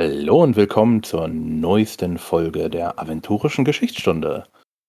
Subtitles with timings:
[0.00, 4.44] Hallo und willkommen zur neuesten Folge der Aventurischen Geschichtsstunde.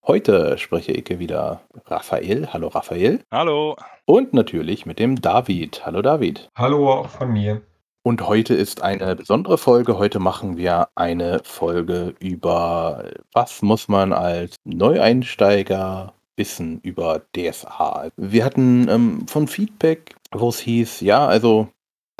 [0.06, 2.46] Heute spreche ich wieder Raphael.
[2.52, 3.18] Hallo Raphael.
[3.32, 3.74] Hallo.
[4.04, 5.84] Und natürlich mit dem David.
[5.84, 6.48] Hallo David.
[6.56, 7.60] Hallo auch von mir.
[8.04, 9.98] Und heute ist eine besondere Folge.
[9.98, 18.10] Heute machen wir eine Folge über, was muss man als Neueinsteiger wissen über DSA.
[18.16, 21.66] Wir hatten ähm, von Feedback, wo es hieß, ja, also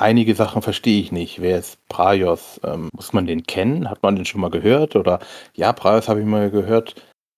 [0.01, 1.41] einige Sachen verstehe ich nicht.
[1.41, 2.59] Wer ist Praios?
[2.63, 3.89] Ähm, muss man den kennen?
[3.89, 4.95] Hat man den schon mal gehört?
[4.95, 5.19] Oder
[5.53, 6.95] ja, Praios habe ich mal gehört.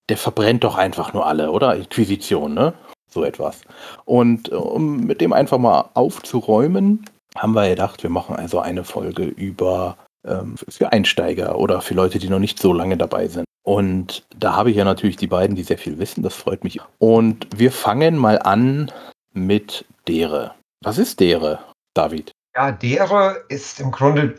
[0.09, 1.75] Der verbrennt doch einfach nur alle, oder?
[1.75, 2.73] Inquisition, ne?
[3.09, 3.61] So etwas.
[4.05, 7.05] Und äh, um mit dem einfach mal aufzuräumen,
[7.37, 12.19] haben wir gedacht, wir machen also eine Folge über ähm, für Einsteiger oder für Leute,
[12.19, 13.45] die noch nicht so lange dabei sind.
[13.65, 16.81] Und da habe ich ja natürlich die beiden, die sehr viel wissen, das freut mich.
[16.99, 18.91] Und wir fangen mal an
[19.33, 20.55] mit Dere.
[20.83, 21.59] Was ist Dere,
[21.93, 22.31] David?
[22.55, 24.35] Ja, Dere ist im Grunde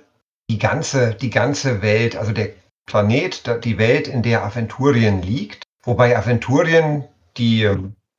[0.48, 2.50] die ganze, die ganze Welt, also der
[2.86, 5.64] Planet, die Welt, in der Aventurien liegt.
[5.82, 7.04] Wobei Aventurien
[7.36, 7.68] die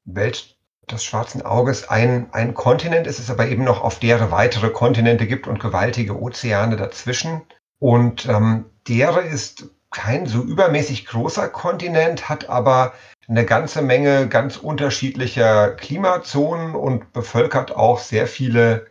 [0.04, 0.58] Welt
[0.92, 5.28] des schwarzen Auges ein, ein Kontinent ist, es aber eben noch auf deren weitere Kontinente
[5.28, 7.42] gibt und gewaltige Ozeane dazwischen.
[7.80, 12.94] Und ähm, Dere ist kein so übermäßig großer Kontinent, hat aber
[13.28, 18.88] eine ganze Menge ganz unterschiedlicher Klimazonen und bevölkert auch sehr viele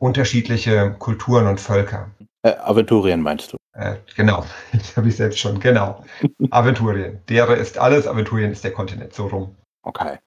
[0.00, 2.10] unterschiedliche Kulturen und Völker.
[2.42, 3.56] Äh, Aventurien meinst du?
[3.74, 6.04] Äh, genau, das habe ich selbst schon, genau.
[6.50, 7.20] Aventurien.
[7.28, 9.54] Dere ist alles, Aventurien ist der Kontinent, so rum.
[9.82, 10.18] Okay.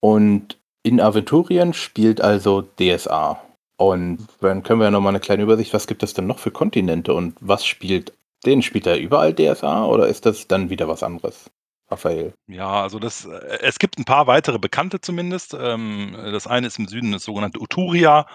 [0.00, 3.42] Und in Aventurien spielt also DSA.
[3.76, 6.50] Und dann können wir ja nochmal eine kleine Übersicht, was gibt es denn noch für
[6.50, 8.12] Kontinente und was spielt,
[8.44, 11.50] den spielt er überall DSA oder ist das dann wieder was anderes?
[11.90, 12.34] Raphael.
[12.48, 15.56] Ja, also das, äh, es gibt ein paar weitere Bekannte zumindest.
[15.58, 18.26] Ähm, das eine ist im Süden das sogenannte Uturia,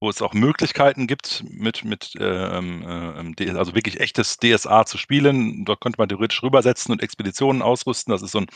[0.00, 5.66] wo es auch Möglichkeiten gibt, mit, mit ähm, äh, also wirklich echtes DSA zu spielen.
[5.66, 8.12] Dort könnte man theoretisch rübersetzen und Expeditionen ausrüsten.
[8.12, 8.46] Das ist so ein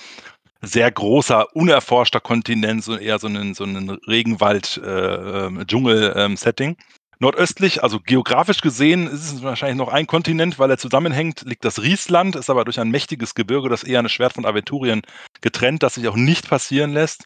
[0.63, 6.71] sehr großer, unerforschter Kontinent, so eher so ein, so ein Regenwald-Dschungel-Setting.
[6.71, 6.79] Äh, ähm,
[7.21, 11.81] Nordöstlich, also geografisch gesehen, ist es wahrscheinlich noch ein Kontinent, weil er zusammenhängt, liegt das
[11.81, 15.03] Riesland, ist aber durch ein mächtiges Gebirge, das eher eine Schwert von Aventurien
[15.45, 17.25] getrennt, das sich auch nicht passieren lässt.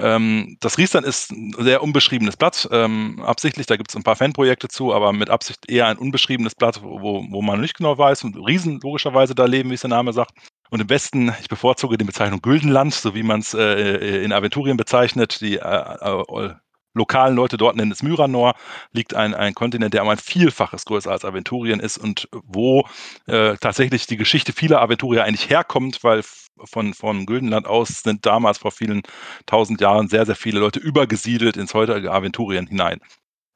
[0.00, 4.16] Ähm, das Riesland ist ein sehr unbeschriebenes Blatt, ähm, absichtlich, da gibt es ein paar
[4.16, 8.24] Fanprojekte zu, aber mit Absicht eher ein unbeschriebenes Blatt, wo, wo man nicht genau weiß
[8.24, 10.32] und Riesen logischerweise da leben, wie es der Name sagt.
[10.70, 14.76] Und im Westen, ich bevorzuge die Bezeichnung Güldenland, so wie man es äh, in Aventurien
[14.76, 15.40] bezeichnet.
[15.40, 16.54] Die äh, äh,
[16.98, 18.54] lokalen Leute dort nennen es Myranor,
[18.92, 22.86] liegt ein, ein Kontinent, der um ein Vielfaches größer als Aventurien ist und wo
[23.26, 26.22] äh, tatsächlich die Geschichte vieler Aventurier eigentlich herkommt, weil
[26.64, 29.02] von, von Güldenland aus sind damals vor vielen
[29.46, 33.00] tausend Jahren sehr, sehr viele Leute übergesiedelt ins heutige Aventurien hinein.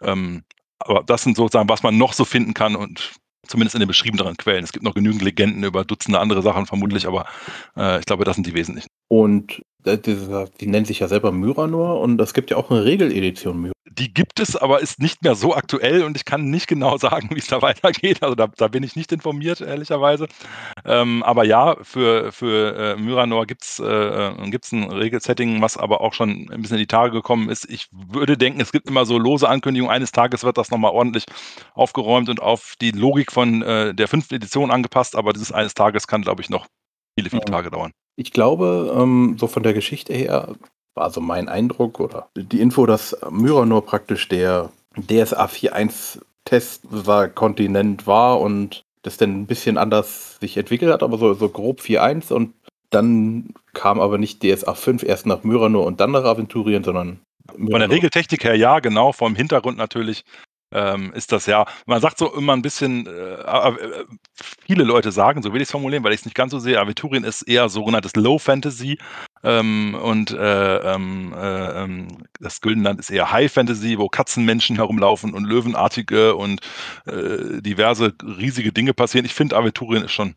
[0.00, 0.44] Ähm,
[0.78, 3.12] aber das sind sozusagen, was man noch so finden kann und
[3.46, 4.64] zumindest in den beschriebeneren Quellen.
[4.64, 7.26] Es gibt noch genügend Legenden über Dutzende andere Sachen vermutlich, aber
[7.76, 8.88] äh, ich glaube, das sind die wesentlichen.
[9.08, 10.16] Und die,
[10.60, 13.72] die nennen sich ja selber Myranor und es gibt ja auch eine Regeledition Myranor.
[13.90, 17.30] Die gibt es, aber ist nicht mehr so aktuell und ich kann nicht genau sagen,
[17.32, 18.22] wie es da weitergeht.
[18.22, 20.28] Also da, da, bin ich nicht informiert, ehrlicherweise.
[20.84, 24.32] Ähm, aber ja, für, für äh, Myranor gibt es äh, äh
[24.72, 27.68] ein Regelsetting, was aber auch schon ein bisschen in die Tage gekommen ist.
[27.68, 29.94] Ich würde denken, es gibt immer so lose Ankündigungen.
[29.94, 31.24] Eines Tages wird das nochmal ordentlich
[31.74, 36.06] aufgeräumt und auf die Logik von äh, der fünften Edition angepasst, aber dieses eines Tages
[36.06, 36.66] kann, glaube ich, noch
[37.18, 37.92] viele, viele Tage dauern.
[38.16, 40.54] Ich glaube, ähm, so von der Geschichte her
[40.94, 47.28] war so mein Eindruck oder die Info, dass Myranor praktisch der DSA 4.1 Test war,
[47.28, 51.80] Kontinent war und das dann ein bisschen anders sich entwickelt hat, aber so, so grob
[51.80, 52.54] 4.1 und
[52.90, 57.20] dann kam aber nicht DSA 5 erst nach Myranor und dann nach Aventurien, sondern
[57.56, 57.70] Myranor.
[57.70, 60.24] Von der Regeltechnik her ja, genau, vom Hintergrund natürlich
[60.72, 63.74] ähm, ist das ja, man sagt so immer ein bisschen, äh,
[64.64, 66.80] viele Leute sagen, so will ich es formulieren, weil ich es nicht ganz so sehe,
[66.80, 68.98] Aventurien ist eher sogenanntes Low Fantasy
[69.44, 72.08] ähm, und äh, ähm, äh, ähm,
[72.40, 76.60] das Güldenland ist eher High Fantasy, wo Katzenmenschen herumlaufen und Löwenartige und
[77.06, 79.26] äh, diverse riesige Dinge passieren.
[79.26, 80.34] Ich finde, Aventurien ist schon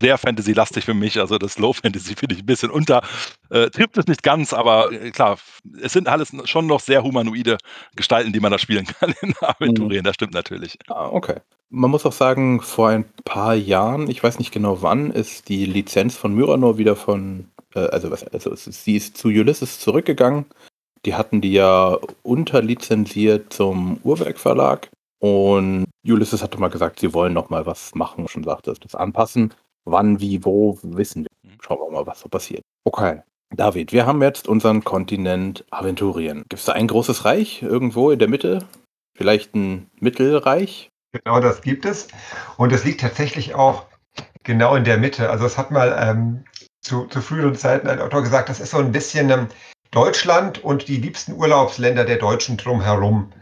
[0.00, 1.18] sehr Fantasy-lastig für mich.
[1.18, 3.02] Also das Low Fantasy finde ich ein bisschen unter.
[3.50, 5.38] Äh, trifft es nicht ganz, aber äh, klar,
[5.80, 7.58] es sind alles schon noch sehr humanoide
[7.96, 10.02] Gestalten, die man da spielen kann in Aventurien.
[10.02, 10.04] Mhm.
[10.04, 10.78] Das stimmt natürlich.
[10.88, 11.40] Ah, okay.
[11.70, 15.64] Man muss auch sagen, vor ein paar Jahren, ich weiß nicht genau wann, ist die
[15.64, 20.46] Lizenz von Myranor wieder von, äh, also, was, also sie ist zu Ulysses zurückgegangen.
[21.04, 24.90] Die hatten die ja unterlizenziert zum Uhrwerk Verlag.
[25.18, 29.54] Und Ulysses hatte mal gesagt, sie wollen noch mal was machen, schon sagte, das anpassen.
[29.84, 31.50] Wann, wie, wo, wissen wir.
[31.50, 31.58] Mhm.
[31.60, 32.62] Schauen wir mal, was so passiert.
[32.84, 33.22] Okay.
[33.54, 36.38] David, wir haben jetzt unseren Kontinent Aventurien.
[36.48, 38.66] Gibt es da ein großes Reich irgendwo in der Mitte?
[39.16, 40.88] Vielleicht ein Mittelreich?
[41.12, 42.08] Genau das gibt es.
[42.56, 43.86] Und es liegt tatsächlich auch
[44.42, 45.30] genau in der Mitte.
[45.30, 46.44] Also es hat mal ähm,
[46.80, 49.46] zu, zu, früheren Zeiten ein Autor gesagt, das ist so ein bisschen ähm,
[49.92, 53.32] Deutschland und die liebsten Urlaubsländer der Deutschen drumherum.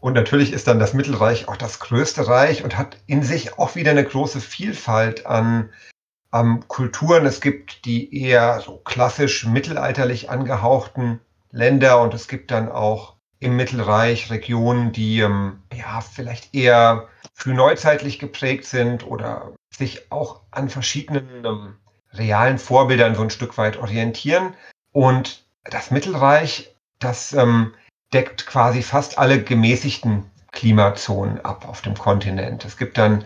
[0.00, 3.76] Und natürlich ist dann das Mittelreich auch das größte Reich und hat in sich auch
[3.76, 5.70] wieder eine große Vielfalt an
[6.32, 7.26] ähm, Kulturen.
[7.26, 11.20] Es gibt die eher so klassisch mittelalterlich angehauchten
[11.50, 18.18] Länder und es gibt dann auch im Mittelreich Regionen, die ähm, ja vielleicht eher frühneuzeitlich
[18.18, 21.76] geprägt sind oder sich auch an verschiedenen ähm,
[22.12, 24.54] realen Vorbildern so ein Stück weit orientieren.
[24.92, 27.74] Und das Mittelreich, das ähm,
[28.12, 32.64] deckt quasi fast alle gemäßigten Klimazonen ab auf dem Kontinent.
[32.64, 33.24] Es gibt dann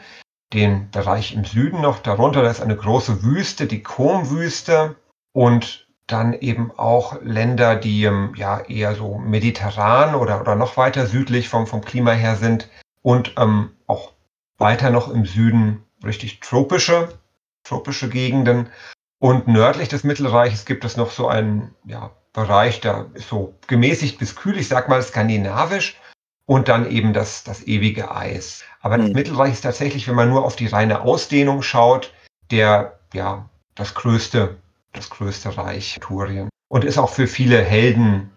[0.52, 4.96] den Bereich im Süden noch darunter, da ist eine große Wüste, die Kom-Wüste
[5.32, 11.06] und dann eben auch Länder, die ähm, ja eher so mediterran oder, oder noch weiter
[11.06, 12.68] südlich vom, vom Klima her sind
[13.02, 14.12] und ähm, auch
[14.58, 17.08] weiter noch im Süden richtig tropische,
[17.64, 18.68] tropische Gegenden.
[19.18, 24.18] Und nördlich des Mittelreiches gibt es noch so einen ja, Bereich, da ist so gemäßigt
[24.18, 25.98] bis kühl, ich sag mal skandinavisch,
[26.44, 28.62] und dann eben das, das ewige Eis.
[28.86, 29.14] Aber das mhm.
[29.14, 32.14] Mittelreich ist tatsächlich, wenn man nur auf die reine Ausdehnung schaut,
[32.52, 34.58] der, ja, das größte,
[34.92, 36.48] das größte Reich Turien.
[36.68, 38.30] Und ist auch für viele Helden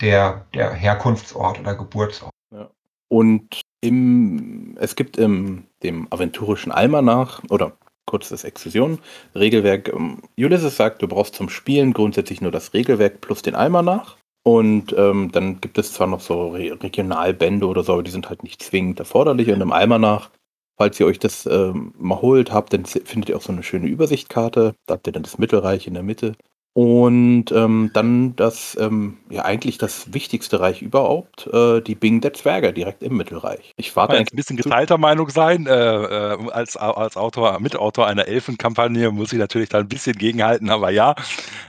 [0.00, 2.32] der, der Herkunftsort oder Geburtsort.
[2.50, 2.70] Ja.
[3.08, 7.76] Und im, es gibt im dem aventurischen Almanach oder
[8.06, 9.00] kurzes Exkursion,
[9.34, 9.88] Regelwerk.
[9.88, 14.16] Ähm, Ulysses sagt, du brauchst zum Spielen grundsätzlich nur das Regelwerk plus den Almanach.
[14.42, 18.28] Und ähm, dann gibt es zwar noch so Re Regionalbände oder so, aber die sind
[18.30, 19.50] halt nicht zwingend erforderlich.
[19.50, 20.30] Und im Almanach,
[20.78, 23.88] falls ihr euch das ähm, mal holt habt, dann findet ihr auch so eine schöne
[23.88, 24.74] Übersichtkarte.
[24.86, 26.36] Da habt ihr dann das Mittelreich in der Mitte.
[26.72, 32.32] Und ähm, dann das, ähm, ja eigentlich das wichtigste Reich überhaupt, äh, die Bing der
[32.32, 33.72] Zwerge direkt im Mittelreich.
[33.76, 35.66] Ich warte ein bisschen geteilter Meinung sein.
[35.66, 40.70] Äh, äh, als, als Autor, Mitautor einer Elfenkampagne muss ich natürlich da ein bisschen gegenhalten,
[40.70, 41.16] aber ja,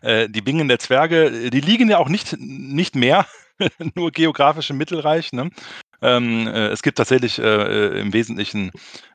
[0.03, 3.25] äh, die Bingen der Zwerge, die liegen ja auch nicht, nicht mehr
[3.95, 5.33] nur geografisch im Mittelreich.
[5.33, 5.49] Ne?
[6.01, 8.71] Ähm, äh, es gibt tatsächlich äh, äh im Wesentlichen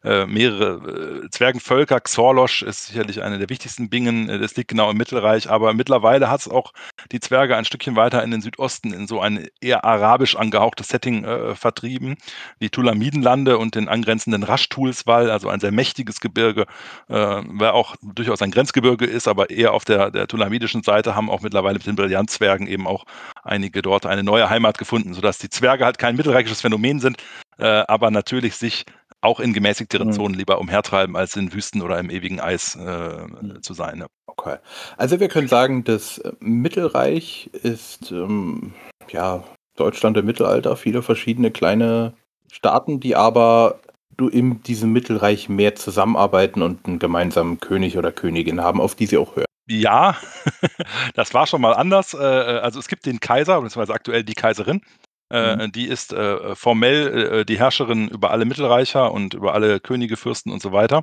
[0.07, 2.01] äh, mehrere äh, Zwergenvölker.
[2.01, 4.29] Xorlosch ist sicherlich eine der wichtigsten Bingen.
[4.29, 5.51] Äh, das liegt genau im Mittelreich.
[5.51, 6.73] Aber mittlerweile hat es auch
[7.11, 11.25] die Zwerge ein Stückchen weiter in den Südosten in so ein eher arabisch angehauchtes Setting
[11.55, 12.17] vertrieben.
[12.61, 16.67] Die Tulamidenlande und den angrenzenden Raschtulswall, also ein sehr mächtiges Gebirge,
[17.09, 21.43] wer auch durchaus ein Grenzgebirge ist, aber eher auf der, der tulamidischen Seite, haben auch
[21.43, 23.05] mittlerweile mit den Brillantzwergen eben auch
[23.43, 27.17] einige dort eine neue Heimat gefunden, sodass die Zwerge halt kein mittelreichisches Phänomen sind,
[27.59, 28.85] äh, aber natürlich sich
[29.21, 30.13] auch in gemäßigteren mhm.
[30.13, 33.99] Zonen lieber umhertreiben, als in Wüsten oder im ewigen Eis äh, zu sein.
[33.99, 34.07] Ja.
[34.27, 34.57] Okay.
[34.97, 38.75] Also wir können sagen, das äh, Mittelreich ist ähm,
[39.11, 39.43] ja
[39.77, 42.15] Deutschland im Mittelalter, viele verschiedene kleine
[42.51, 43.81] Staaten, die aber
[44.17, 49.07] du in diesem Mittelreich mehr zusammenarbeiten und einen gemeinsamen König oder Königin haben, auf die
[49.07, 49.47] sie auch hören.
[49.69, 50.17] Ja,
[51.15, 52.15] das war schon mal anders.
[52.15, 54.81] Äh, äh, also es gibt den Kaiser, beziehungsweise aktuell die Kaiserin.
[55.31, 55.73] Äh, mhm.
[55.73, 60.53] Die ist äh, formell äh, die Herrscherin über alle Mittelreicher und über alle Könige, Fürsten
[60.53, 61.03] und so weiter.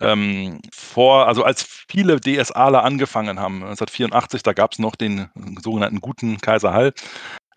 [0.00, 5.28] Ähm, vor, also als viele DSAler angefangen haben, 1984, da gab es noch den
[5.60, 6.92] sogenannten guten Kaiser Hall.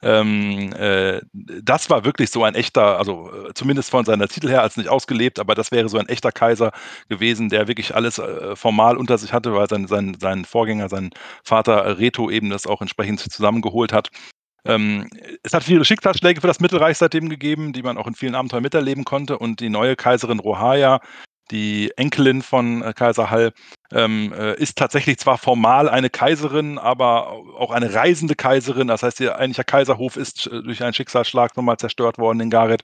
[0.03, 4.61] Ähm, äh, das war wirklich so ein echter, also äh, zumindest von seiner Titel her
[4.61, 6.71] als nicht ausgelebt, aber das wäre so ein echter Kaiser
[7.09, 11.09] gewesen, der wirklich alles äh, formal unter sich hatte, weil sein, sein, sein Vorgänger, sein
[11.43, 14.09] Vater Reto eben das auch entsprechend zusammengeholt hat.
[14.65, 15.09] Ähm,
[15.43, 18.63] es hat viele Schicksalsschläge für das Mittelreich seitdem gegeben, die man auch in vielen Abenteuern
[18.63, 19.37] miterleben konnte.
[19.37, 20.99] Und die neue Kaiserin Rohaya,
[21.51, 23.53] die Enkelin von äh, Kaiser Hall,
[23.91, 28.87] ähm, äh, ist tatsächlich zwar formal eine Kaiserin, aber auch eine reisende Kaiserin.
[28.87, 32.83] Das heißt, ihr eigentlicher Kaiserhof ist äh, durch einen Schicksalsschlag nochmal zerstört worden in Gareth.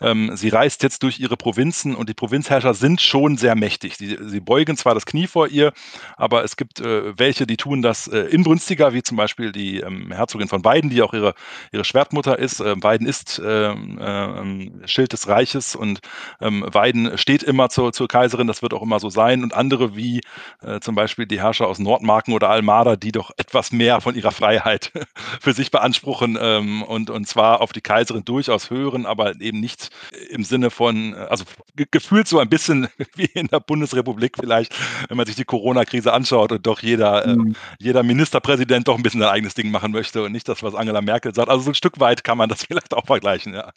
[0.00, 3.96] Ähm, sie reist jetzt durch ihre Provinzen und die Provinzherrscher sind schon sehr mächtig.
[3.96, 5.72] Sie, sie beugen zwar das Knie vor ihr,
[6.16, 10.12] aber es gibt äh, welche, die tun das äh, inbrünstiger, wie zum Beispiel die ähm,
[10.12, 11.34] Herzogin von Weiden, die auch ihre,
[11.72, 12.60] ihre Schwertmutter ist.
[12.60, 16.00] Äh, Weiden ist ähm, ähm, Schild des Reiches und
[16.40, 19.42] ähm, Weiden steht immer zur, zur Kaiserin, das wird auch immer so sein.
[19.42, 20.20] Und andere wie
[20.62, 24.32] äh, zum Beispiel die Herrscher aus Nordmarken oder Almada, die doch etwas mehr von ihrer
[24.32, 24.92] Freiheit
[25.40, 29.89] für sich beanspruchen ähm, und, und zwar auf die Kaiserin durchaus hören, aber eben nicht
[30.30, 31.44] im Sinne von, also
[31.74, 34.74] gefühlt so ein bisschen wie in der Bundesrepublik vielleicht,
[35.08, 37.52] wenn man sich die Corona-Krise anschaut und doch jeder, äh, mhm.
[37.52, 40.74] äh, jeder Ministerpräsident doch ein bisschen sein eigenes Ding machen möchte und nicht das, was
[40.74, 41.48] Angela Merkel sagt.
[41.48, 43.70] Also so ein Stück weit kann man das vielleicht auch vergleichen, ja.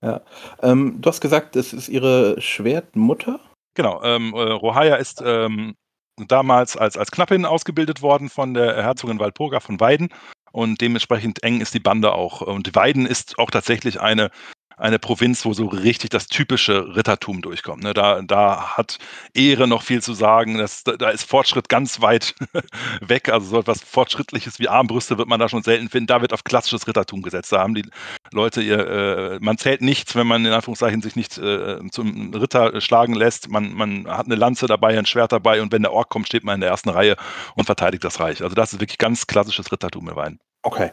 [0.00, 0.20] Ja.
[0.62, 3.40] Ähm, du hast gesagt, es ist ihre Schwertmutter?
[3.74, 5.74] Genau, ähm, äh, Rohaya ist ähm,
[6.26, 10.08] damals als, als Knappin ausgebildet worden von der Herzogin Walpurga von Weiden
[10.52, 12.40] und dementsprechend eng ist die Bande auch.
[12.40, 14.30] Und Weiden ist auch tatsächlich eine
[14.78, 17.82] eine Provinz, wo so richtig das typische Rittertum durchkommt.
[17.82, 17.94] Ne?
[17.94, 18.98] Da, da hat
[19.34, 20.58] Ehre noch viel zu sagen.
[20.58, 22.34] Das, da ist Fortschritt ganz weit
[23.00, 23.28] weg.
[23.28, 26.06] Also so etwas Fortschrittliches wie Armbrüste wird man da schon selten finden.
[26.06, 27.52] Da wird auf klassisches Rittertum gesetzt.
[27.52, 27.84] Da haben die
[28.32, 32.80] Leute ihr, äh, man zählt nichts, wenn man in Anführungszeichen sich nicht äh, zum Ritter
[32.80, 33.48] schlagen lässt.
[33.48, 36.44] Man, man hat eine Lanze dabei, ein Schwert dabei und wenn der Ork kommt, steht
[36.44, 37.16] man in der ersten Reihe
[37.54, 38.42] und verteidigt das Reich.
[38.42, 40.38] Also das ist wirklich ganz klassisches Rittertum im Wein.
[40.62, 40.90] Okay.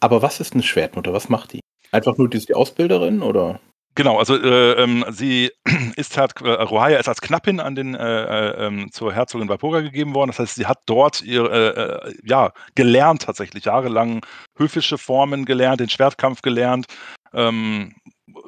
[0.00, 1.12] Aber was ist eine Schwertmutter?
[1.12, 1.59] Was macht die?
[1.92, 3.60] Einfach nur die, die Ausbilderin oder?
[3.96, 5.50] Genau, also äh, ähm, sie
[5.96, 9.80] ist halt, äh, Rohaya ist als Knappin an den, äh, äh, ähm, zur Herzogin Walpurga
[9.80, 10.30] gegeben worden.
[10.30, 14.24] Das heißt, sie hat dort ihr, äh, äh, ja, gelernt tatsächlich, jahrelang
[14.56, 16.86] höfische Formen gelernt, den Schwertkampf gelernt,
[17.34, 17.94] ähm,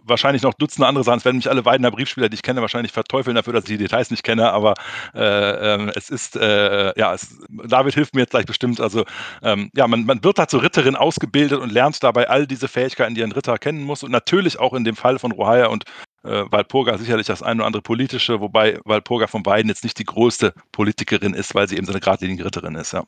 [0.04, 1.18] wahrscheinlich noch Dutzende andere Sachen.
[1.18, 3.78] Es werden mich alle Weidener Briefspieler, die ich kenne, wahrscheinlich verteufeln dafür, dass ich die
[3.78, 4.74] Details nicht kenne, aber
[5.14, 8.80] äh, äh, es ist, äh, ja, es, David hilft mir jetzt gleich bestimmt.
[8.80, 9.04] Also,
[9.42, 13.14] ähm, ja, man, man wird da zur Ritterin ausgebildet und lernt dabei all diese Fähigkeiten,
[13.14, 15.84] die ein Ritter kennen muss und natürlich auch in dem Fall von Rohaya und
[16.24, 20.04] äh, Walpurga sicherlich das eine oder andere politische, wobei Walpurga von beiden jetzt nicht die
[20.04, 23.04] größte Politikerin ist, weil sie eben so eine geradlinige Ritterin ist, ja.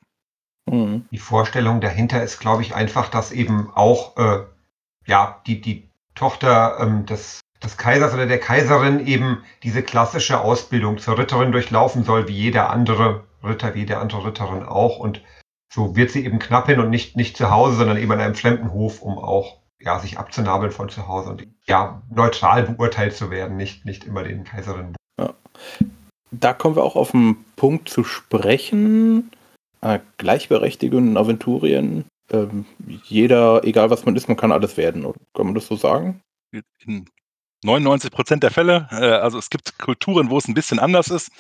[0.66, 1.06] Mhm.
[1.10, 4.44] Die Vorstellung dahinter ist, glaube ich, einfach, dass eben auch äh,
[5.06, 10.98] ja, die, die Tochter ähm, des, des Kaisers oder der Kaiserin eben diese klassische Ausbildung
[10.98, 14.98] zur Ritterin durchlaufen soll, wie jeder andere Ritter, wie jede andere Ritterin auch.
[14.98, 15.22] Und
[15.72, 18.72] so wird sie eben Knappin und nicht, nicht zu Hause, sondern eben an einem fremden
[18.72, 23.56] Hof, um auch ja, sich abzunabeln von zu Hause und ja, neutral beurteilt zu werden,
[23.56, 24.96] nicht, nicht immer den Kaiserinnen.
[25.20, 25.34] Ja.
[26.30, 29.30] Da kommen wir auch auf einen Punkt zu sprechen.
[29.82, 32.64] Äh, Gleichberechtigung in Aventurien ähm,
[33.04, 35.02] jeder, egal was man ist, man kann alles werden.
[35.34, 36.22] Kann man das so sagen?
[36.86, 37.06] In
[37.64, 38.88] 99 Prozent der Fälle.
[38.90, 41.30] Äh, also es gibt Kulturen, wo es ein bisschen anders ist.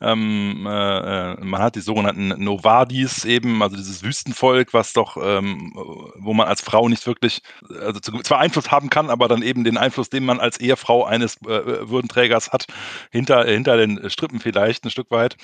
[0.00, 5.72] Ähm, äh, äh, man hat die sogenannten Novadis eben, also dieses Wüstenvolk, was doch, ähm,
[6.16, 7.42] wo man als Frau nicht wirklich,
[7.80, 11.36] also zwar Einfluss haben kann, aber dann eben den Einfluss, den man als Ehefrau eines
[11.42, 12.66] äh, Würdenträgers hat,
[13.10, 15.36] hinter, hinter den Strippen vielleicht ein Stück weit.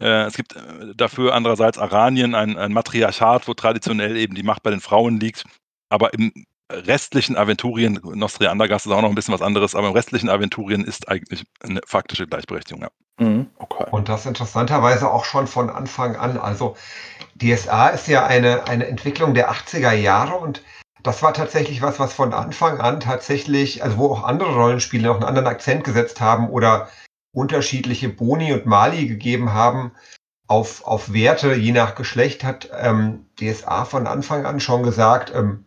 [0.00, 4.62] Äh, es gibt äh, dafür andererseits Aranien, ein, ein Matriarchat, wo traditionell eben die Macht
[4.62, 5.44] bei den Frauen liegt.
[5.88, 6.32] Aber im
[6.70, 10.84] restlichen Aventurien, Nostria Andergast ist auch noch ein bisschen was anderes, aber im restlichen Aventurien
[10.84, 12.88] ist eigentlich eine faktische Gleichberechtigung, ja.
[13.18, 13.86] Mhm, okay.
[13.92, 16.38] Und das interessanterweise auch schon von Anfang an.
[16.38, 16.76] Also
[17.36, 20.62] DSA ist ja eine, eine Entwicklung der 80er Jahre und
[21.02, 25.16] das war tatsächlich was, was von Anfang an tatsächlich, also wo auch andere Rollenspiele noch
[25.16, 26.88] einen anderen Akzent gesetzt haben oder
[27.36, 29.92] unterschiedliche Boni und Mali gegeben haben
[30.46, 35.66] auf, auf Werte, je nach Geschlecht, hat ähm, DSA von Anfang an schon gesagt, ähm,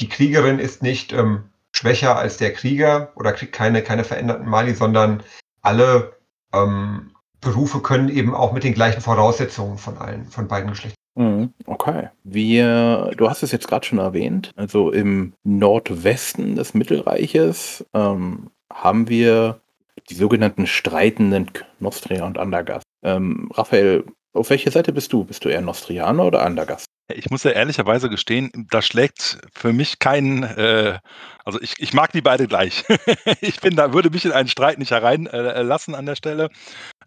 [0.00, 4.74] die Kriegerin ist nicht ähm, schwächer als der Krieger oder kriegt keine, keine veränderten Mali,
[4.74, 5.22] sondern
[5.62, 6.16] alle
[6.52, 10.98] ähm, Berufe können eben auch mit den gleichen Voraussetzungen von allen, von beiden Geschlechtern.
[11.14, 12.10] Mhm, okay.
[12.22, 19.08] Wir, du hast es jetzt gerade schon erwähnt, also im Nordwesten des Mittelreiches ähm, haben
[19.08, 19.60] wir
[20.08, 21.50] die sogenannten streitenden
[21.80, 22.84] Nostria und Andergast.
[23.02, 25.24] Ähm, Raphael, auf welche Seite bist du?
[25.24, 26.86] Bist du eher Nostrianer oder Andergast?
[27.10, 30.98] Ich muss ja ehrlicherweise gestehen, da schlägt für mich kein, äh,
[31.44, 32.84] also ich, ich mag die beide gleich.
[33.40, 36.50] ich bin da, würde mich in einen Streit nicht hereinlassen äh, an der Stelle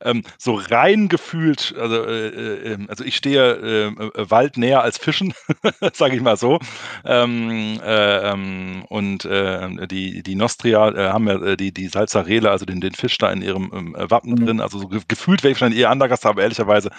[0.04, 4.82] ähm, so rein gefühlt, also, äh, äh, ähm, also ich stehe äh, äh, Wald näher
[4.82, 5.34] als Fischen,
[5.94, 6.60] sage ich mal so.
[7.06, 12.94] Ähm, äh, ähm, und die, die Nostria haben ja die, die Salzarele, also den, den
[12.94, 14.46] Fisch da in ihrem ähm, Wappen mhm.
[14.46, 14.62] drin.
[14.62, 16.90] Also so gefühlt wäre ich wahrscheinlich eher Andergast, aber ehrlicherweise,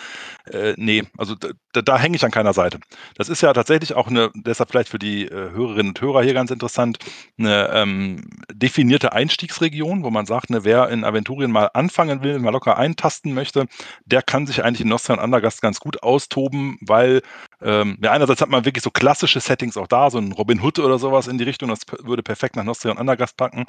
[0.76, 1.34] nee, also
[1.72, 2.78] da, da hänge ich an keiner Seite.
[3.16, 6.50] Das ist ja tatsächlich auch eine, deshalb vielleicht für die Hörerinnen und Hörer hier ganz
[6.50, 6.98] interessant,
[7.38, 12.50] eine ähm, definierte Einstiegsregion, wo man sagt, ne, wer in Aventurien mal anfangen will, mal
[12.50, 13.66] locker ein eintasten möchte,
[14.04, 17.22] der kann sich eigentlich in Nostra und Andergast ganz gut austoben, weil
[17.60, 20.78] ähm, ja, einerseits hat man wirklich so klassische Settings auch da, so ein Robin Hood
[20.78, 23.64] oder sowas in die Richtung, das würde perfekt nach Nostria und Andergast packen.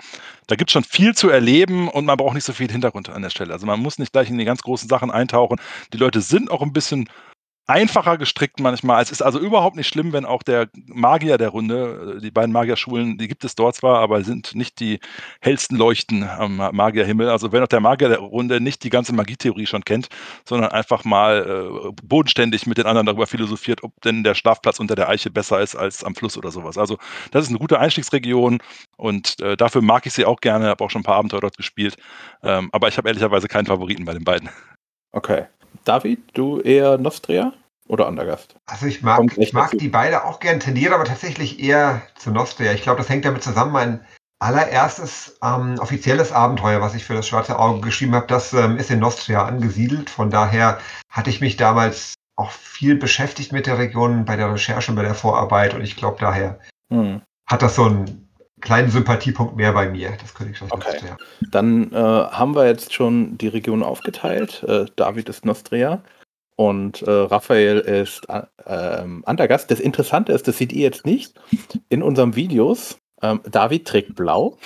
[0.48, 3.22] Da gibt es schon viel zu erleben und man braucht nicht so viel Hintergrund an
[3.22, 3.53] der Stelle.
[3.53, 5.60] Also man muss nicht gleich in die ganz großen Sachen eintauchen.
[5.94, 7.10] Die Leute sind auch ein bisschen
[7.65, 9.01] einfacher gestrickt manchmal.
[9.01, 12.51] Es ist also überhaupt nicht schlimm, wenn auch der Magier der Runde, äh, die beiden
[12.51, 15.00] Magierschulen, die gibt es dort zwar, aber sind nicht die
[15.41, 17.29] hellsten Leuchten am Magierhimmel.
[17.29, 20.10] Also wenn auch der Magier der Runde nicht die ganze Magietheorie schon kennt,
[20.48, 24.96] sondern einfach mal äh, bodenständig mit den anderen darüber philosophiert, ob denn der Schlafplatz unter
[24.96, 26.77] der Eiche besser ist als am Fluss oder sowas.
[26.77, 26.98] Also
[27.32, 28.60] das ist eine gute Einstiegsregion
[28.98, 31.58] und äh, dafür mag ich sie auch gerne, habe auch schon ein paar Abenteuer dort
[31.58, 31.96] gespielt.
[32.43, 34.50] Ähm, aber ich habe ehrlicherweise keinen Favoriten bei den beiden.
[35.13, 35.46] Okay.
[35.84, 37.54] David, du eher Nostria
[37.88, 38.56] oder Andergast?
[38.66, 42.74] Also ich mag, ich mag die beide auch gern, tendiere aber tatsächlich eher zu Nostria.
[42.74, 43.72] Ich glaube, das hängt damit zusammen.
[43.72, 44.06] Mein
[44.40, 48.92] allererstes ähm, offizielles Abenteuer, was ich für das Schwarze Auge geschrieben habe, das ähm, ist
[48.92, 50.10] in Nostria angesiedelt.
[50.10, 54.92] Von daher hatte ich mich damals auch viel beschäftigt mit der Region bei der Recherche,
[54.94, 56.60] bei der Vorarbeit und ich glaube daher
[56.90, 57.22] hm.
[57.48, 58.23] hat das so ein
[58.63, 60.91] kleinen Sympathiepunkt mehr bei mir, das Königreich Okay.
[60.93, 61.17] Nostria.
[61.51, 64.63] Dann äh, haben wir jetzt schon die Region aufgeteilt.
[64.67, 66.01] Äh, David ist Nostria
[66.55, 69.70] und äh, Raphael ist äh, ähm, Andergast.
[69.70, 71.39] Das Interessante ist, das seht ihr jetzt nicht
[71.89, 72.98] in unseren Videos.
[73.22, 74.58] Ähm, David trägt blau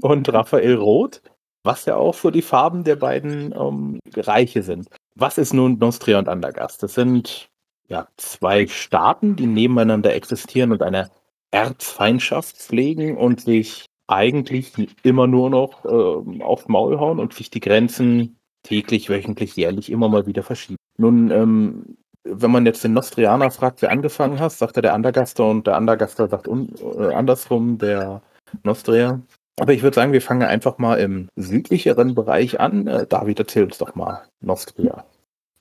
[0.00, 1.20] und Raphael rot,
[1.62, 4.88] was ja auch so die Farben der beiden ähm, Reiche sind.
[5.14, 6.82] Was ist nun Nostria und Andergast?
[6.82, 7.50] Das sind
[7.86, 11.10] ja zwei Staaten, die nebeneinander existieren und eine
[11.50, 17.60] Erzfeindschaft pflegen und sich eigentlich immer nur noch ähm, aufs Maul hauen und sich die
[17.60, 20.76] Grenzen täglich, wöchentlich, jährlich immer mal wieder verschieben.
[20.98, 25.46] Nun, ähm, wenn man jetzt den Nostrianer fragt, wer angefangen hat, sagt er der Andergaster
[25.46, 28.20] und der Andergaster sagt äh, andersrum der
[28.62, 29.20] Nostria.
[29.58, 32.86] Aber ich würde sagen, wir fangen einfach mal im südlicheren Bereich an.
[32.86, 35.04] Äh, David, erzähl uns doch mal Nostria.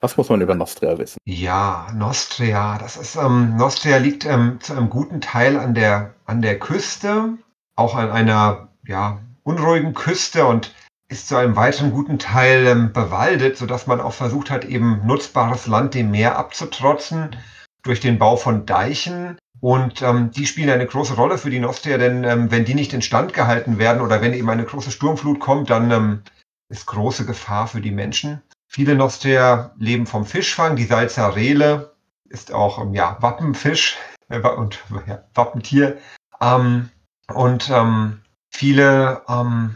[0.01, 1.17] Was muss man über Nostria wissen?
[1.25, 6.41] Ja, Nostria, das ist, ähm, Nostria liegt ähm, zu einem guten Teil an der, an
[6.41, 7.37] der Küste,
[7.75, 10.73] auch an einer, ja, unruhigen Küste und
[11.09, 15.67] ist zu einem weiteren guten Teil ähm, bewaldet, sodass man auch versucht hat, eben nutzbares
[15.67, 17.35] Land dem Meer abzutrotzen
[17.81, 19.37] durch den Bau von Deichen.
[19.59, 22.93] Und ähm, die spielen eine große Rolle für die Nostria, denn ähm, wenn die nicht
[22.93, 26.21] instand gehalten werden oder wenn eben eine große Sturmflut kommt, dann ähm,
[26.69, 28.41] ist große Gefahr für die Menschen.
[28.71, 30.75] Viele Nostria leben vom Fischfang.
[30.75, 31.95] Die Salzarele
[32.25, 33.97] ist auch ähm, ja, Wappenfisch
[34.29, 35.97] äh, und ja, Wappentier.
[36.39, 36.91] Ähm,
[37.33, 38.21] und ähm,
[38.51, 39.75] viele ähm,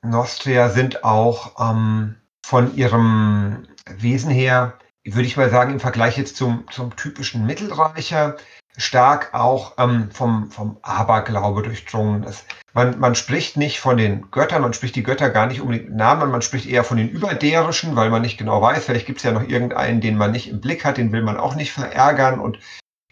[0.00, 6.36] Nostria sind auch ähm, von ihrem Wesen her, würde ich mal sagen, im Vergleich jetzt
[6.36, 8.38] zum, zum typischen Mittelreicher,
[8.76, 12.44] stark auch ähm, vom, vom Aberglaube durchdrungen ist.
[12.74, 15.98] Man, man spricht nicht von den Göttern, man spricht die Götter gar nicht unbedingt mit
[15.98, 19.24] Namen, man spricht eher von den Überderischen, weil man nicht genau weiß, vielleicht gibt es
[19.24, 22.40] ja noch irgendeinen, den man nicht im Blick hat, den will man auch nicht verärgern
[22.40, 22.58] und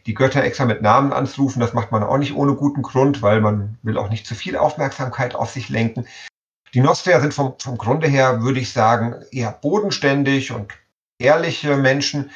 [0.07, 3.43] die Götter extra mit Namen anzurufen, das macht man auch nicht ohne guten Grund, weil
[3.43, 6.07] man will auch nicht zu viel Aufmerksamkeit auf sich lenken.
[6.73, 10.73] Die Nostria sind vom, vom Grunde her, würde ich sagen, eher bodenständig und
[11.19, 12.31] ehrliche Menschen,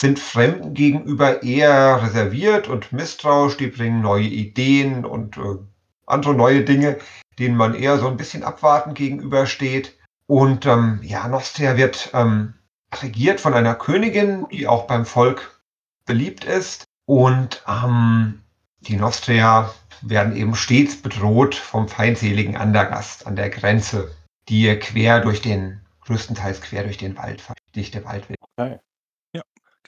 [0.00, 3.56] sind Fremden gegenüber eher reserviert und misstrauisch.
[3.56, 5.58] Die bringen neue Ideen und äh,
[6.06, 6.98] andere neue Dinge,
[7.38, 9.98] denen man eher so ein bisschen abwartend gegenübersteht.
[10.26, 12.54] Und ähm, ja, Nostria wird ähm,
[13.02, 15.60] regiert von einer Königin, die auch beim Volk
[16.06, 16.84] beliebt ist.
[17.04, 18.40] Und ähm,
[18.80, 24.14] die Nostria werden eben stets bedroht vom feindseligen Andergast an der Grenze,
[24.48, 27.42] die quer durch den, größtenteils quer durch den Wald,
[27.74, 28.38] dichte Waldweg.
[28.56, 28.78] Okay.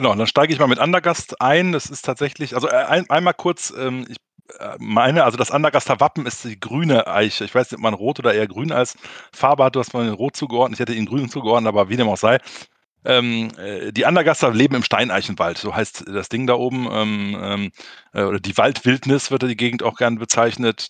[0.03, 1.71] Genau, dann steige ich mal mit Andergast ein.
[1.71, 4.17] Das ist tatsächlich, also äh, ein, einmal kurz, ähm, ich
[4.59, 7.45] äh, meine, also das Andergaster Wappen ist die grüne Eiche.
[7.45, 8.97] Ich weiß nicht, ob man rot oder eher grün als
[9.33, 9.77] Farbe hat.
[9.77, 12.41] Du hast mal rot zugeordnet, ich hätte ihn grün zugeordnet, aber wie dem auch sei.
[13.05, 16.89] Ähm, äh, die Andergaster leben im Steineichenwald, so heißt das Ding da oben.
[16.91, 17.71] Ähm, ähm,
[18.13, 20.89] äh, oder die Waldwildnis wird die Gegend auch gern bezeichnet.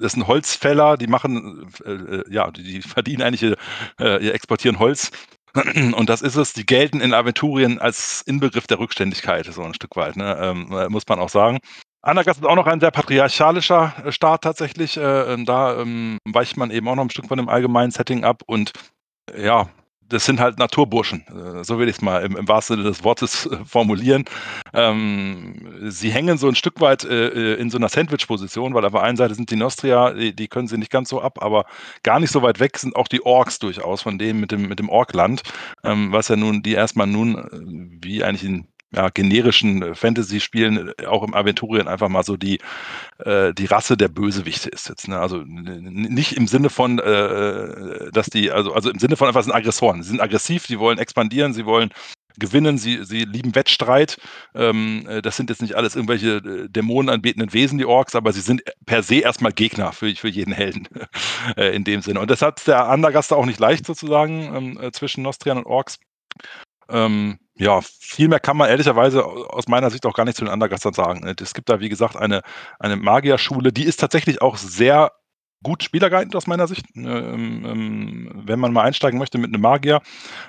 [0.00, 3.56] Das sind Holzfäller, die machen, äh, ja, die, die verdienen eigentlich,
[3.98, 5.10] äh, exportieren Holz
[5.94, 9.96] und das ist es, die gelten in Aventurien als Inbegriff der Rückständigkeit, so ein Stück
[9.96, 10.36] weit, ne?
[10.40, 11.58] ähm, äh, muss man auch sagen.
[12.04, 14.96] Anagast ist auch noch ein sehr patriarchalischer äh, Staat tatsächlich.
[14.96, 18.24] Äh, ähm, da ähm, weicht man eben auch noch ein Stück von dem allgemeinen Setting
[18.24, 18.72] ab und
[19.36, 19.68] ja,
[20.12, 23.02] das sind halt Naturburschen, äh, so will ich es mal im, im, wahrsten Sinne des
[23.02, 24.24] Wortes äh, formulieren.
[24.74, 25.54] Ähm,
[25.88, 29.02] sie hängen so ein Stück weit äh, äh, in so einer Sandwich-Position, weil auf der
[29.02, 31.64] einen Seite sind die Nostria, die, die, können sie nicht ganz so ab, aber
[32.02, 34.78] gar nicht so weit weg sind auch die Orks durchaus von dem mit dem, mit
[34.78, 35.42] dem Orkland,
[35.84, 41.06] ähm, was ja nun, die erstmal nun, wie eigentlich in ja, generischen äh, Fantasy-Spielen, äh,
[41.06, 42.58] auch im Aventurien einfach mal so die,
[43.24, 45.08] äh, die Rasse der Bösewichte ist jetzt.
[45.08, 45.18] Ne?
[45.18, 49.52] Also nicht im Sinne von, äh, dass die, also, also im Sinne von einfach sind
[49.52, 50.02] Aggressoren.
[50.02, 51.90] Sie sind aggressiv, sie wollen expandieren, sie wollen
[52.38, 54.18] gewinnen, sie, sie lieben Wettstreit.
[54.54, 59.02] Ähm, das sind jetzt nicht alles irgendwelche dämonenanbetenden Wesen, die Orks, aber sie sind per
[59.02, 60.88] se erstmal Gegner für, für jeden Helden
[61.56, 62.20] in dem Sinne.
[62.20, 65.98] Und das hat der Andergaster auch nicht leicht sozusagen ähm, zwischen Nostrian und Orks.
[66.88, 70.52] Ähm, ja, viel mehr kann man ehrlicherweise aus meiner Sicht auch gar nicht zu den
[70.52, 71.34] Undergastern sagen.
[71.40, 72.42] Es gibt da, wie gesagt, eine,
[72.78, 75.12] eine Magierschule, die ist tatsächlich auch sehr
[75.62, 76.86] gut spielergeeignet aus meiner Sicht.
[76.96, 80.00] Ähm, ähm, wenn man mal einsteigen möchte mit einem Magier,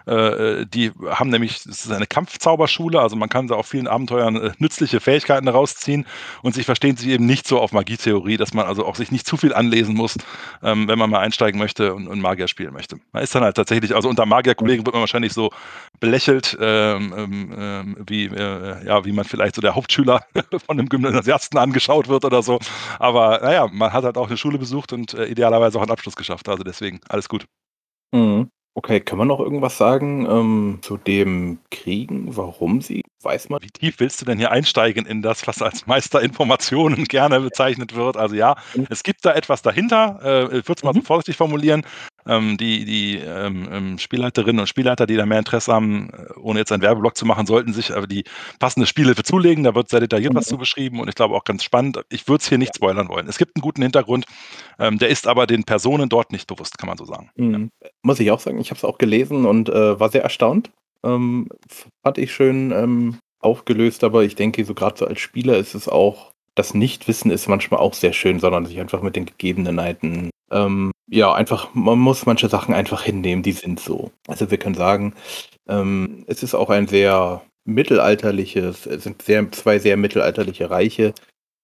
[0.05, 4.35] äh, die haben nämlich, es ist eine Kampfzauberschule, also man kann da auf vielen Abenteuern
[4.35, 6.05] äh, nützliche Fähigkeiten rausziehen
[6.41, 9.27] und sie verstehen sich eben nicht so auf Magietheorie, dass man also auch sich nicht
[9.27, 10.17] zu viel anlesen muss,
[10.61, 12.97] ähm, wenn man mal einsteigen möchte und, und, Magier spielen möchte.
[13.11, 15.51] Man ist dann halt tatsächlich, also unter Magierkollegen wird man wahrscheinlich so
[15.99, 20.21] belächelt, ähm, ähm, ähm wie, äh, ja, wie man vielleicht so der Hauptschüler
[20.65, 22.59] von einem Gymnasiasten angeschaut wird oder so.
[22.99, 25.91] Aber naja, man hat halt auch eine Schule besucht und und äh, idealerweise auch einen
[25.91, 26.47] Abschluss geschafft.
[26.49, 27.45] Also deswegen, alles gut.
[28.13, 28.49] Mhm.
[28.75, 33.61] Okay, kann man noch irgendwas sagen ähm, zu dem Kriegen, warum sie weiß man.
[33.61, 38.17] Wie tief willst du denn hier einsteigen in das, was als Meisterinformationen gerne bezeichnet wird?
[38.17, 38.87] Also ja, Mhm.
[38.89, 40.19] es gibt da etwas dahinter.
[40.23, 41.05] Äh, ich würde es mal so Mhm.
[41.05, 41.85] vorsichtig formulieren.
[42.25, 46.59] Ähm, die die ähm, ähm, Spielleiterinnen und Spielleiter, die da mehr Interesse haben, äh, ohne
[46.59, 48.23] jetzt einen Werbeblock zu machen, sollten sich aber die
[48.59, 49.63] passende Spielhilfe zulegen.
[49.63, 50.49] Da wird sehr detailliert was Mhm.
[50.51, 51.99] zu beschrieben und ich glaube auch ganz spannend.
[52.09, 53.27] Ich würde es hier nicht spoilern wollen.
[53.27, 54.25] Es gibt einen guten Hintergrund,
[54.79, 57.29] ähm, der ist aber den Personen dort nicht bewusst, kann man so sagen.
[57.35, 57.69] Mhm.
[58.03, 60.71] Muss ich auch sagen, ich habe es auch gelesen und äh, war sehr erstaunt.
[61.03, 61.49] Ähm,
[62.05, 65.89] fand ich schön ähm, aufgelöst, aber ich denke, so gerade so als Spieler ist es
[65.89, 70.92] auch, das Nichtwissen ist manchmal auch sehr schön, sondern sich einfach mit den Gegebenheiten, ähm,
[71.07, 74.11] ja, einfach, man muss manche Sachen einfach hinnehmen, die sind so.
[74.27, 75.13] Also wir können sagen,
[75.67, 81.13] ähm, es ist auch ein sehr mittelalterliches, es sind sehr, zwei sehr mittelalterliche Reiche,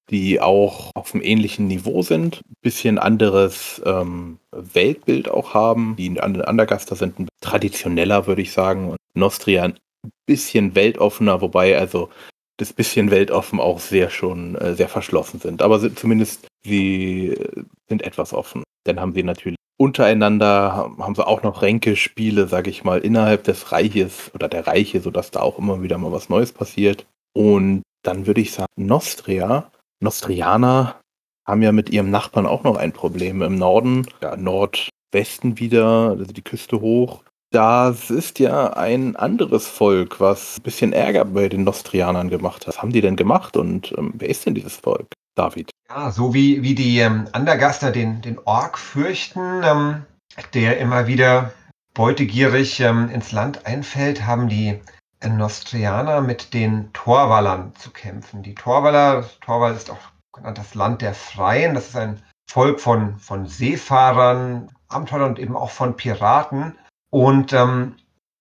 [0.10, 5.96] die auch auf einem ähnlichen Niveau sind, bisschen anderes ähm, Weltbild auch haben.
[5.98, 9.80] Die An- Andergaster sind ein traditioneller, würde ich sagen, und Nostria ein
[10.26, 12.10] bisschen weltoffener, wobei also
[12.58, 15.62] das bisschen weltoffen auch sehr schon äh, sehr verschlossen sind.
[15.62, 18.64] Aber sind, zumindest sie äh, sind etwas offen.
[18.86, 23.72] Dann haben sie natürlich untereinander, haben sie auch noch Ränkespiele, sage ich mal, innerhalb des
[23.72, 27.06] Reiches oder der Reiche, sodass da auch immer wieder mal was Neues passiert.
[27.34, 31.00] Und dann würde ich sagen, Nostria, Nostrianer
[31.48, 33.42] haben ja mit ihrem Nachbarn auch noch ein Problem.
[33.42, 37.24] Im Norden, ja, Nordwesten wieder, also die Küste hoch.
[37.52, 42.76] Das ist ja ein anderes Volk, was ein bisschen Ärger bei den Nostrianern gemacht hat.
[42.76, 45.08] Was haben die denn gemacht und ähm, wer ist denn dieses Volk?
[45.36, 45.72] David.
[45.90, 50.06] Ja, so wie, wie die ähm, Andergaster den, den Ork fürchten, ähm,
[50.54, 51.54] der immer wieder
[51.94, 54.80] beutegierig ähm, ins Land einfällt, haben die
[55.28, 58.42] Nostrianer mit den Torwallern zu kämpfen.
[58.42, 60.00] Die Torwaller, Torwall ist auch
[60.34, 65.56] genannt das Land der Freien, das ist ein Volk von, von Seefahrern, Abenteurern und eben
[65.56, 66.78] auch von Piraten.
[67.12, 67.96] Und ähm,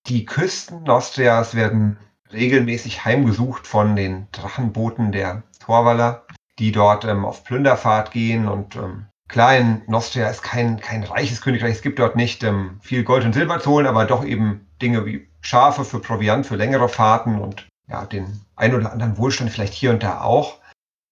[0.07, 1.99] die Küsten Nostrias werden
[2.33, 6.25] regelmäßig heimgesucht von den Drachenbooten der Torwaller,
[6.59, 8.49] die dort ähm, auf Plünderfahrt gehen.
[8.49, 11.73] Und ähm, klar, in Nostria ist kein, kein reiches Königreich.
[11.73, 15.07] Es gibt dort nicht ähm, viel Gold und Silber zu holen, aber doch eben Dinge
[15.07, 19.75] wie Schafe für Proviant, für längere Fahrten und ja, den ein oder anderen Wohlstand vielleicht
[19.75, 20.59] hier und da auch.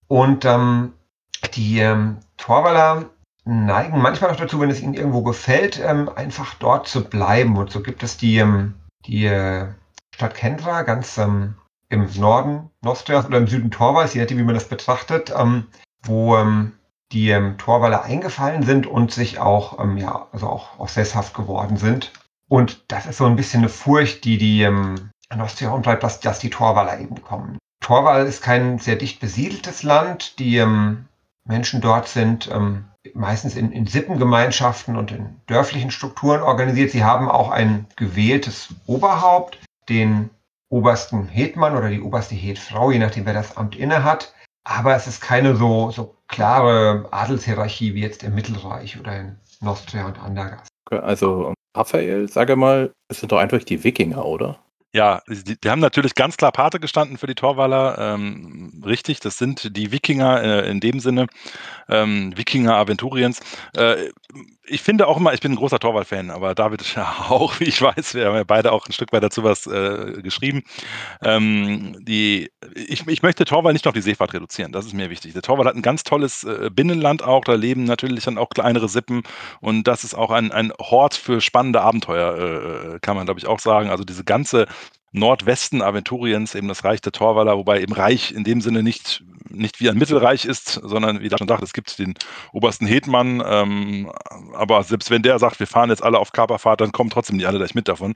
[0.08, 0.92] Und ähm,
[1.54, 3.06] die ähm, Torwaller
[3.44, 7.56] neigen manchmal auch dazu, wenn es ihnen irgendwo gefällt, ähm, einfach dort zu bleiben.
[7.56, 8.74] Und so gibt es die, ähm,
[9.06, 9.68] die äh,
[10.14, 11.54] Stadt Kendra ganz ähm,
[11.88, 15.66] im Norden Nostrias oder im Süden Torwalls, je nachdem, wie man das betrachtet, ähm,
[16.02, 16.72] wo ähm,
[17.12, 21.76] die ähm, Torwaller eingefallen sind und sich auch, ähm, ja, also auch, auch sesshaft geworden
[21.76, 22.12] sind.
[22.48, 26.38] Und das ist so ein bisschen eine Furcht, die die ähm, Nostria umtreibt, dass, dass
[26.38, 27.58] die Torwaller eben kommen.
[27.80, 30.38] Torwall ist kein sehr dicht besiedeltes Land.
[30.38, 31.06] Die ähm,
[31.44, 36.90] Menschen dort sind ähm, meistens in, in Sippengemeinschaften und in dörflichen Strukturen organisiert.
[36.90, 40.30] Sie haben auch ein gewähltes Oberhaupt, den
[40.68, 44.32] obersten Hetmann oder die oberste Hetfrau, je nachdem, wer das Amt innehat.
[44.64, 50.06] Aber es ist keine so, so klare Adelshierarchie wie jetzt im Mittelreich oder in Nostria
[50.06, 50.68] und Andergast.
[50.90, 54.58] Also Raphael, sage mal, es sind doch einfach die Wikinger, oder?
[54.92, 57.98] Ja, die, die haben natürlich ganz klar Pate gestanden für die Torwaller.
[57.98, 61.26] Ähm, richtig, das sind die Wikinger äh, in dem Sinne,
[61.88, 63.40] ähm, Wikinger Aventuriens.
[63.76, 64.08] Äh,
[64.66, 67.64] ich finde auch immer, ich bin ein großer Torwall-Fan, aber David ist ja auch, wie
[67.64, 70.62] ich weiß, wir haben ja beide auch ein Stück weit dazu was äh, geschrieben.
[71.22, 75.32] Ähm, die, ich, ich möchte Torwall nicht noch die Seefahrt reduzieren, das ist mir wichtig.
[75.32, 78.88] Der Torwall hat ein ganz tolles äh, Binnenland auch, da leben natürlich dann auch kleinere
[78.88, 79.22] Sippen
[79.60, 83.46] und das ist auch ein, ein Hort für spannende Abenteuer, äh, kann man glaube ich
[83.46, 83.90] auch sagen.
[83.90, 84.66] Also diese ganze
[85.16, 89.80] Nordwesten Aventuriens, eben das Reich der Torwaller, wobei eben Reich in dem Sinne nicht, nicht
[89.80, 92.14] wie ein Mittelreich ist, sondern wie da schon sagt, es gibt den
[92.52, 94.12] obersten Hetmann, ähm,
[94.52, 97.46] aber selbst wenn der sagt, wir fahren jetzt alle auf Kaperfahrt, dann kommen trotzdem nicht
[97.46, 98.12] alle gleich mit davon.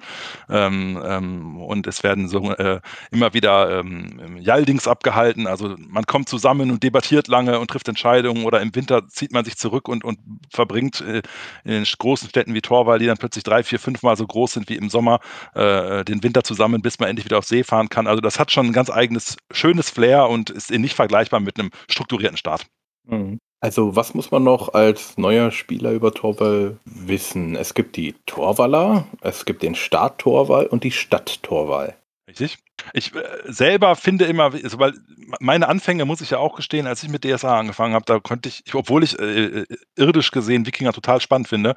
[0.50, 6.28] Ähm, ähm, und es werden so äh, immer wieder ähm, Jaldings abgehalten, also man kommt
[6.28, 10.04] zusammen und debattiert lange und trifft Entscheidungen oder im Winter zieht man sich zurück und,
[10.04, 10.18] und
[10.52, 11.22] verbringt äh,
[11.64, 14.52] in den großen Städten wie Torwall, die dann plötzlich drei, vier, fünf Mal so groß
[14.52, 15.20] sind wie im Sommer,
[15.54, 18.06] äh, den Winter zusammen, bis man endlich wieder auf See fahren kann.
[18.06, 21.70] Also das hat schon ein ganz eigenes, schönes Flair und ist nicht vergleichbar mit einem
[21.88, 22.66] strukturierten Start.
[23.06, 23.38] Mhm.
[23.62, 27.56] Also was muss man noch als neuer Spieler über Torwall wissen?
[27.56, 31.94] Es gibt die Torwaller, es gibt den Staat Torwall und die Stadt Torwall.
[32.30, 32.58] Richtig.
[32.94, 34.94] Ich äh, selber finde immer, also, weil
[35.40, 38.48] meine Anfänge, muss ich ja auch gestehen, als ich mit DSA angefangen habe, da konnte
[38.48, 41.74] ich, ich obwohl ich äh, irdisch gesehen Wikinger total spannend finde,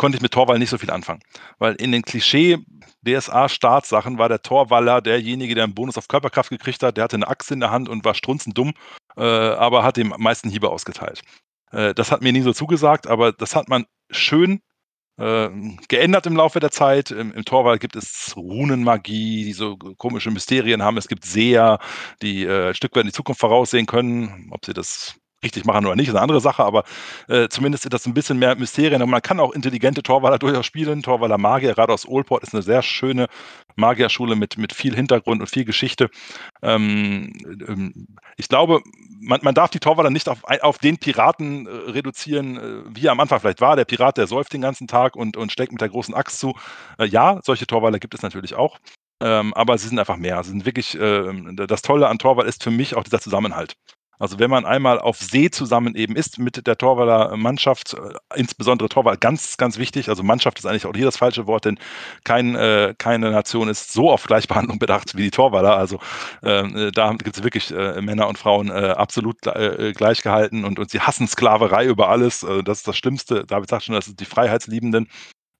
[0.00, 1.20] konnte ich mit Torwall nicht so viel anfangen.
[1.58, 2.56] Weil in den Klischee
[3.06, 7.28] DSA-Startsachen war der Torwaller derjenige, der einen Bonus auf Körperkraft gekriegt hat, der hatte eine
[7.28, 8.72] Axt in der Hand und war strunzendumm,
[9.18, 11.20] äh, aber hat dem meisten Hiebe ausgeteilt.
[11.70, 14.62] Äh, das hat mir nie so zugesagt, aber das hat man schön
[15.18, 15.50] äh,
[15.88, 17.10] geändert im Laufe der Zeit.
[17.10, 20.96] Im, Im Torwald gibt es Runenmagie, die so komische Mysterien haben.
[20.96, 21.78] Es gibt Seher,
[22.22, 24.48] die äh, ein Stück weit in die Zukunft voraussehen können.
[24.50, 26.84] Ob sie das richtig machen oder nicht, ist eine andere Sache, aber
[27.28, 29.02] äh, zumindest ist das ein bisschen mehr Mysterien.
[29.02, 31.02] Und man kann auch intelligente Torwaller durchaus spielen.
[31.02, 33.26] Torwaller Magier, gerade aus Olport, ist eine sehr schöne
[33.76, 36.10] Magierschule mit, mit viel Hintergrund und viel Geschichte.
[36.62, 37.32] Ähm,
[37.66, 38.82] ähm, ich glaube,
[39.20, 43.12] man, man darf die Torwaller nicht auf, auf den Piraten äh, reduzieren, äh, wie er
[43.12, 43.76] am Anfang vielleicht war.
[43.76, 46.54] Der Pirat, der säuft den ganzen Tag und, und steckt mit der großen Axt zu.
[46.98, 48.78] Äh, ja, solche Torwaller gibt es natürlich auch.
[49.22, 50.42] Ähm, aber sie sind einfach mehr.
[50.42, 53.76] Sie sind wirklich, äh, das Tolle an Torwall ist für mich auch dieser Zusammenhalt.
[54.20, 58.88] Also wenn man einmal auf See zusammen eben ist mit der Torwaller Mannschaft, äh, insbesondere
[58.90, 60.10] Torwall, ganz, ganz wichtig.
[60.10, 61.78] Also Mannschaft ist eigentlich auch hier das falsche Wort, denn
[62.22, 65.74] kein, äh, keine Nation ist so auf Gleichbehandlung bedacht wie die Torwaller.
[65.76, 65.98] Also
[66.42, 70.64] ähm, äh, da gibt es wirklich äh, Männer und Frauen äh, absolut äh, gleich gehalten
[70.64, 72.46] und, und sie hassen Sklaverei über alles.
[72.64, 73.46] das ist das Schlimmste.
[73.46, 75.08] David sagt schon, das sind die Freiheitsliebenden.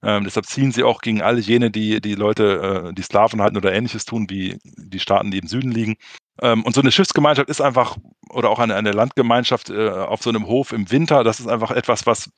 [0.02, 3.72] Ähm, deshalb ziehen sie auch gegen alle jene, die die Leute, die Sklaven halten oder
[3.72, 5.96] ähnliches tun, wie die Staaten, die im Süden liegen.
[6.42, 7.96] Ähm, und so eine Schiffsgemeinschaft ist einfach,
[8.30, 11.70] oder auch eine, eine Landgemeinschaft äh, auf so einem Hof im Winter, das ist einfach
[11.70, 12.30] etwas, was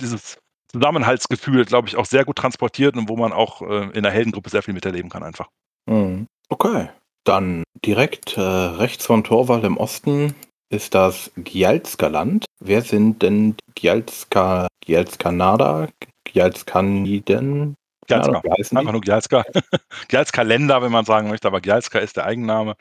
[0.00, 0.38] dieses
[0.72, 4.50] Zusammenhaltsgefühl, glaube ich, auch sehr gut transportiert und wo man auch äh, in der Heldengruppe
[4.50, 5.48] sehr viel miterleben kann einfach.
[5.86, 6.26] Mhm.
[6.48, 6.88] Okay,
[7.24, 10.34] dann direkt äh, rechts von Torwall im Osten
[10.70, 12.46] ist das Gjalska-Land.
[12.58, 15.88] Wer sind denn Gjalska, Gjalskanada,
[16.24, 17.76] Gjalskaniden?
[18.06, 18.42] Gjalska,
[18.76, 19.44] einfach nur Gjalska.
[20.08, 22.74] Gjalska-Länder, wenn man sagen möchte, aber Gjalska ist der Eigenname.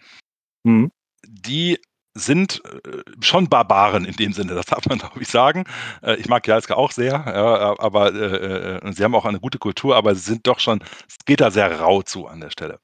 [0.63, 0.91] Mhm.
[1.27, 1.79] Die
[2.15, 5.65] sind äh, schon Barbaren in dem Sinne, das darf man, glaube ich, sagen.
[6.01, 9.95] Äh, ich mag Jalska auch sehr, aber äh, äh, sie haben auch eine gute Kultur,
[9.95, 12.79] aber sie sind doch schon, es geht da sehr rau zu an der Stelle.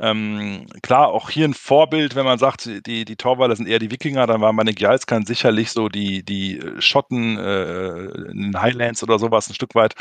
[0.00, 3.90] Ähm, klar, auch hier ein Vorbild, wenn man sagt, die, die Torwaller sind eher die
[3.90, 9.50] Wikinger, dann waren meine Gjalskan sicherlich so die, die Schotten äh, in Highlands oder sowas
[9.50, 9.94] ein Stück weit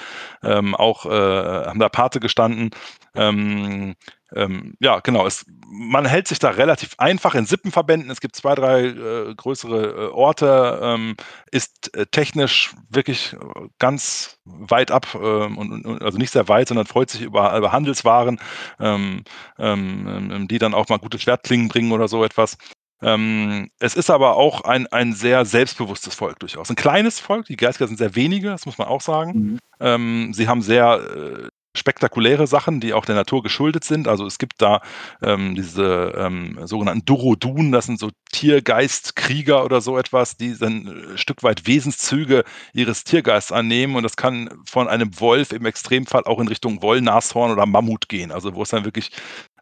[0.44, 2.70] ähm, auch, äh, haben da Pate gestanden.
[3.16, 3.96] Ähm,
[4.36, 5.26] ähm, ja, genau.
[5.26, 8.12] Es, man hält sich da relativ einfach in Sippenverbänden.
[8.12, 11.16] Es gibt zwei, drei äh, größere äh, Orte, ähm,
[11.52, 13.38] ist äh, technisch wirklich äh,
[13.80, 17.72] ganz weit ab, ähm, und, und, also nicht sehr weit, sondern freut sich über, über
[17.72, 18.40] Handelswaren,
[18.80, 19.24] ähm,
[19.58, 22.58] ähm, ähm, die dann auch mal gute Schwertklingen bringen oder so etwas.
[23.02, 26.70] Ähm, es ist aber auch ein, ein sehr selbstbewusstes Volk durchaus.
[26.70, 29.34] Ein kleines Volk, die Geister sind sehr wenige, das muss man auch sagen.
[29.34, 29.60] Mhm.
[29.80, 34.08] Ähm, sie haben sehr äh, spektakuläre Sachen, die auch der Natur geschuldet sind.
[34.08, 34.82] Also es gibt da
[35.22, 41.14] ähm, diese ähm, sogenannten Durodun, das sind so Tiergeistkrieger oder so etwas, die dann ein
[41.14, 46.24] äh, Stück weit Wesenszüge ihres Tiergeists annehmen und das kann von einem Wolf im Extremfall
[46.26, 49.12] auch in Richtung Wollnashorn oder Mammut gehen, also wo es dann wirklich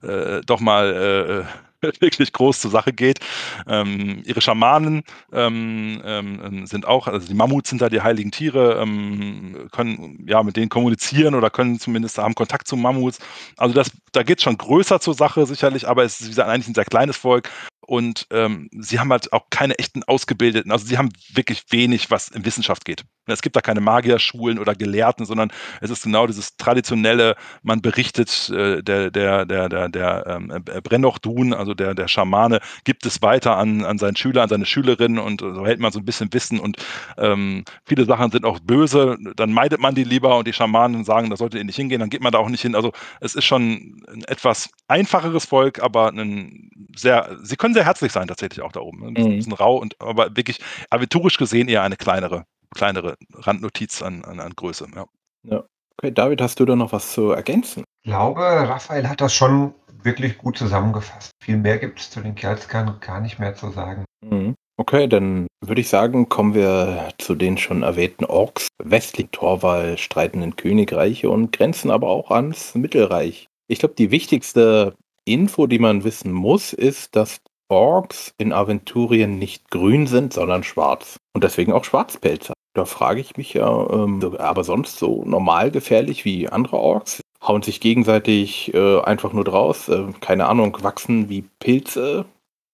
[0.01, 1.65] äh, doch mal äh,
[1.99, 3.19] wirklich groß zur Sache geht.
[3.67, 8.79] Ähm, ihre Schamanen ähm, ähm, sind auch, also die Mammuts sind da die heiligen Tiere,
[8.81, 13.19] ähm, können ja mit denen kommunizieren oder können zumindest haben Kontakt zu Mammuts.
[13.57, 16.49] Also das, da geht es schon größer zur Sache sicherlich, aber es ist wie gesagt,
[16.49, 17.49] eigentlich ein sehr kleines Volk
[17.85, 22.29] und ähm, sie haben halt auch keine echten Ausgebildeten, also sie haben wirklich wenig, was
[22.29, 23.03] in Wissenschaft geht.
[23.27, 28.49] Es gibt da keine Magierschulen oder Gelehrten, sondern es ist genau dieses traditionelle, man berichtet,
[28.49, 33.21] äh, der, der, der, der, der ähm, äh, Brennochdun, also der, der Schamane, gibt es
[33.21, 36.31] weiter an, an seinen Schüler, an seine Schülerinnen und so hält man so ein bisschen
[36.33, 36.77] Wissen und
[37.17, 41.29] ähm, viele Sachen sind auch böse, dann meidet man die lieber und die Schamanen sagen,
[41.29, 42.75] da solltet ihr nicht hingehen, dann geht man da auch nicht hin.
[42.75, 48.11] Also es ist schon ein etwas einfacheres Volk, aber ein sehr, sie können sehr herzlich
[48.11, 49.01] sein tatsächlich auch da oben.
[49.01, 49.07] Ne?
[49.07, 49.37] Ein bisschen, mhm.
[49.37, 50.59] bisschen rau und aber wirklich
[50.89, 54.87] aventurisch gesehen eher eine kleinere kleinere Randnotiz an, an, an Größe.
[54.95, 55.05] Ja.
[55.43, 55.63] ja.
[55.97, 57.83] Okay, David, hast du da noch was zu ergänzen?
[58.03, 61.31] Ich glaube, Raphael hat das schon wirklich gut zusammengefasst.
[61.41, 64.05] Viel mehr gibt es zu den Kerlskern gar nicht mehr zu sagen.
[64.21, 64.55] Mhm.
[64.77, 70.57] Okay, dann würde ich sagen, kommen wir zu den schon erwähnten Orks, westlich Torwall, streitenden
[70.57, 73.47] Königreiche und grenzen aber auch ans Mittelreich.
[73.67, 79.71] Ich glaube, die wichtigste Info, die man wissen muss, ist, dass Orks in Aventurien nicht
[79.71, 81.17] grün sind, sondern schwarz.
[81.33, 82.53] Und deswegen auch Schwarzpelzer.
[82.73, 87.21] Da frage ich mich ja, ähm, aber sonst so normal gefährlich wie andere Orks?
[87.41, 92.25] Hauen sich gegenseitig äh, einfach nur draus, äh, keine Ahnung, wachsen wie Pilze,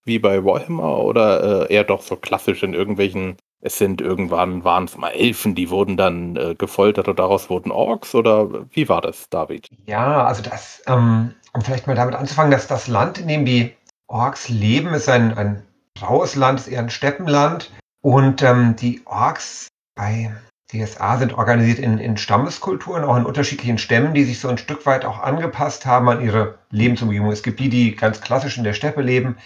[0.03, 4.85] wie bei Warhammer oder äh, eher doch so klassisch in irgendwelchen, es sind irgendwann, waren
[4.85, 9.01] es mal Elfen, die wurden dann äh, gefoltert und daraus wurden Orks oder wie war
[9.01, 9.69] das, David?
[9.85, 13.71] Ja, also das, ähm, um vielleicht mal damit anzufangen, dass das Land, in dem die
[14.11, 15.63] Orks leben, ist ein, ein
[16.01, 17.71] raues Land, ist eher ein Steppenland.
[18.01, 20.31] Und ähm, die Orks bei
[20.71, 24.85] DSA sind organisiert in, in Stammeskulturen, auch in unterschiedlichen Stämmen, die sich so ein Stück
[24.85, 27.31] weit auch angepasst haben an ihre Lebensumgebung.
[27.31, 29.37] Es gibt die, die ganz klassisch in der Steppe leben.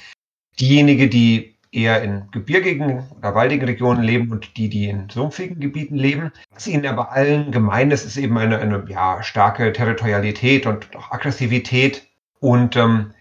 [0.60, 5.95] Diejenigen, die eher in gebirgigen oder waldigen Regionen leben und die, die in sumpfigen Gebieten
[5.95, 6.32] leben.
[6.51, 11.12] Was ihnen aber allen gemein ist, ist eben eine, eine ja, starke Territorialität und auch
[11.12, 12.08] Aggressivität.
[12.39, 13.13] Und ähm,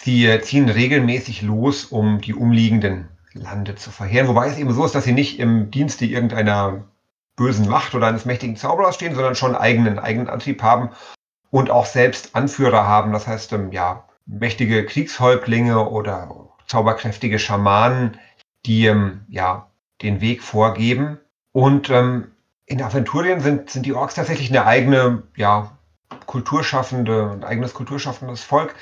[0.00, 4.28] sie ziehen regelmäßig los, um die umliegenden Lande zu verheeren.
[4.28, 6.84] Wobei es eben so ist, dass sie nicht im Dienste irgendeiner
[7.36, 10.90] bösen Macht oder eines mächtigen Zauberers stehen, sondern schon eigenen, eigenen Antrieb haben
[11.50, 13.12] und auch selbst Anführer haben.
[13.12, 18.18] Das heißt, ähm, ja, mächtige Kriegshäuptlinge oder zauberkräftige Schamanen,
[18.64, 19.70] die ähm, ja
[20.02, 21.18] den Weg vorgeben.
[21.52, 22.32] Und ähm,
[22.66, 25.72] in Aventurien sind, sind die Orks tatsächlich eine eigene, ja,
[26.26, 28.74] kulturschaffende, ein eigenes kulturschaffendes Volk.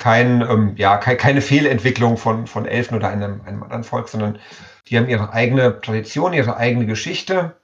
[0.00, 4.38] Kein, ähm, ja, ke keine Fehlentwicklung von, von Elfen oder einem, einem anderen Volk, sondern
[4.88, 7.54] die haben ihre eigene Tradition, ihre eigene Geschichte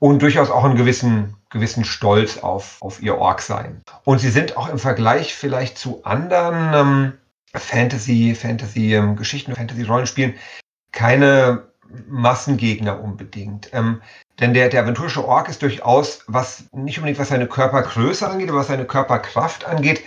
[0.00, 3.82] und durchaus auch einen gewissen, gewissen Stolz auf, auf ihr Ork-Sein.
[4.04, 7.12] Und sie sind auch im Vergleich vielleicht zu anderen ähm,
[7.54, 10.34] Fantasy, Fantasy ähm, Geschichten, Fantasy Rollenspielen
[10.92, 11.68] keine
[12.08, 13.70] Massengegner unbedingt.
[13.72, 14.02] Ähm,
[14.40, 18.58] denn der, der aventurische Ork ist durchaus, was nicht unbedingt was seine Körpergröße angeht, aber
[18.58, 20.02] was seine Körperkraft angeht,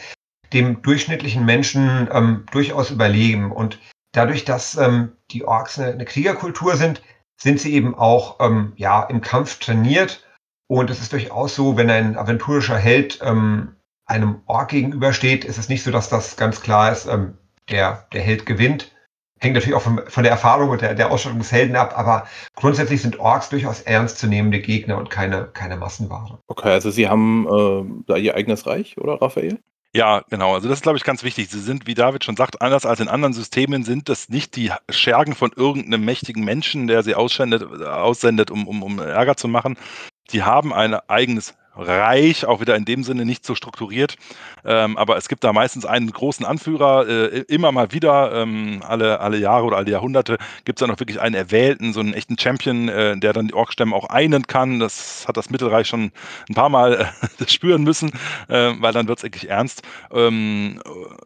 [0.53, 3.51] dem durchschnittlichen Menschen ähm, durchaus überlegen.
[3.51, 3.79] Und
[4.11, 7.01] dadurch, dass ähm, die Orks eine, eine, Kriegerkultur sind,
[7.37, 10.25] sind sie eben auch ähm, ja, im Kampf trainiert.
[10.67, 15.69] Und es ist durchaus so, wenn ein aventurischer Held ähm, einem Ork gegenübersteht, ist es
[15.69, 17.37] nicht so, dass das ganz klar ist, ähm,
[17.69, 18.91] der, der Held gewinnt.
[19.39, 22.27] Hängt natürlich auch von, von der Erfahrung und der, der Ausstattung des Helden ab, aber
[22.55, 26.39] grundsätzlich sind Orks durchaus ernstzunehmende Gegner und keine, keine Massenware.
[26.47, 29.59] Okay, also Sie haben äh, da Ihr eigenes Reich, oder Raphael?
[29.95, 30.55] Ja, genau.
[30.55, 31.49] Also das ist, glaube ich, ganz wichtig.
[31.49, 34.71] Sie sind, wie David schon sagt, anders als in anderen Systemen sind das nicht die
[34.89, 39.77] Schergen von irgendeinem mächtigen Menschen, der sie aussendet, aussendet um, um, um Ärger zu machen.
[40.31, 44.15] Die haben ein eigenes reich, auch wieder in dem Sinne nicht so strukturiert.
[44.65, 49.19] Ähm, aber es gibt da meistens einen großen Anführer, äh, immer mal wieder, ähm, alle,
[49.19, 52.37] alle Jahre oder alle Jahrhunderte, gibt es dann auch wirklich einen erwählten, so einen echten
[52.37, 54.79] Champion, äh, der dann die Orkstämme auch einen kann.
[54.79, 56.11] Das hat das Mittelreich schon
[56.49, 58.11] ein paar Mal äh, spüren müssen,
[58.47, 59.81] äh, weil dann wird es wirklich ernst.
[60.11, 60.81] Ähm,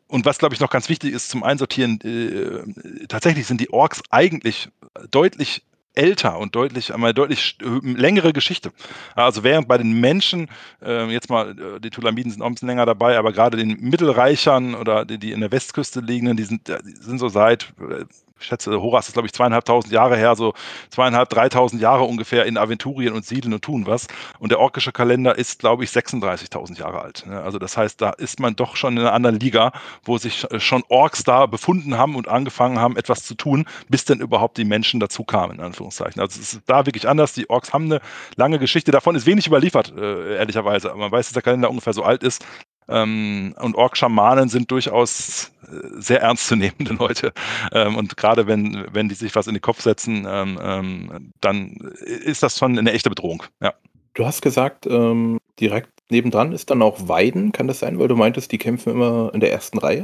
[0.07, 4.01] und was, glaube ich, noch ganz wichtig ist zum Einsortieren, äh, tatsächlich sind die Orks
[4.09, 4.69] eigentlich
[5.11, 5.63] deutlich
[5.97, 8.71] älter und deutlich, einmal deutlich längere Geschichte.
[9.15, 10.47] Also während bei den Menschen,
[10.83, 13.79] äh, jetzt mal, äh, die Tulamiden sind auch ein bisschen länger dabei, aber gerade den
[13.81, 18.05] Mittelreichern oder die, die in der Westküste liegenden, die sind, die sind so seit äh,
[18.39, 20.53] schätze, Horas ist, glaube ich, zweieinhalbtausend Jahre her, so
[20.89, 24.07] zweieinhalb, dreitausend Jahre ungefähr in Aventurien und Siedeln und tun was.
[24.39, 27.25] Und der orkische Kalender ist, glaube ich, 36.000 Jahre alt.
[27.27, 27.41] Ne?
[27.41, 29.71] Also das heißt, da ist man doch schon in einer anderen Liga,
[30.03, 34.05] wo sich äh, schon Orks da befunden haben und angefangen haben, etwas zu tun, bis
[34.05, 36.21] denn überhaupt die Menschen dazu kamen, in Anführungszeichen.
[36.21, 37.33] Also es ist da wirklich anders.
[37.33, 38.01] Die Orks haben eine
[38.35, 38.91] lange Geschichte.
[38.91, 40.93] Davon ist wenig überliefert, äh, ehrlicherweise.
[40.95, 42.45] Man weiß, dass der Kalender ungefähr so alt ist.
[42.89, 47.33] Ähm, und Ork-Schamanen sind durchaus äh, sehr ernstzunehmende Leute.
[47.71, 51.77] Ähm, und gerade wenn, wenn die sich was in den Kopf setzen, ähm, ähm, dann
[52.05, 53.43] ist das schon eine echte Bedrohung.
[53.61, 53.73] Ja.
[54.13, 57.51] Du hast gesagt, ähm, direkt nebendran ist dann auch Weiden.
[57.51, 57.99] Kann das sein?
[57.99, 60.03] Weil du meintest, die kämpfen immer in der ersten Reihe?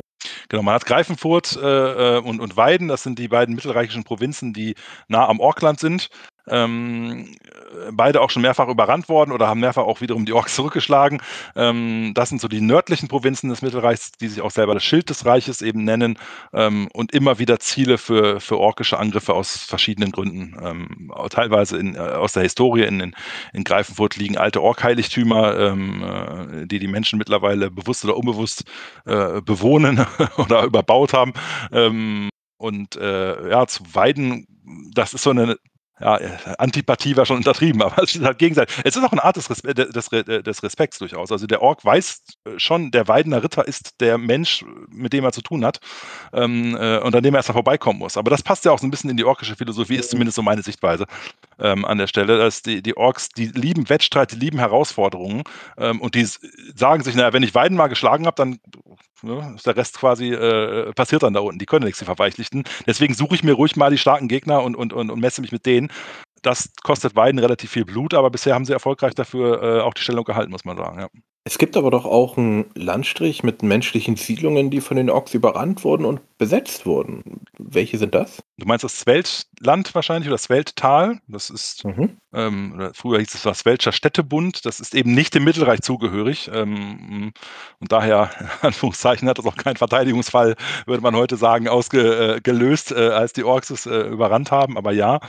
[0.49, 4.53] Genau, man hat Greifenfurt äh, äh und, und Weiden, das sind die beiden mittelreichischen Provinzen,
[4.53, 4.75] die
[5.07, 6.09] nah am Orkland sind
[6.47, 7.35] ähm,
[7.91, 11.21] beide auch schon mehrfach überrannt worden oder haben mehrfach auch wiederum die Orks zurückgeschlagen.
[11.55, 15.09] Ähm, das sind so die nördlichen Provinzen des Mittelreichs, die sich auch selber das Schild
[15.09, 16.17] des Reiches eben nennen
[16.53, 20.57] ähm, und immer wieder Ziele für, für orkische Angriffe aus verschiedenen Gründen.
[20.61, 23.15] Ähm, teilweise in, äh, aus der Historie in, in,
[23.53, 28.63] in Greifenfurt liegen alte Orkheiligtümer, ähm, äh, die die Menschen mittlerweile bewusst oder unbewusst
[29.05, 30.05] äh, bewohnen
[30.37, 31.33] oder überbaut haben.
[31.71, 34.47] Ähm, und äh, ja, zu Weiden,
[34.93, 35.57] das ist so eine
[36.03, 36.19] ja,
[36.57, 38.75] Antipathie war schon untertrieben, aber es ist halt gegenseitig.
[38.83, 41.31] Es ist auch eine Art des, Respe des, des, Respekts durchaus.
[41.31, 42.23] Also der Ork weiß
[42.57, 45.79] schon, der Weidener Ritter ist der Mensch, mit dem er zu tun hat
[46.33, 48.17] ähm, äh, und an dem er erst mal vorbeikommen muss.
[48.17, 50.41] Aber das passt ja auch so ein bisschen in die orkische Philosophie, ist zumindest so
[50.41, 51.05] meine Sichtweise
[51.59, 55.43] ähm, an der Stelle, dass die, die Orks, die lieben Wettstreit, die lieben Herausforderungen
[55.77, 56.27] ähm, und die
[56.75, 58.59] sagen sich, naja, wenn ich Weiden mal geschlagen habe, dann
[59.23, 61.59] ne, der Rest quasi äh, passiert dann da unten.
[61.59, 62.63] Die können nichts, die Verweichlichten.
[62.85, 65.51] Deswegen suche ich mir ruhig mal die starken Gegner und, und, und, und messe mich
[65.51, 65.91] mit denen.
[66.41, 70.01] Das kostet Weiden relativ viel Blut, aber bisher haben sie erfolgreich dafür äh, auch die
[70.01, 70.99] Stellung gehalten, muss man sagen.
[70.99, 71.07] Ja.
[71.45, 75.83] Es gibt aber doch auch einen Landstrich mit menschlichen Siedlungen, die von den Orks überrannt
[75.83, 77.41] wurden und besetzt wurden.
[77.57, 78.41] Welche sind das?
[78.57, 81.19] Du meinst das Sweltland wahrscheinlich oder das Swelttal?
[81.27, 82.17] Das ist, mhm.
[82.33, 84.65] ähm, früher hieß es das Weltscher Städtebund.
[84.65, 86.49] Das ist eben nicht dem Mittelreich zugehörig.
[86.53, 87.33] Ähm,
[87.81, 88.29] und daher,
[88.61, 93.43] in Anführungszeichen, hat das auch keinen Verteidigungsfall, würde man heute sagen, ausgelöst, äh, als die
[93.43, 94.77] Orks es äh, überrannt haben.
[94.77, 95.19] Aber ja,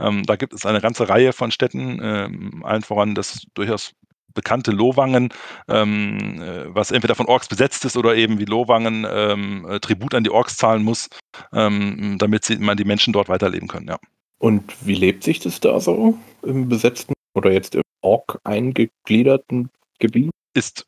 [0.00, 3.92] ähm, da gibt es eine ganze Reihe von Städten, ähm, allen voran das durchaus
[4.34, 5.30] bekannte Lowangen,
[5.68, 10.14] ähm, äh, was entweder von Orks besetzt ist oder eben wie Lowangen ähm, äh, Tribut
[10.14, 11.08] an die Orks zahlen muss,
[11.52, 13.98] ähm, damit sie, man die Menschen dort weiterleben können, ja.
[14.38, 19.68] Und wie lebt sich das da so im besetzten oder jetzt im Ork eingegliederten
[19.98, 20.30] Gebiet?
[20.54, 20.86] ist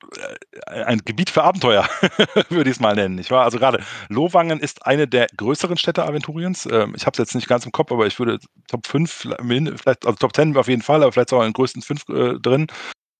[0.67, 1.89] äh, ein Gebiet für Abenteuer,
[2.49, 3.15] würde ich es mal nennen.
[3.15, 3.45] Nicht wahr?
[3.45, 6.67] Also gerade Lowangen ist eine der größeren Städte Aventuriens.
[6.71, 8.39] Ähm, ich habe es jetzt nicht ganz im Kopf, aber ich würde
[8.69, 9.29] Top 5,
[9.77, 12.41] vielleicht, also Top 10 auf jeden Fall, aber vielleicht auch in den größten 5 äh,
[12.41, 12.67] drin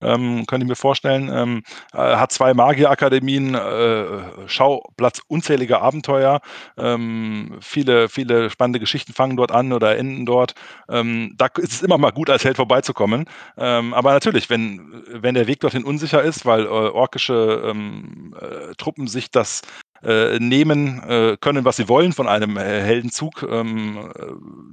[0.03, 1.29] ähm, könnte ich mir vorstellen.
[1.33, 6.41] Ähm, äh, hat zwei Magierakademien, äh, Schauplatz unzähliger Abenteuer.
[6.77, 10.53] Ähm, viele, viele spannende Geschichten fangen dort an oder enden dort.
[10.89, 13.25] Ähm, da ist es immer mal gut, als Held vorbeizukommen.
[13.57, 18.73] Ähm, aber natürlich, wenn, wenn der Weg dorthin unsicher ist, weil äh, orkische ähm, äh,
[18.75, 19.61] Truppen sich das
[20.03, 23.43] äh, nehmen äh, können, was sie wollen von einem äh, Heldenzug.
[23.49, 24.25] Ähm, äh,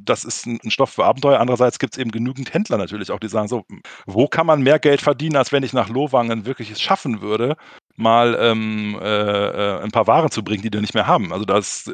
[0.03, 1.39] das ist ein, ein, Stoff für Abenteuer.
[1.39, 3.65] Andererseits gibt es eben genügend Händler natürlich auch, die sagen so,
[4.07, 7.57] wo kann man mehr Geld verdienen, als wenn ich nach Lowangen wirklich es schaffen würde,
[7.97, 11.33] mal ähm, äh, ein paar Waren zu bringen, die wir nicht mehr haben.
[11.33, 11.91] Also das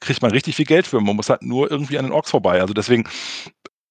[0.00, 1.00] kriegt man richtig viel Geld für.
[1.00, 2.60] Man muss halt nur irgendwie an den Orks vorbei.
[2.60, 3.04] Also deswegen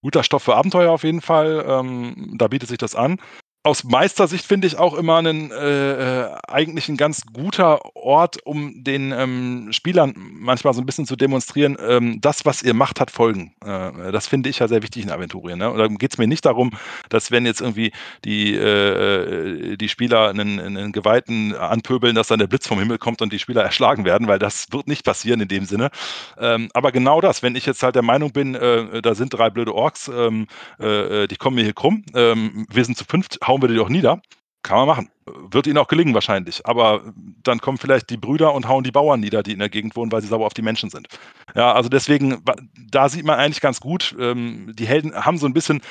[0.01, 1.63] guter Stoff für Abenteuer auf jeden Fall.
[1.67, 3.17] Ähm, da bietet sich das an
[3.63, 8.83] aus Meistersicht finde ich auch immer einen, äh, äh, eigentlich ein ganz guter Ort, um
[8.83, 13.11] den ähm, Spielern manchmal so ein bisschen zu demonstrieren, ähm, das, was ihr macht, hat
[13.11, 13.53] Folgen.
[13.63, 15.59] Äh, das finde ich ja sehr wichtig in Aventurien.
[15.59, 15.69] Ne?
[15.69, 16.71] Und da geht es mir nicht darum,
[17.09, 17.91] dass wenn jetzt irgendwie
[18.25, 23.21] die, äh, die Spieler einen, einen Geweihten anpöbeln, dass dann der Blitz vom Himmel kommt
[23.21, 25.91] und die Spieler erschlagen werden, weil das wird nicht passieren in dem Sinne.
[26.39, 29.51] Ähm, aber genau das, wenn ich jetzt halt der Meinung bin, äh, da sind drei
[29.51, 30.47] blöde Orks, ähm,
[30.79, 33.89] äh, die kommen mir hier krumm, ähm, wir sind zu fünft, hauen wir die doch
[33.89, 34.21] nieder.
[34.63, 35.09] Kann man machen.
[35.25, 36.63] Wird ihnen auch gelingen wahrscheinlich.
[36.67, 37.01] Aber
[37.41, 40.11] dann kommen vielleicht die Brüder und hauen die Bauern nieder, die in der Gegend wohnen,
[40.11, 41.07] weil sie sauer auf die Menschen sind.
[41.55, 42.43] Ja, also deswegen,
[42.91, 45.81] da sieht man eigentlich ganz gut, ähm, die Helden haben so ein bisschen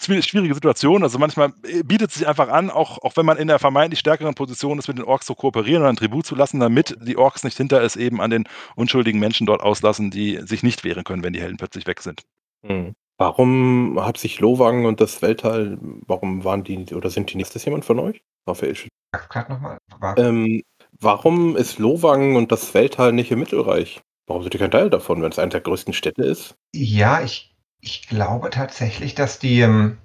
[0.00, 1.04] schwierige Situationen.
[1.04, 4.00] Also manchmal äh, bietet es sich einfach an, auch, auch wenn man in der vermeintlich
[4.00, 7.16] stärkeren Position ist, mit den Orks zu kooperieren und ein Tribut zu lassen, damit die
[7.16, 8.44] Orks nicht hinter es eben an den
[8.74, 12.22] unschuldigen Menschen dort auslassen, die sich nicht wehren können, wenn die Helden plötzlich weg sind.
[12.62, 12.96] Mhm.
[13.18, 17.46] Warum hat sich Lowangen und das Weltall, warum waren die oder sind die nicht?
[17.46, 18.22] Ist das jemand von euch?
[18.46, 18.76] Raphael.
[19.12, 19.78] Gerade nochmal.
[20.18, 20.62] Ähm,
[21.00, 24.02] warum ist Lowangen und das Weltall nicht im Mittelreich?
[24.26, 26.56] Warum sind die kein Teil davon, wenn es eine der größten Städte ist?
[26.74, 29.98] Ja, ich, ich glaube tatsächlich, dass die, ähm,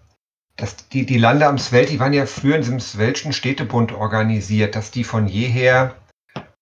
[0.55, 4.75] dass die, die Lande am Sveld, die waren ja früher in diesem Swelschen Städtebund organisiert,
[4.75, 5.95] dass die von jeher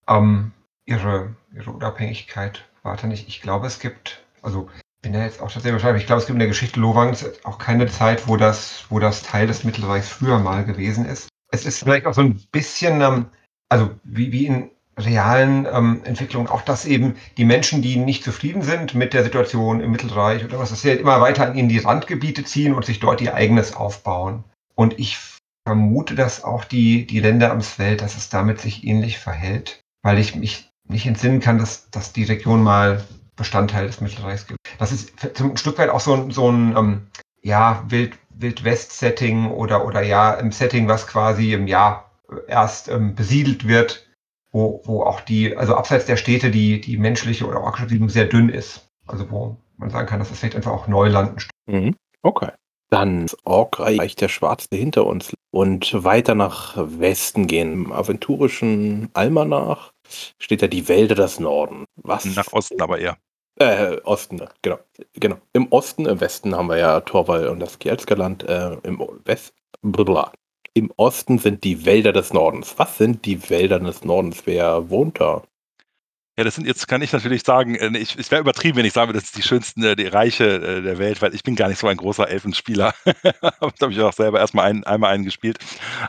[0.07, 0.51] ähm,
[0.85, 3.11] ihre, ihre Unabhängigkeit warten.
[3.11, 4.69] Ich, ich glaube, es gibt, also
[5.01, 7.57] bin ja jetzt auch tatsächlich wahrscheinlich, ich glaube, es gibt in der Geschichte Lowangs auch
[7.57, 11.29] keine Zeit, wo das, wo das Teil des Mittelreichs früher mal gewesen ist.
[11.51, 13.25] Es ist vielleicht auch so ein bisschen, ähm,
[13.69, 18.61] also wie, wie in realen ähm, Entwicklungen, auch dass eben die Menschen, die nicht zufrieden
[18.61, 21.79] sind mit der Situation im Mittelreich oder was, dass sie halt immer weiter in die
[21.79, 24.43] Randgebiete ziehen und sich dort ihr eigenes aufbauen.
[24.75, 25.17] Und ich
[25.65, 30.19] vermute, dass auch die, die Länder am Sveld, dass es damit sich ähnlich verhält, weil
[30.19, 33.03] ich mich nicht entsinnen kann, dass, dass die Region mal
[33.39, 34.59] Bestandteil des Mittelreichs gibt.
[34.77, 37.07] Das ist ein Stück weit auch so, ein, so ein ähm,
[37.41, 42.11] ja, Wild, Wild-West-Setting oder, oder ja, im Setting, was quasi im Jahr
[42.47, 44.07] erst ähm, besiedelt wird,
[44.51, 48.25] wo, wo auch die, also abseits der Städte, die, die menschliche oder orkische Siedlung sehr
[48.25, 48.87] dünn ist.
[49.07, 51.95] Also wo man sagen kann, dass das vielleicht einfach auch Neuland mhm.
[52.21, 52.51] Okay.
[52.89, 57.71] Dann das Orkreich der Schwarze hinter uns und weiter nach Westen gehen.
[57.71, 59.91] Im aventurischen Almanach
[60.39, 61.85] steht ja die Wälder des Norden.
[61.95, 62.25] Was?
[62.25, 63.17] Nach Osten aber eher.
[63.61, 64.79] Äh, Osten, genau.
[65.15, 65.37] genau.
[65.51, 68.43] Im Osten, im Westen haben wir ja Torwall und das Kielsker-Land.
[68.43, 70.31] Äh, Im West, blablabla.
[70.73, 72.75] Im Osten sind die Wälder des Nordens.
[72.77, 74.43] Was sind die Wälder des Nordens?
[74.45, 75.43] Wer wohnt da?
[76.39, 78.93] Ja, das sind jetzt, kann ich natürlich sagen, äh, ich, es wäre übertrieben, wenn ich
[78.93, 81.67] sage, das ist die schönste, äh, die Reiche äh, der Welt, weil ich bin gar
[81.67, 82.93] nicht so ein großer Elfenspieler.
[83.41, 85.57] da habe ich auch selber erstmal ein, einmal einen gespielt.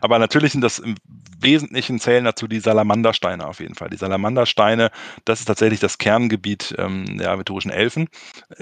[0.01, 0.95] Aber natürlich sind das im
[1.41, 3.91] Wesentlichen zählen dazu die Salamandersteine auf jeden Fall.
[3.91, 4.93] Die Salamandersteine,
[5.25, 8.07] das ist tatsächlich das Kerngebiet ähm, der aventurischen Elfen.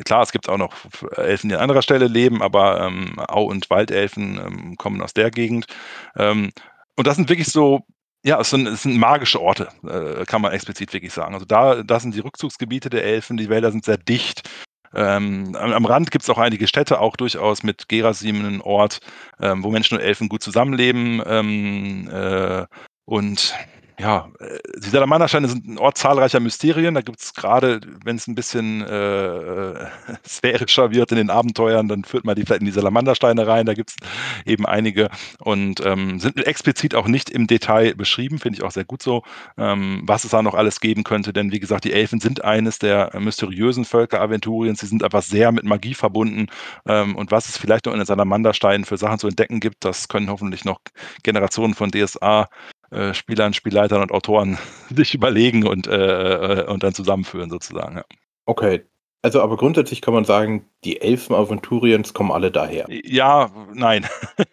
[0.07, 0.75] Klar, es gibt auch noch
[1.19, 5.31] Elfen, die an anderer Stelle leben, aber ähm, Au- und Waldelfen ähm, kommen aus der
[5.31, 5.67] Gegend.
[6.17, 6.51] Ähm,
[6.97, 7.85] und das sind wirklich so
[8.29, 11.33] ja, es sind, es sind magische Orte, äh, kann man explizit wirklich sagen.
[11.33, 14.49] Also da, da sind die Rückzugsgebiete der Elfen, die Wälder sind sehr dicht.
[14.95, 19.01] Ähm, am, am, Rand gibt es auch einige Städte, auch durchaus mit Gerasim einen Ort,
[19.41, 21.23] ähm, wo Menschen und Elfen gut zusammenleben.
[21.25, 22.67] Ähm, äh,
[23.07, 23.55] und
[23.99, 26.95] ja, äh, die Salamandersteine sind ein Ort zahlreicher Mysterien.
[26.95, 29.87] Da gibt es gerade, wenn es ein bisschen äh,
[30.27, 33.67] sphärischer wird in den Abenteuern, dann führt man die vielleicht in die Salamandersteine rein.
[33.67, 33.97] Da gibt es
[34.47, 38.85] eben einige und ähm, sind explizit auch nicht im Detail beschrieben, finde ich auch sehr
[38.85, 39.23] gut so,
[39.57, 41.33] ähm, was es da noch alles geben könnte.
[41.33, 44.79] Denn wie gesagt, die Elfen sind eines der mysteriösen Völker Aventuriens.
[44.81, 46.47] Sie sind aber sehr mit Magie verbunden.
[46.87, 50.07] Ähm, und was es vielleicht noch in den Salamandersteinen für Sachen zu entdecken gibt, das
[50.07, 50.79] können hoffentlich noch
[51.25, 52.49] Generationen von DSA
[52.91, 54.59] äh, Spielern, Spielleitern und Autoren
[54.95, 57.97] sich überlegen und, äh, äh, und dann zusammenführen sozusagen.
[57.97, 58.05] Ja.
[58.47, 58.85] Okay,
[59.21, 62.87] also, aber grundsätzlich kann man sagen, die Elfen Aventuriens kommen alle daher.
[62.89, 64.07] Ja, nein.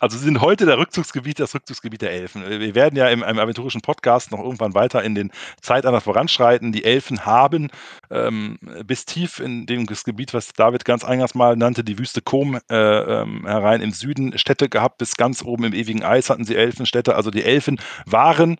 [0.00, 2.42] Also, sie sind heute der Rückzugsgebiet das Rückzugsgebiet der Elfen.
[2.48, 6.72] Wir werden ja im einem aventurischen Podcast noch irgendwann weiter in den Zeitalter voranschreiten.
[6.72, 7.68] Die Elfen haben
[8.10, 12.58] ähm, bis tief in dem Gebiet, was David ganz eingangs mal nannte, die Wüste Kom
[12.70, 14.96] äh, ähm, herein im Süden Städte gehabt.
[14.96, 17.16] Bis ganz oben im ewigen Eis hatten sie Elfenstädte.
[17.16, 18.56] Also, die Elfen waren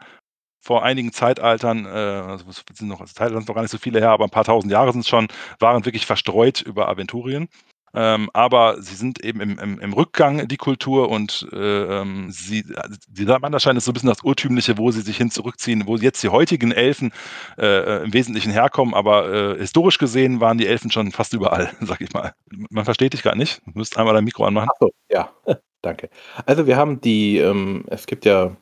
[0.66, 4.24] vor einigen Zeitaltern, äh, also sind noch, Zeitaltern noch gar nicht so viele her, aber
[4.24, 5.28] ein paar tausend Jahre sind es schon,
[5.60, 7.48] waren wirklich verstreut über Aventurien.
[7.94, 12.64] Ähm, aber sie sind eben im, im, im, Rückgang, die Kultur, und äh, ähm, sie,
[13.08, 16.22] die Manderschein ist so ein bisschen das Urtümliche, wo sie sich hin zurückziehen, wo jetzt
[16.22, 17.12] die heutigen Elfen
[17.56, 21.70] äh, äh, im Wesentlichen herkommen, aber äh, historisch gesehen waren die Elfen schon fast überall,
[21.80, 22.32] sag ich mal.
[22.70, 23.62] Man versteht dich gar nicht.
[23.64, 24.68] Du müsst einmal dein Mikro anmachen.
[24.68, 25.30] Achso, ja,
[25.80, 26.10] danke.
[26.44, 28.56] Also wir haben die, ähm, es gibt ja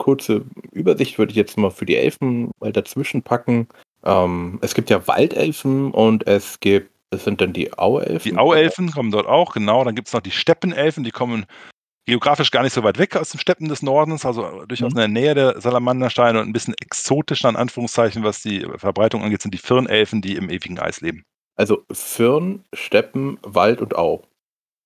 [0.00, 0.42] kurze
[0.72, 3.68] Übersicht würde ich jetzt mal für die Elfen mal dazwischen packen.
[4.02, 8.32] Ähm, es gibt ja Waldelfen und es gibt, das sind dann die Auelfen.
[8.32, 9.84] Die Auelfen kommen dort auch, genau.
[9.84, 11.46] Dann gibt es noch die Steppenelfen, die kommen
[12.06, 15.00] geografisch gar nicht so weit weg aus den Steppen des Nordens, also durchaus mhm.
[15.00, 19.42] in der Nähe der Salamandersteine und ein bisschen exotisch, in Anführungszeichen, was die Verbreitung angeht,
[19.42, 21.24] sind die Firnelfen, die im ewigen Eis leben.
[21.56, 24.22] Also Firn, Steppen, Wald und Au.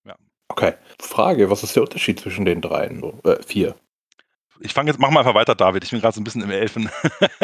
[0.05, 0.17] Ja.
[0.49, 0.75] Okay.
[1.01, 3.01] Frage, was ist der Unterschied zwischen den dreien?
[3.23, 3.77] Äh, vier
[4.61, 5.85] ich fange jetzt, mach mal einfach weiter, David.
[5.85, 6.91] Ich bin gerade so ein bisschen im Elfen,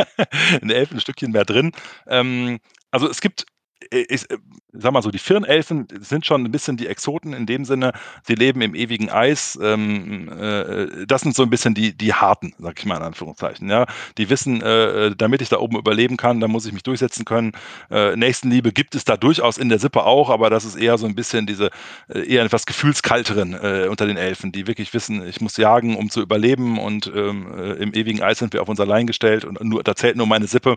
[0.61, 1.73] in Elfenstückchen mehr drin.
[2.07, 3.47] Ähm, also es gibt
[3.91, 4.39] ich, äh,
[4.73, 7.93] sag mal so, die Firnelfen sind schon ein bisschen die Exoten in dem Sinne,
[8.23, 9.59] sie leben im ewigen Eis.
[9.62, 13.68] Ähm, äh, das sind so ein bisschen die, die Harten, sag ich mal in Anführungszeichen.
[13.68, 13.87] Ja?
[14.18, 17.53] Die wissen, äh, damit ich da oben überleben kann, da muss ich mich durchsetzen können.
[17.91, 21.07] Äh, Nächstenliebe gibt es da durchaus in der Sippe auch, aber das ist eher so
[21.07, 21.71] ein bisschen diese,
[22.09, 23.41] äh, eher etwas gefühlskalteren
[23.89, 27.95] unter den Elfen, die wirklich wissen, ich muss jagen, um zu überleben und ähm, im
[27.95, 30.77] ewigen Eis sind wir auf uns allein gestellt und nur, da zählt nur meine Sippe.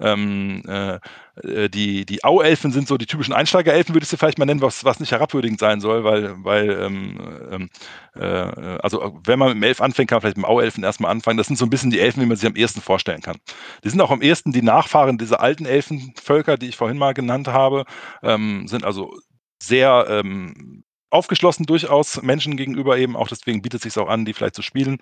[0.00, 0.62] Ähm,
[1.42, 4.60] äh, die, die Auelfen sind so die typischen Einsteigerelfen, würde ich sie vielleicht mal nennen,
[4.60, 7.18] was, was nicht herabwürdigend sein soll, weil, weil ähm,
[7.50, 7.70] ähm,
[8.14, 11.10] äh, also wenn man mit dem Elf anfängt, kann man vielleicht mit dem Auelfen erstmal
[11.10, 11.36] anfangen.
[11.36, 13.36] Das sind so ein bisschen die Elfen, wie man sich am ehesten vorstellen kann.
[13.84, 17.48] Die sind auch am ehesten die Nachfahren dieser alten Elfenvölker, die ich vorhin mal genannt
[17.48, 17.84] habe,
[18.22, 19.14] ähm, sind also
[19.62, 24.32] sehr ähm, aufgeschlossen durchaus Menschen gegenüber eben, auch deswegen bietet es sich auch an, die
[24.32, 24.98] vielleicht zu spielen.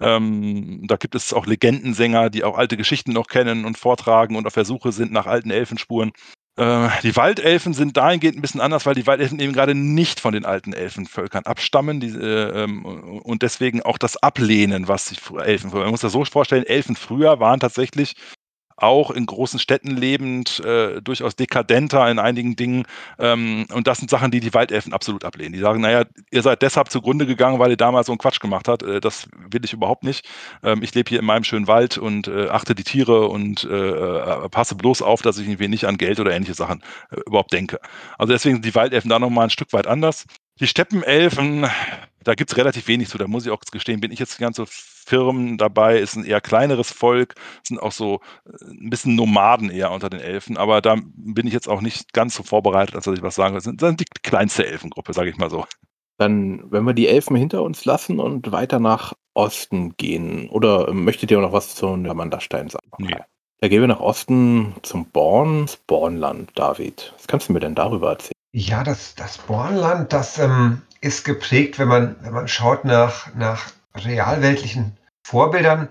[0.00, 4.46] Ähm, da gibt es auch Legendensänger, die auch alte Geschichten noch kennen und vortragen und
[4.46, 6.12] auf der Suche sind nach alten Elfenspuren.
[6.56, 10.32] Äh, die Waldelfen sind dahingehend ein bisschen anders, weil die Waldelfen eben gerade nicht von
[10.32, 15.72] den alten Elfenvölkern abstammen die, äh, ähm, und deswegen auch das ablehnen, was die Elfen.
[15.72, 18.14] Man muss das so vorstellen, Elfen früher waren tatsächlich
[18.76, 22.86] auch in großen Städten lebend, äh, durchaus dekadenter in einigen Dingen.
[23.18, 25.52] Ähm, und das sind Sachen, die die Waldelfen absolut ablehnen.
[25.52, 28.68] Die sagen, naja, ihr seid deshalb zugrunde gegangen, weil ihr damals so einen Quatsch gemacht
[28.68, 28.82] habt.
[28.82, 30.26] Äh, das will ich überhaupt nicht.
[30.62, 33.68] Ähm, ich lebe hier in meinem schönen Wald und äh, achte die Tiere und äh,
[33.68, 37.52] äh, passe bloß auf, dass ich irgendwie nicht an Geld oder ähnliche Sachen äh, überhaupt
[37.52, 37.78] denke.
[38.18, 40.26] Also deswegen sind die Waldelfen da nochmal ein Stück weit anders.
[40.60, 41.66] Die Steppenelfen,
[42.24, 43.18] da gibt es relativ wenig zu.
[43.18, 46.40] Da muss ich auch gestehen, bin ich jetzt ganz so Firmen dabei, ist ein eher
[46.40, 50.96] kleineres Volk, sind auch so äh, ein bisschen Nomaden eher unter den Elfen, aber da
[51.14, 53.60] bin ich jetzt auch nicht ganz so vorbereitet, als dass ich was sagen will.
[53.60, 55.66] Das sind die kleinste Elfengruppe, sage ich mal so.
[56.18, 61.30] Dann, wenn wir die Elfen hinter uns lassen und weiter nach Osten gehen, oder möchtet
[61.30, 62.88] ihr noch was zu Amandastein sagen?
[62.98, 63.16] Nee.
[63.60, 67.12] Da gehen wir nach Osten zum Born, Bornland, David.
[67.16, 68.32] Was kannst du mir denn darüber erzählen?
[68.52, 73.70] Ja, das, das Bornland, das ähm, ist geprägt, wenn man, wenn man schaut nach, nach
[73.94, 75.88] realweltlichen Vorbildern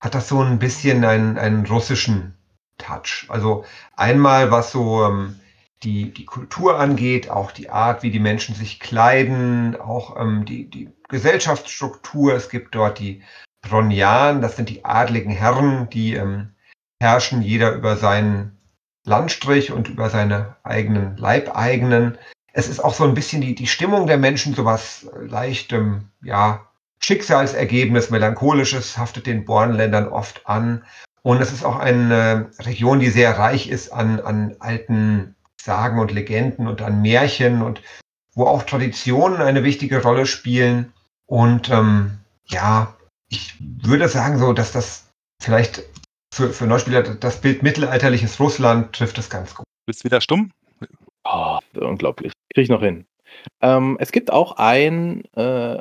[0.00, 2.36] hat das so ein bisschen einen, einen russischen
[2.78, 3.26] Touch.
[3.28, 3.64] Also
[3.96, 5.40] einmal, was so ähm,
[5.82, 10.70] die, die Kultur angeht, auch die Art, wie die Menschen sich kleiden, auch ähm, die,
[10.70, 12.34] die Gesellschaftsstruktur.
[12.34, 13.22] Es gibt dort die
[13.62, 16.54] Bronjan, das sind die adligen Herren, die ähm,
[17.00, 18.56] herrschen jeder über seinen
[19.04, 22.16] Landstrich und über seine eigenen Leibeigenen.
[22.52, 26.66] Es ist auch so ein bisschen die, die Stimmung der Menschen, sowas leichtem, ja,
[26.98, 30.84] Schicksalsergebnis, melancholisches haftet den Bornländern oft an.
[31.22, 36.12] Und es ist auch eine Region, die sehr reich ist an, an alten Sagen und
[36.12, 37.82] Legenden und an Märchen und
[38.34, 40.92] wo auch Traditionen eine wichtige Rolle spielen.
[41.26, 42.96] Und ähm, ja,
[43.28, 45.08] ich würde sagen so, dass das
[45.40, 45.82] vielleicht
[46.32, 49.64] für, für Neuspieler das Bild mittelalterliches Russland trifft es ganz gut.
[49.86, 50.52] Bist wieder stumm?
[51.24, 52.32] Oh, unglaublich.
[52.52, 53.06] Kriege ich noch hin.
[53.60, 55.80] Ähm, es gibt auch ein, äh,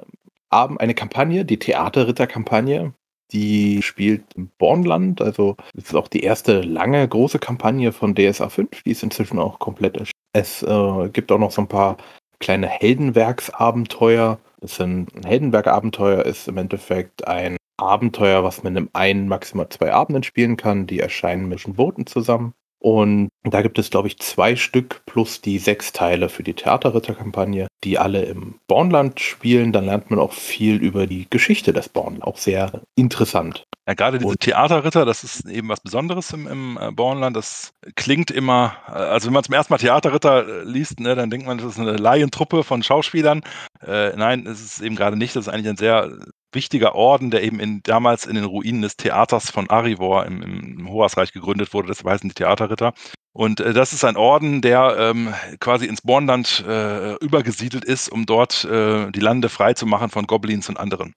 [0.49, 2.93] eine Kampagne, die Theaterritter-Kampagne.
[3.31, 5.21] Die spielt im Bornland.
[5.21, 8.83] Also, es ist auch die erste lange große Kampagne von DSA 5.
[8.83, 10.11] Die ist inzwischen auch komplett erschienen.
[10.33, 11.97] Es äh, gibt auch noch so ein paar
[12.39, 14.39] kleine Heldenwerksabenteuer.
[14.59, 19.93] Das sind, ein Heldenberg-Abenteuer ist im Endeffekt ein Abenteuer, was man in einem, maximal zwei
[19.93, 20.87] Abenden spielen kann.
[20.87, 22.53] Die erscheinen mit den Booten zusammen.
[22.81, 27.67] Und da gibt es, glaube ich, zwei Stück plus die sechs Teile für die Theaterritterkampagne,
[27.83, 29.71] die alle im Bornland spielen.
[29.71, 32.23] Dann lernt man auch viel über die Geschichte des Bornland.
[32.23, 33.65] Auch sehr interessant.
[33.87, 37.35] Ja, gerade diese Theaterritter, das ist eben was Besonderes im, im äh, Bornland.
[37.35, 41.29] Das klingt immer, äh, also wenn man zum ersten Mal Theaterritter äh, liest, ne, dann
[41.29, 43.41] denkt man, das ist eine Laientruppe von Schauspielern.
[43.85, 45.35] Äh, nein, es ist eben gerade nicht.
[45.35, 46.11] Das ist eigentlich ein sehr
[46.53, 50.89] wichtiger Orden, der eben in, damals in den Ruinen des Theaters von Arivor im, im
[50.89, 51.87] Hoasreich gegründet wurde.
[51.87, 52.93] Das heißen die Theaterritter.
[53.33, 58.25] Und äh, das ist ein Orden, der ähm, quasi ins Bornland äh, übergesiedelt ist, um
[58.25, 61.15] dort äh, die Lande frei zu machen von Goblins und anderen.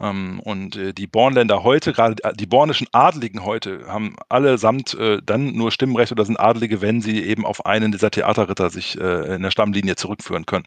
[0.00, 5.20] Ähm, und äh, die Bornländer heute, gerade äh, die bornischen Adligen heute, haben allesamt äh,
[5.24, 9.42] dann nur Stimmrecht oder sind Adlige, wenn sie eben auf einen dieser Theaterritter sich in
[9.42, 10.64] der Stammlinie zurückführen können.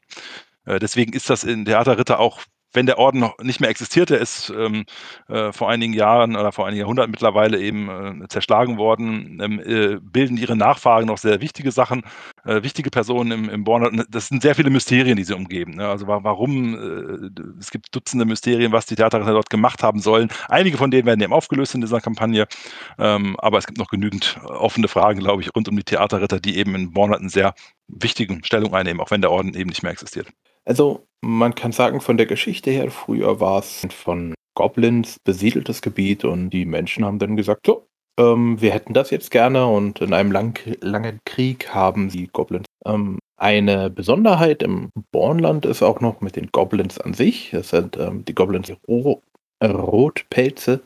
[0.66, 2.42] Deswegen ist das in Theaterritter auch
[2.74, 4.86] wenn der Orden noch nicht mehr existiert, der ist ähm,
[5.28, 10.00] äh, vor einigen Jahren oder vor einigen Jahrhunderten mittlerweile eben äh, zerschlagen worden, ähm, äh,
[10.02, 12.04] bilden ihre Nachfahren noch sehr wichtige Sachen,
[12.46, 14.06] äh, wichtige Personen im, im Born.
[14.10, 15.76] Das sind sehr viele Mysterien, die sie umgeben.
[15.76, 15.88] Ne?
[15.88, 20.30] Also warum, äh, es gibt Dutzende Mysterien, was die Theaterritter dort gemacht haben sollen.
[20.48, 22.48] Einige von denen werden eben aufgelöst in dieser Kampagne,
[22.98, 26.58] ähm, aber es gibt noch genügend offene Fragen, glaube ich, rund um die Theaterritter, die
[26.58, 27.54] eben in Born eine sehr
[27.88, 30.28] wichtige Stellung einnehmen, auch wenn der Orden eben nicht mehr existiert.
[30.66, 36.26] Also man kann sagen, von der Geschichte her, früher war es von Goblins besiedeltes Gebiet
[36.26, 37.88] und die Menschen haben dann gesagt, so,
[38.20, 42.66] ähm, wir hätten das jetzt gerne und in einem lang, langen Krieg haben die Goblins.
[42.86, 47.52] Ähm, eine Besonderheit im Bornland ist auch noch mit den Goblins an sich.
[47.52, 49.22] Das sind ähm, die Goblins Ro
[49.64, 50.82] Rotpelze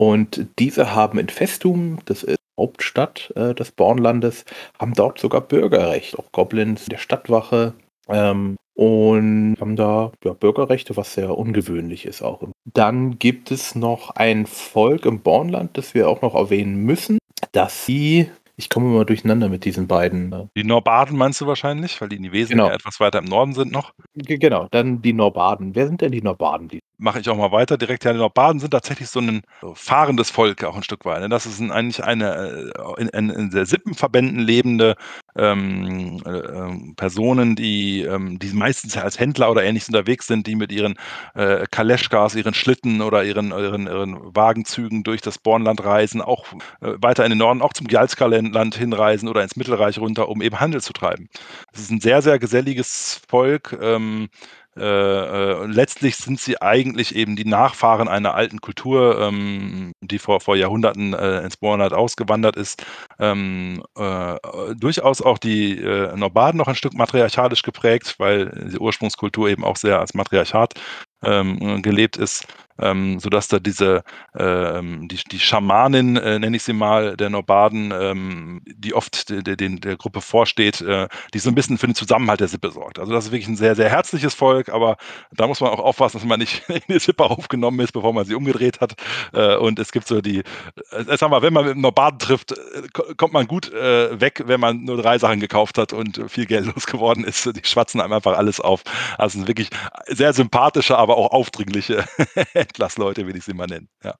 [0.00, 4.44] und diese haben in Festum, das ist Hauptstadt äh, des Bornlandes,
[4.78, 6.18] haben dort sogar Bürgerrecht.
[6.18, 7.74] Auch Goblins der Stadtwache
[8.08, 12.42] ähm, und haben da ja, Bürgerrechte, was sehr ungewöhnlich ist auch.
[12.64, 17.18] Dann gibt es noch ein Volk im Bornland, das wir auch noch erwähnen müssen,
[17.52, 20.32] dass sie ich komme mal durcheinander mit diesen beiden.
[20.32, 22.68] Äh die Norbaden meinst du wahrscheinlich, weil die Nivesen genau.
[22.68, 23.94] ja etwas weiter im Norden sind noch?
[24.14, 25.74] Genau, dann die Norbaden.
[25.74, 26.68] Wer sind denn die Norbaden?
[26.68, 28.04] Die Mache ich auch mal weiter direkt.
[28.04, 29.40] Ja, die Norbaden sind tatsächlich so ein
[29.72, 31.22] fahrendes Volk auch ein Stück weit.
[31.22, 31.30] Ne?
[31.30, 34.96] Das ist eigentlich eine äh, in, in, in der Sippenverbänden lebende
[35.36, 40.56] ähm, äh, ähm, Personen, die, ähm, die meistens als Händler oder ähnliches unterwegs sind, die
[40.56, 40.96] mit ihren
[41.34, 46.46] äh, Kaleschkas, ihren Schlitten oder ihren, ihren, ihren Wagenzügen durch das Bornland reisen, auch
[46.80, 50.60] äh, weiter in den Norden, auch zum Gjalskarland hinreisen oder ins Mittelreich runter, um eben
[50.60, 51.28] Handel zu treiben.
[51.72, 53.78] Es ist ein sehr, sehr geselliges Volk.
[53.80, 54.28] Ähm,
[54.76, 60.40] äh, äh, letztlich sind sie eigentlich eben die Nachfahren einer alten Kultur, ähm, die vor,
[60.40, 62.84] vor Jahrhunderten äh, ins Bornland ausgewandert ist.
[63.18, 64.36] Ähm, äh,
[64.76, 69.76] durchaus auch die äh, Norbaden noch ein Stück matriarchalisch geprägt, weil die Ursprungskultur eben auch
[69.76, 70.74] sehr als Matriarchat
[71.22, 72.46] ähm, gelebt ist
[72.80, 74.02] ähm, sodass da diese,
[74.36, 79.42] ähm, die, die Schamanin, äh, nenne ich sie mal, der Nobaden, ähm, die oft de,
[79.42, 82.70] de, de, der Gruppe vorsteht, äh, die so ein bisschen für den Zusammenhalt der Sippe
[82.70, 82.98] sorgt.
[82.98, 84.96] Also das ist wirklich ein sehr, sehr herzliches Volk, aber
[85.32, 88.24] da muss man auch aufpassen, dass man nicht in die Sippe aufgenommen ist, bevor man
[88.24, 88.94] sie umgedreht hat.
[89.32, 92.52] Äh, und es gibt so die, äh, sag mal, wenn man mit einem Nobaden trifft,
[92.52, 96.46] äh, kommt man gut äh, weg, wenn man nur drei Sachen gekauft hat und viel
[96.46, 97.44] Geld losgeworden ist.
[97.44, 98.82] Die schwatzen einem einfach alles auf.
[99.18, 99.70] Also wirklich
[100.06, 102.04] sehr sympathische, aber auch aufdringliche
[102.54, 103.88] Entlassleute, will ich sie mal nennen.
[104.04, 104.14] Ja.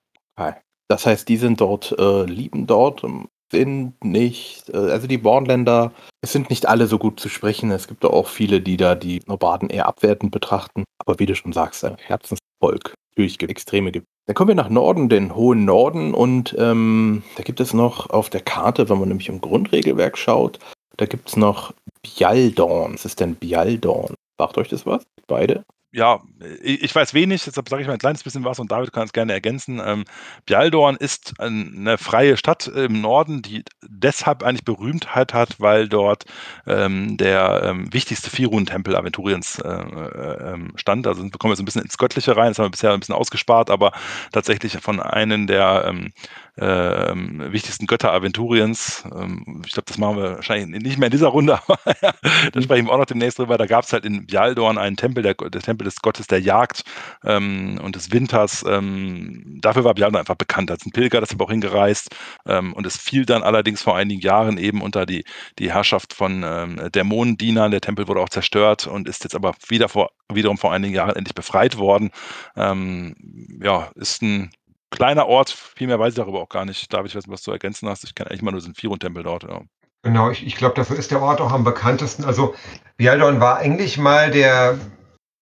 [0.89, 5.93] Das heißt, die sind dort, äh, lieben dort, ähm, sind nicht, äh, also die Bornländer,
[6.21, 7.71] es sind nicht alle so gut zu sprechen.
[7.71, 10.85] Es gibt auch viele, die da die Nobaden eher abwertend betrachten.
[10.99, 12.95] Aber wie du schon sagst, ein Herzensvolk.
[13.11, 14.07] Natürlich gibt extreme gibt.
[14.27, 18.31] Dann kommen wir nach Norden, den hohen Norden, und ähm, da gibt es noch auf
[18.31, 20.59] der Karte, wenn man nämlich im Grundregelwerk schaut,
[20.97, 21.73] da gibt es noch
[22.03, 22.95] Bialdorn.
[22.95, 24.15] Was ist denn Bialdorn?
[24.39, 25.05] Sagt euch das was?
[25.27, 25.65] Beide?
[25.93, 26.21] Ja,
[26.63, 29.13] ich weiß wenig, deshalb sage ich mal ein kleines bisschen was und David kann es
[29.13, 29.81] gerne ergänzen.
[29.85, 30.05] Ähm,
[30.47, 36.27] Bialdorn ist eine freie Stadt im Norden, die deshalb eigentlich Berühmtheit hat, weil dort
[36.67, 41.09] ähm, der ähm, wichtigste Firun-Tempel Aventuriens äh, äh, ähm, stand.
[41.09, 43.17] Also wir kommen jetzt ein bisschen ins Göttliche rein, das haben wir bisher ein bisschen
[43.17, 43.91] ausgespart, aber
[44.33, 46.13] tatsächlich von einem der ähm,
[46.50, 49.05] äh, wichtigsten Götter Aventuriens.
[49.15, 52.13] Ähm, ich glaube, das machen wir wahrscheinlich nicht mehr in dieser Runde, aber ja,
[52.53, 53.59] da sprechen wir auch noch demnächst drüber.
[53.59, 56.85] Da gab es halt in Bialdorn einen Tempel, der, der, Tempel des Gottes der Jagd
[57.25, 58.65] ähm, und des Winters.
[58.69, 62.15] Ähm, dafür war Bialdorn einfach bekannt als ein Pilger, das ist aber auch hingereist.
[62.47, 65.25] Ähm, und es fiel dann allerdings vor einigen Jahren eben unter die,
[65.59, 67.71] die Herrschaft von ähm, Dämonendienern.
[67.71, 71.17] Der Tempel wurde auch zerstört und ist jetzt aber wieder vor, wiederum vor einigen Jahren
[71.17, 72.11] endlich befreit worden.
[72.57, 73.15] Ähm,
[73.63, 74.51] ja, ist ein
[74.91, 76.93] kleiner Ort, viel mehr weiß ich darüber auch gar nicht.
[76.93, 78.05] David, ich weiß was du ergänzen hast.
[78.05, 79.45] Ich kenne eigentlich mal nur den Firun-Tempel dort.
[79.45, 79.63] Ja.
[80.03, 82.25] Genau, ich, ich glaube, dafür ist der Ort auch am bekanntesten.
[82.25, 82.55] Also
[82.97, 84.79] Bialdorn war eigentlich mal der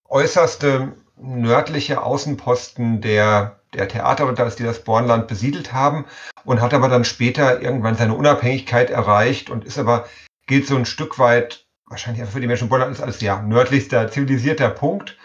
[0.09, 6.07] äußerste nördliche Außenposten der, der Theater, die das Bornland besiedelt haben
[6.45, 10.09] und hat aber dann später irgendwann seine Unabhängigkeit erreicht und ist aber,
[10.47, 15.17] gilt so ein Stück weit, wahrscheinlich für die Menschen Bornland als ja, nördlichster zivilisierter Punkt.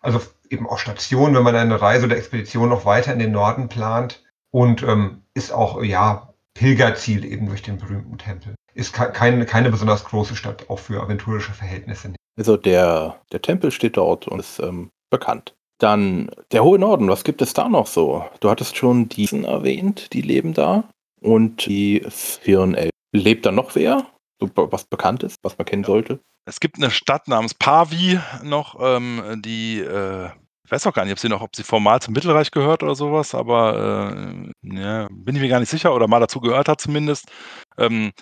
[0.00, 0.20] Also
[0.52, 4.22] eben auch Station, wenn man eine Reise oder Expedition noch weiter in den Norden plant
[4.50, 8.54] und ähm, ist auch, ja, Pilgerziel eben durch den berühmten Tempel.
[8.74, 12.14] Ist keine, keine besonders große Stadt, auch für aventurische Verhältnisse.
[12.38, 15.54] Also der, der Tempel steht dort und ist ähm, bekannt.
[15.78, 18.24] Dann der hohe Norden, was gibt es da noch so?
[18.40, 20.84] Du hattest schon diesen erwähnt, die leben da.
[21.20, 22.76] Und die Sphären
[23.14, 24.06] Lebt da noch wer?
[24.40, 26.20] So, was bekannt ist, was man kennen sollte?
[26.46, 30.30] Es gibt eine Stadt namens Pavi noch, ähm, die äh,
[30.72, 33.34] weiß auch gar nicht, ob sie noch, ob sie formal zum Mittelreich gehört oder sowas,
[33.34, 37.30] aber äh, ja, bin ich mir gar nicht sicher oder mal dazu gehört hat zumindest.
[37.78, 38.12] Ähm,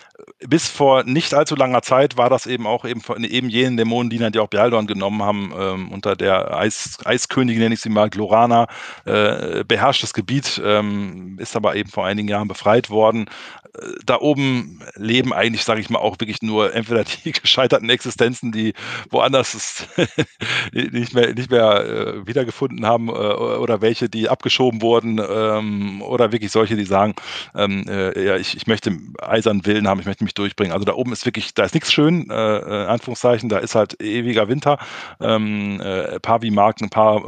[0.46, 4.30] bis vor nicht allzu langer Zeit war das eben auch eben, von, eben jenen Dämonendiener,
[4.30, 8.66] die auch Bialdorn genommen haben, ähm, unter der Eis, Eiskönigin, nenne ich sie mal, Glorana,
[9.04, 13.26] äh, beherrschtes Gebiet, ähm, ist aber eben vor einigen Jahren befreit worden.
[13.74, 18.52] Äh, da oben leben eigentlich, sage ich mal, auch wirklich nur entweder die gescheiterten Existenzen,
[18.52, 18.74] die
[19.10, 19.86] woanders
[20.72, 26.32] nicht mehr, nicht mehr äh, wiedergefunden haben, äh, oder welche, die abgeschoben wurden, ähm, oder
[26.32, 27.14] wirklich solche, die sagen,
[27.54, 28.96] ähm, äh, ja, ich, ich möchte
[29.40, 30.72] eisernen Willen haben, ich möchte mich durchbringen.
[30.72, 34.00] Also da oben ist wirklich, da ist nichts schön, äh, äh Anführungszeichen, da ist halt
[34.02, 34.78] ewiger Winter.
[35.20, 37.22] Ähm, äh, Pavi mag ein paar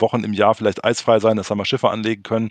[0.00, 2.50] Wochen im Jahr vielleicht eisfrei sein, dass da mal Schiffe anlegen können.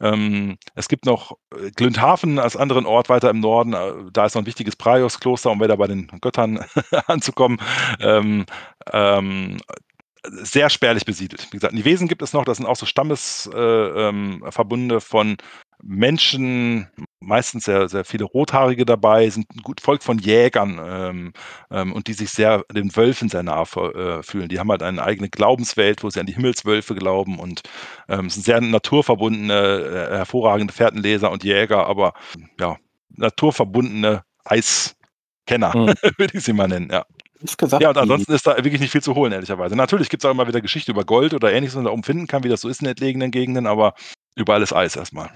[0.00, 3.74] Ähm, es gibt noch äh, Glündhafen als anderen Ort weiter im Norden.
[3.74, 6.64] Äh, da ist noch ein wichtiges Praios-Kloster, um wieder bei den Göttern
[7.06, 7.58] anzukommen.
[8.00, 8.46] Ähm,
[8.92, 9.58] ähm,
[10.26, 11.48] sehr spärlich besiedelt.
[11.50, 15.36] Wie gesagt, in Wesen gibt es noch, das sind auch so Stammesverbunde äh, von
[15.82, 16.88] Menschen,
[17.20, 21.32] meistens sehr, sehr viele Rothaarige dabei, sind ein gut Volk von Jägern ähm,
[21.70, 24.48] ähm, und die sich sehr den Wölfen sehr nah äh, fühlen.
[24.48, 27.62] Die haben halt eine eigene Glaubenswelt, wo sie an die Himmelswölfe glauben und
[28.08, 32.14] ähm, sind sehr naturverbundene, äh, hervorragende Fährtenleser und Jäger, aber
[32.58, 32.76] ja,
[33.16, 35.94] naturverbundene Eiskenner, mhm.
[36.18, 37.04] würde ich sie mal nennen, ja.
[37.56, 39.74] Gesagt, ja, und ansonsten ist da wirklich nicht viel zu holen, ehrlicherweise.
[39.74, 42.02] Natürlich gibt es auch immer wieder Geschichte über Gold oder ähnliches, was man da oben
[42.02, 43.94] finden kann, wie das so ist in entlegenen Gegenden, aber
[44.36, 45.30] überall ist Eis erstmal.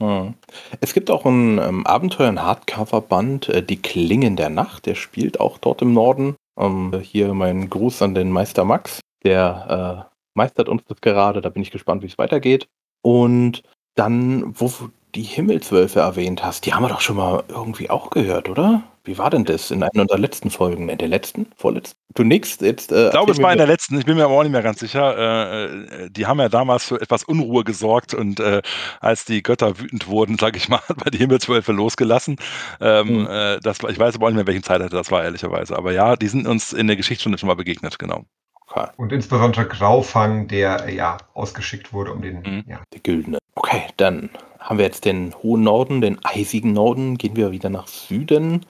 [0.00, 0.34] Mhm.
[0.80, 4.86] Es gibt auch ein ähm, Abenteuer, ein Hardcover-Band, äh, Die Klingen der Nacht.
[4.86, 6.36] Der spielt auch dort im Norden.
[6.58, 9.00] Ähm, hier mein Gruß an den Meister Max.
[9.24, 11.40] Der äh, meistert uns das gerade.
[11.40, 12.68] Da bin ich gespannt, wie es weitergeht.
[13.02, 13.62] Und
[13.96, 18.10] dann, wo du die Himmelswölfe erwähnt hast, die haben wir doch schon mal irgendwie auch
[18.10, 18.84] gehört, oder?
[19.04, 20.88] Wie war denn das in einer der letzten Folgen?
[20.88, 21.46] In der letzten?
[21.56, 21.97] Vorletzten?
[22.14, 22.90] Du nix jetzt.
[22.90, 23.98] Äh, ich glaube, es war in der letzten.
[23.98, 25.16] Ich bin mir aber auch nicht mehr ganz sicher.
[25.16, 25.64] Äh,
[26.04, 28.62] äh, die haben ja damals für etwas Unruhe gesorgt und äh,
[29.00, 32.36] als die Götter wütend wurden, sage ich mal, hat man die Himmelswölfe losgelassen.
[32.80, 33.58] Ähm, mhm.
[33.62, 35.76] das, ich weiß aber auch nicht mehr, welchen Zeitalter das war, ehrlicherweise.
[35.76, 38.24] Aber ja, die sind uns in der Geschichtsstunde schon mal begegnet, genau.
[38.70, 38.88] Okay.
[38.96, 42.40] Und insbesondere Graufang, der ja ausgeschickt wurde, um den.
[42.40, 42.64] Mhm.
[42.66, 42.80] Ja.
[42.92, 43.38] Der Güldene.
[43.54, 47.18] Okay, dann haben wir jetzt den hohen Norden, den eisigen Norden.
[47.18, 48.66] Gehen wir wieder nach Süden.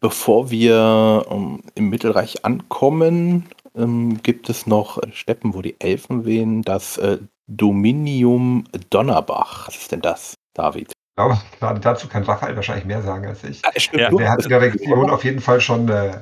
[0.00, 6.62] Bevor wir ähm, im Mittelreich ankommen, ähm, gibt es noch Steppen, wo die Elfen wehen.
[6.62, 7.18] Das äh,
[7.48, 9.68] Dominium Donnerbach.
[9.68, 10.92] Was ist denn das, David?
[10.92, 13.60] Ich glaube, gerade dazu kann Raphael wahrscheinlich mehr sagen als ich.
[13.92, 16.18] Ja, der hat in der Region auf jeden Fall schon äh,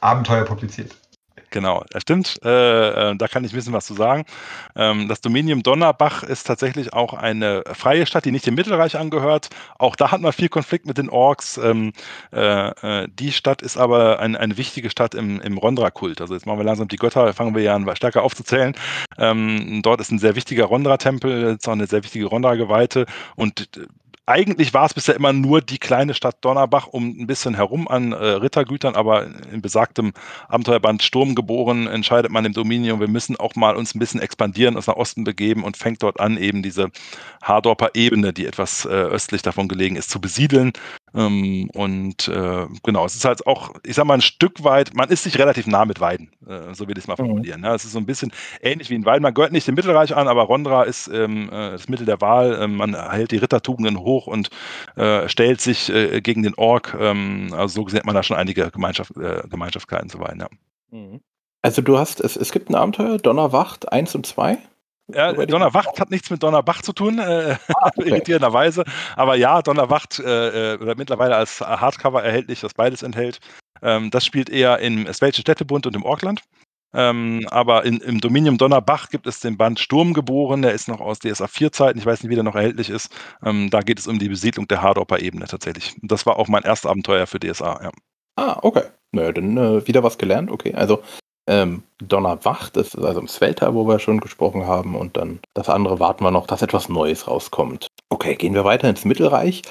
[0.00, 0.96] Abenteuer publiziert.
[1.52, 2.40] Genau, das stimmt.
[2.44, 4.24] Äh, äh, da kann ich wissen, was zu sagen.
[4.74, 9.50] Ähm, das Dominium Donnerbach ist tatsächlich auch eine freie Stadt, die nicht dem Mittelreich angehört.
[9.78, 11.58] Auch da hat man viel Konflikt mit den Orks.
[11.58, 11.92] Ähm,
[12.32, 16.22] äh, äh, die Stadt ist aber ein, eine wichtige Stadt im, im Rondra-Kult.
[16.22, 18.74] Also jetzt machen wir langsam die Götter, fangen wir ja an, stärker aufzuzählen.
[19.18, 23.04] Ähm, dort ist ein sehr wichtiger Rondra-Tempel, ist auch eine sehr wichtige Rondra-Geweihte
[23.36, 23.68] und
[24.32, 28.12] eigentlich war es bisher immer nur die kleine Stadt Donnerbach um ein bisschen herum an
[28.12, 30.14] äh, Rittergütern, aber in besagtem
[30.48, 34.76] Abenteuerband Sturm geboren entscheidet man im Dominion, wir müssen auch mal uns ein bisschen expandieren,
[34.76, 36.90] uns nach Osten begeben und fängt dort an, eben diese
[37.42, 40.72] Hardorper Ebene, die etwas äh, östlich davon gelegen ist, zu besiedeln.
[41.14, 45.08] Ähm, und äh, genau, es ist halt auch, ich sag mal, ein Stück weit, man
[45.10, 47.26] ist sich relativ nah mit Weiden, äh, so will ich es mal Mhm.
[47.26, 47.60] formulieren.
[47.60, 47.74] Ne?
[47.74, 48.32] Es ist so ein bisschen
[48.62, 49.22] ähnlich wie in Weiden.
[49.22, 52.58] Man gehört nicht dem Mittelreich an, aber Rondra ist ähm, äh, das Mittel der Wahl.
[52.60, 54.50] Ähm, man hält die Rittertugenden hoch und
[54.96, 56.96] äh, stellt sich äh, gegen den Ork.
[56.98, 59.12] Ähm, also so gesehen hat man da schon einige Gemeinschaft,
[59.50, 60.40] Gemeinschaftskeiten zu Weiden.
[60.40, 60.48] Ja.
[60.90, 61.20] Mhm.
[61.62, 64.58] Also du hast, es, es gibt ein Abenteuer, Donnerwacht 1 und 2.
[65.14, 68.08] Ja, Donnerwacht hat nichts mit Donnerbach zu tun, äh, okay.
[68.08, 68.84] irritierenderweise.
[69.16, 73.40] Aber ja, Donnerwacht äh, äh, mittlerweile als Hardcover erhältlich, das beides enthält.
[73.82, 76.42] Ähm, das spielt eher im Eswelschen Städtebund und im Orkland.
[76.94, 81.20] Ähm, aber in, im Dominium Donnerbach gibt es den Band Sturmgeboren, der ist noch aus
[81.20, 83.08] DSA 4-Zeiten, ich weiß nicht, wie der noch erhältlich ist.
[83.42, 85.94] Ähm, da geht es um die Besiedlung der Hardopper-Ebene tatsächlich.
[86.02, 87.90] Und das war auch mein erstes Abenteuer für DSA, ja.
[88.36, 88.84] Ah, okay.
[89.12, 90.74] Naja, dann äh, wieder was gelernt, okay.
[90.74, 91.02] Also
[91.46, 95.68] ähm, Donnerwacht, das ist also im Svelta, wo wir schon gesprochen haben, und dann das
[95.68, 97.88] andere warten wir noch, dass etwas Neues rauskommt.
[98.08, 99.62] Okay, gehen wir weiter ins Mittelreich.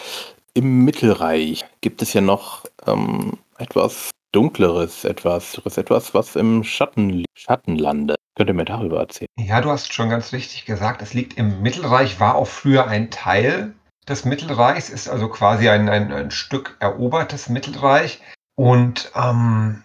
[0.54, 7.78] Im Mittelreich gibt es ja noch ähm, etwas Dunkleres, etwas, etwas, was im Schatten, Schatten
[7.78, 8.18] landet.
[8.36, 9.28] Könnt ihr mir darüber erzählen?
[9.38, 13.12] Ja, du hast schon ganz richtig gesagt, es liegt im Mittelreich, war auch früher ein
[13.12, 13.74] Teil
[14.08, 18.22] des Mittelreichs, ist also quasi ein, ein, ein Stück erobertes Mittelreich.
[18.56, 19.84] Und ähm,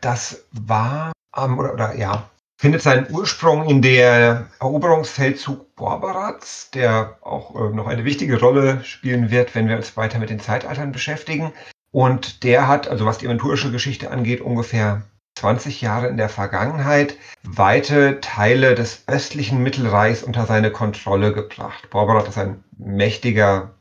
[0.00, 7.54] das war, ähm, oder, oder ja, findet seinen Ursprung in der Eroberungsfeldzug Borberats, der auch
[7.54, 11.52] äh, noch eine wichtige Rolle spielen wird, wenn wir uns weiter mit den Zeitaltern beschäftigen.
[11.90, 15.02] Und der hat, also was die aventurische Geschichte angeht, ungefähr
[15.38, 21.90] 20 Jahre in der Vergangenheit weite Teile des östlichen Mittelreichs unter seine Kontrolle gebracht.
[21.90, 23.74] Borberat ist ein mächtiger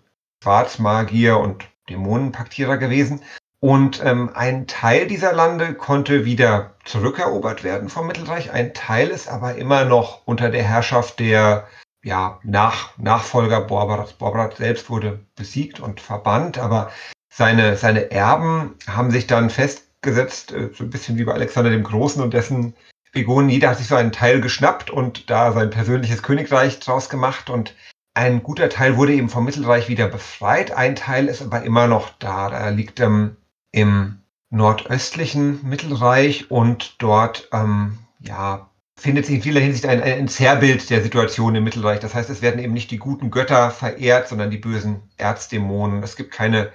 [0.44, 3.22] Schwarzmagier und Dämonenpaktierer gewesen.
[3.60, 8.52] Und ähm, ein Teil dieser Lande konnte wieder zurückerobert werden vom Mittelreich.
[8.52, 11.68] Ein Teil ist aber immer noch unter der Herrschaft der
[12.04, 14.14] ja, Nach Nachfolger Borberats.
[14.14, 16.92] Borberat selbst wurde besiegt und verbannt, aber
[17.30, 21.84] seine, seine Erben haben sich dann festgesetzt, äh, so ein bisschen wie bei Alexander dem
[21.84, 22.76] Großen und dessen
[23.12, 23.50] Begonnen.
[23.50, 27.74] Jeder hat sich so einen Teil geschnappt und da sein persönliches Königreich draus gemacht und
[28.14, 30.72] ein guter Teil wurde eben vom Mittelreich wieder befreit.
[30.72, 32.50] Ein Teil ist aber immer noch da.
[32.50, 33.38] Da liegt ähm,
[33.72, 40.90] im nordöstlichen Mittelreich und dort ähm, ja, findet sich in vieler Hinsicht ein, ein Zerrbild
[40.90, 42.00] der Situation im Mittelreich.
[42.00, 46.02] Das heißt, es werden eben nicht die guten Götter verehrt, sondern die bösen Erzdämonen.
[46.02, 46.72] Es gibt keine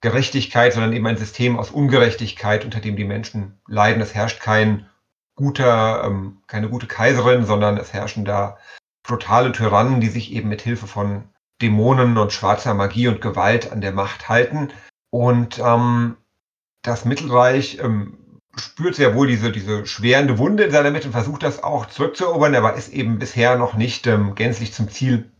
[0.00, 4.02] Gerechtigkeit, sondern eben ein System aus Ungerechtigkeit, unter dem die Menschen leiden.
[4.02, 4.86] Es herrscht kein
[5.34, 8.58] guter, ähm, keine gute Kaiserin, sondern es herrschen da
[9.02, 11.24] brutale Tyrannen, die sich eben mit Hilfe von
[11.62, 14.72] Dämonen und schwarzer Magie und Gewalt an der Macht halten.
[15.10, 16.16] Und ähm,
[16.84, 18.18] das Mittelreich ähm,
[18.56, 22.54] spürt sehr wohl diese, diese schwerende Wunde in seiner Mitte und versucht das auch zurückzuerobern,
[22.54, 25.32] aber ist eben bisher noch nicht ähm, gänzlich zum Ziel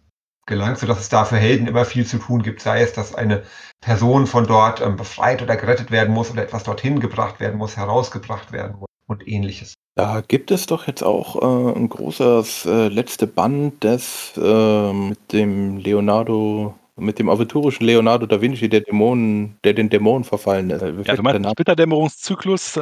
[0.47, 3.45] gelangt, sodass es da für Helden immer viel zu tun gibt, sei es, dass eine
[3.81, 7.77] Person von dort ähm, befreit oder gerettet werden muss oder etwas dorthin gebracht werden muss,
[7.77, 9.75] herausgebracht werden muss und ähnliches.
[9.97, 15.33] Da gibt es doch jetzt auch äh, ein großes äh, letzte Band des äh, mit
[15.33, 20.83] dem Leonardo, mit dem aventurischen Leonardo da Vinci, der Dämonen, der den Dämonen verfallen ist.
[20.83, 22.81] Äh, Ja, du meinst den Splitterdämmerungszyklus, äh,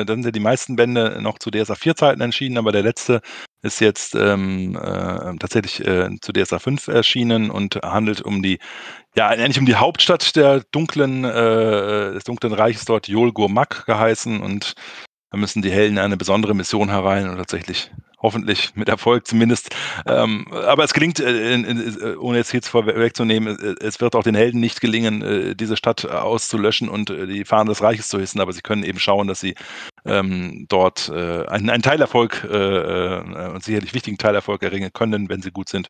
[0.00, 2.82] äh, dann sind ja die meisten Bände noch zu DSA 4 Zeiten erschienen, aber der
[2.82, 3.20] letzte
[3.62, 8.58] ist jetzt ähm, äh, tatsächlich äh, zu DSA 5 erschienen und handelt um die,
[9.16, 14.40] ja, eigentlich um die Hauptstadt der dunklen, äh, des dunklen Reiches dort, Yol Gurmak geheißen
[14.40, 14.74] und
[15.30, 19.74] da müssen die Helden eine besondere Mission herein und tatsächlich hoffentlich mit Erfolg zumindest.
[20.06, 24.34] Ähm, aber es gelingt, äh, in, ohne jetzt jetzt vorwegzunehmen, äh, es wird auch den
[24.34, 28.40] Helden nicht gelingen, äh, diese Stadt auszulöschen und äh, die Fahnen des Reiches zu hissen,
[28.40, 29.54] aber sie können eben schauen, dass sie
[30.04, 35.52] ähm, dort äh, einen, einen Teilerfolg äh, und sicherlich wichtigen Teilerfolg erringen können, wenn sie
[35.52, 35.88] gut sind.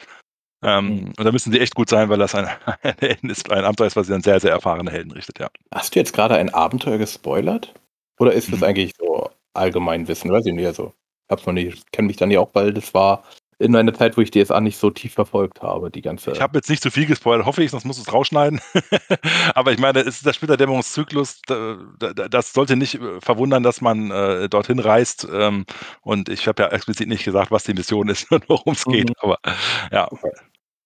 [0.63, 1.13] Ähm, Mhm.
[1.17, 2.47] Und da müssen sie echt gut sein, weil das ein,
[2.83, 5.49] ein, Helden ist, ein Abenteuer ist, was sich an sehr, sehr erfahrene Helden richtet, ja.
[5.73, 7.73] Hast du jetzt gerade ein Abenteuer gespoilert?
[8.19, 8.65] Oder ist das Mhm.
[8.67, 9.08] eigentlich so
[9.55, 10.31] Allgemeinwissen?
[10.31, 10.67] Weiß ich nicht.
[10.67, 10.93] Also,
[11.31, 11.91] hab's noch nicht.
[11.93, 13.25] kenne mich dann ja auch, weil das war
[13.61, 16.31] in einer Zeit, wo ich DSA nicht so tief verfolgt habe, die ganze.
[16.31, 18.61] Ich habe jetzt nicht zu viel gespoilert, hoffe ich, sonst musst du es rausschneiden.
[19.55, 20.33] Aber ich meine, es ist der
[22.15, 25.27] da- das sollte nicht äh, verwundern, dass man äh, dorthin reist.
[25.33, 25.67] Ähm,
[26.03, 28.93] und ich habe ja explizit nicht gesagt, was die Mission ist und worum es Mhm.
[28.93, 29.13] geht.
[29.23, 29.39] Aber
[29.91, 30.09] ja,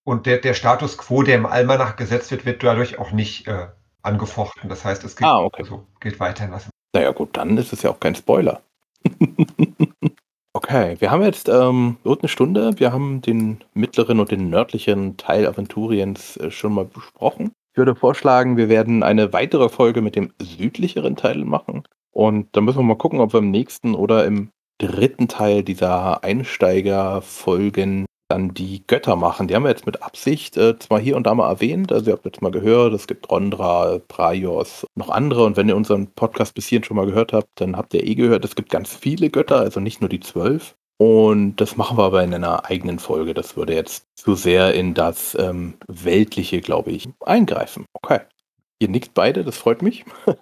[0.03, 3.67] Und der, der Status quo, der im Almanach gesetzt wird, wird dadurch auch nicht äh,
[4.01, 4.67] angefochten.
[4.67, 5.61] Das heißt, es gilt, Ah, okay.
[5.61, 6.51] also, gilt weiterhin.
[6.51, 8.61] Was Naja, gut, dann ist es ja auch kein Spoiler.
[10.53, 12.79] okay, wir haben jetzt ähm, rund eine Stunde.
[12.79, 17.51] Wir haben den mittleren und den nördlichen Teil Aventuriens äh, schon mal besprochen.
[17.73, 21.83] Ich würde vorschlagen, wir werden eine weitere Folge mit dem südlicheren Teil machen.
[22.11, 26.23] Und dann müssen wir mal gucken, ob wir im nächsten oder im dritten Teil dieser
[26.23, 29.47] Einsteigerfolgen dann die Götter machen.
[29.47, 32.13] Die haben wir jetzt mit Absicht äh, zwar hier und da mal erwähnt, also ihr
[32.13, 36.53] habt jetzt mal gehört, es gibt Rondra, Praios, noch andere und wenn ihr unseren Podcast
[36.55, 39.29] bis hierhin schon mal gehört habt, dann habt ihr eh gehört, es gibt ganz viele
[39.29, 40.75] Götter, also nicht nur die zwölf.
[40.97, 43.33] Und das machen wir aber in einer eigenen Folge.
[43.33, 47.85] Das würde jetzt zu sehr in das ähm, Weltliche, glaube ich, eingreifen.
[47.93, 48.21] Okay.
[48.79, 50.05] Ihr nickt beide, das freut mich.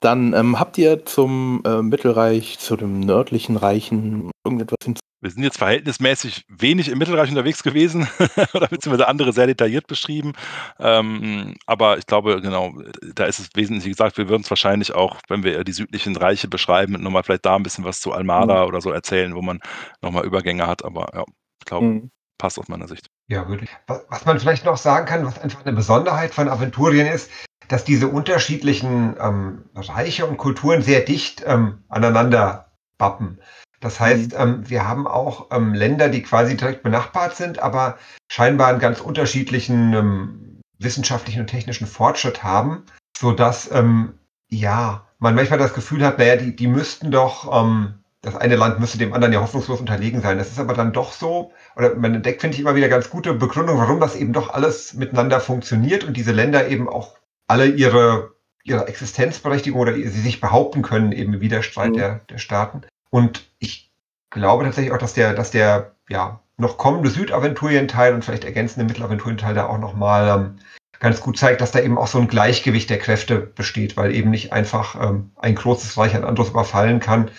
[0.00, 5.00] Dann ähm, habt ihr zum äh, Mittelreich, zu dem nördlichen Reichen irgendetwas hinzu?
[5.20, 8.08] Wir sind jetzt verhältnismäßig wenig im Mittelreich unterwegs gewesen
[8.54, 10.32] oder beziehungsweise andere sehr detailliert beschrieben.
[10.78, 12.72] Ähm, aber ich glaube, genau,
[13.14, 16.48] da ist es wesentlich gesagt, wir würden es wahrscheinlich auch, wenn wir die südlichen Reiche
[16.48, 18.68] beschreiben, nochmal vielleicht da ein bisschen was zu Almada mhm.
[18.68, 19.60] oder so erzählen, wo man
[20.00, 20.84] nochmal Übergänge hat.
[20.84, 21.24] Aber ja,
[21.58, 22.10] ich glaube, mhm.
[22.38, 23.08] passt aus meiner Sicht.
[23.28, 23.70] Ja, wirklich.
[23.86, 27.30] Was man vielleicht noch sagen kann, was einfach eine Besonderheit von Aventurien ist,
[27.68, 33.38] dass diese unterschiedlichen ähm, Reiche und Kulturen sehr dicht ähm, aneinander bappen.
[33.80, 34.38] Das heißt, mhm.
[34.38, 39.00] ähm, wir haben auch ähm, Länder, die quasi direkt benachbart sind, aber scheinbar einen ganz
[39.00, 42.84] unterschiedlichen ähm, wissenschaftlichen und technischen Fortschritt haben,
[43.16, 44.14] sodass ähm,
[44.48, 48.80] ja man manchmal das Gefühl hat, naja, die, die müssten doch, ähm, das eine Land
[48.80, 50.38] müsste dem anderen ja hoffnungslos unterlegen sein.
[50.38, 53.34] Das ist aber dann doch so, oder man entdeckt, finde ich, immer wieder ganz gute
[53.34, 57.16] Begründung, warum das eben doch alles miteinander funktioniert und diese Länder eben auch
[57.46, 61.96] alle ihre, ihre Existenzberechtigung oder sie sich behaupten können, eben im Widerstreit mhm.
[61.96, 62.82] der, der Staaten.
[63.10, 63.92] Und ich
[64.30, 69.54] glaube tatsächlich auch, dass der, dass der ja, noch kommende Südaventurien-Teil und vielleicht ergänzende Mittelaventurien-Teil
[69.54, 70.58] da auch nochmal ähm,
[71.00, 74.30] ganz gut zeigt, dass da eben auch so ein Gleichgewicht der Kräfte besteht, weil eben
[74.30, 77.30] nicht einfach ähm, ein großes Reich ein anderes überfallen kann,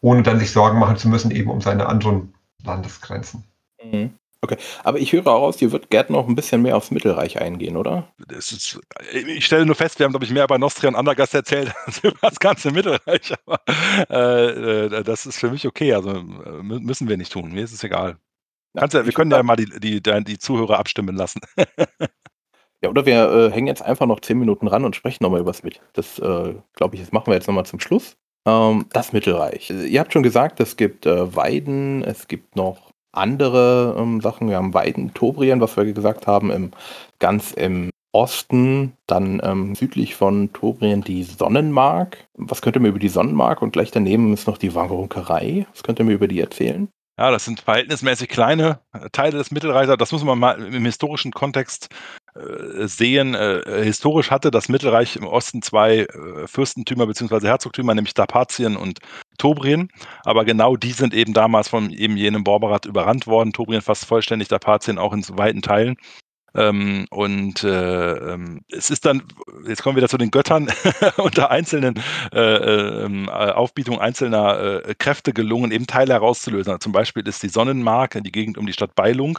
[0.00, 3.44] ohne dann sich Sorgen machen zu müssen, eben um seine anderen Landesgrenzen.
[3.82, 4.14] Mhm.
[4.42, 7.38] Okay, aber ich höre auch aus, ihr würdet gerne noch ein bisschen mehr aufs Mittelreich
[7.38, 8.10] eingehen, oder?
[8.30, 8.80] Ist,
[9.12, 12.02] ich stelle nur fest, wir haben, glaube ich, mehr über Nostria und Andergast erzählt als
[12.02, 13.34] über das ganze Mittelreich.
[13.44, 13.60] Aber
[14.08, 15.92] äh, äh das ist für mich okay.
[15.92, 17.52] Also äh, müssen wir nicht tun.
[17.52, 18.16] Mir ist es egal.
[18.74, 21.40] Ja, ja, wir können ja mal die, die, die Zuhörer abstimmen lassen.
[22.82, 25.50] ja, oder wir äh, hängen jetzt einfach noch zehn Minuten ran und sprechen nochmal über
[25.50, 25.82] das mit.
[25.92, 28.16] Das, äh, glaube ich, das machen wir jetzt nochmal zum Schluss.
[28.46, 29.70] Ähm, das Mittelreich.
[29.70, 34.48] Ihr habt schon gesagt, es gibt äh, Weiden, es gibt noch andere ähm, Sachen.
[34.48, 36.70] Wir haben Weiden, Tobrien, was wir gesagt haben, im,
[37.18, 42.26] ganz im Osten, dann ähm, südlich von Tobrien die Sonnenmark.
[42.34, 45.66] Was könnt ihr mir über die Sonnenmark und gleich daneben ist noch die Wangerunkerei.
[45.72, 46.88] Was könnt ihr mir über die erzählen?
[47.20, 48.80] Ja, das sind verhältnismäßig kleine
[49.12, 49.94] Teile des Mittelreichs.
[49.98, 51.88] Das muss man mal im historischen Kontext
[52.86, 53.34] sehen.
[53.34, 57.46] Äh, historisch hatte das Mittelreich im Osten zwei äh, Fürstentümer bzw.
[57.46, 59.00] Herzogtümer, nämlich Dapatien und
[59.38, 59.88] Tobrien.
[60.24, 63.52] Aber genau die sind eben damals von eben jenem Borberat überrannt worden.
[63.52, 65.96] Tobrien fast vollständig, Dapatien auch in weiten Teilen.
[66.54, 69.22] Ähm, und äh, ähm, es ist dann,
[69.68, 70.68] jetzt kommen wir wieder zu den Göttern,
[71.16, 71.94] unter einzelnen
[72.32, 76.80] äh, ähm, äh, Aufbietungen einzelner äh, Kräfte gelungen, eben Teile herauszulösen.
[76.80, 79.38] Zum Beispiel ist die Sonnenmark, die Gegend um die Stadt Beilung,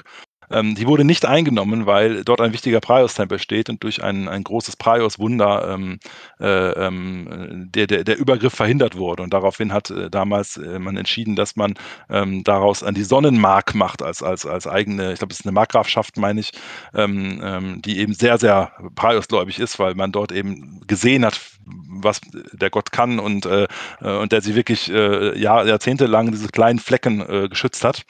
[0.52, 4.44] ähm, die wurde nicht eingenommen, weil dort ein wichtiger Praios-Tempel steht und durch ein, ein
[4.44, 6.00] großes Praios-Wunder ähm,
[6.40, 9.24] äh, ähm, der, der, der Übergriff verhindert wurde.
[9.24, 11.76] Und daraufhin hat äh, damals äh, man entschieden, dass man
[12.10, 15.54] ähm, daraus an die Sonnenmark macht, als, als, als eigene, ich glaube, es ist eine
[15.54, 16.52] Markgrafschaft, meine ich,
[16.94, 22.22] ähm, ähm, die eben sehr, sehr Praios-gläubig ist, weil man dort eben gesehen hat, was
[22.52, 23.68] der Gott kann und, äh,
[24.02, 28.04] äh und der sie wirklich äh, Jahr, jahrzehntelang diese kleinen Flecken geschützt hat.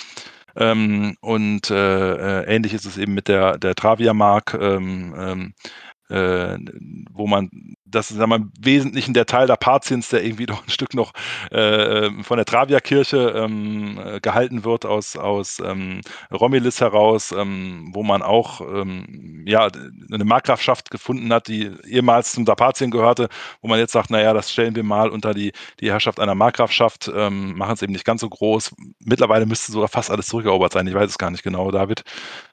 [0.62, 4.56] Ähm, und äh, äh, ähnlich ist es eben mit der, der Travia-Mark.
[4.60, 5.54] Ähm, ähm,
[6.12, 6.58] äh,
[7.12, 7.50] wo man,
[7.86, 11.14] das ist im Wesentlichen der Teil der Patiens, der irgendwie doch ein Stück noch
[11.52, 16.02] äh, von der Travia-Kirche ähm, äh, gehalten wird aus, aus ähm,
[16.32, 19.68] Romulus heraus, ähm, wo man auch ähm, ja,
[20.12, 23.30] eine Markgrafschaft gefunden hat, die ehemals zum Dapatien gehörte,
[23.62, 27.12] wo man jetzt sagt, naja, das stellen wir mal unter die, die Herrschaft einer Markgrafschaft,
[27.14, 28.76] ähm, machen es eben nicht ganz so groß.
[29.00, 32.04] Mittlerweile müsste sogar fast alles zurückerobert sein, ich weiß es gar nicht genau, David.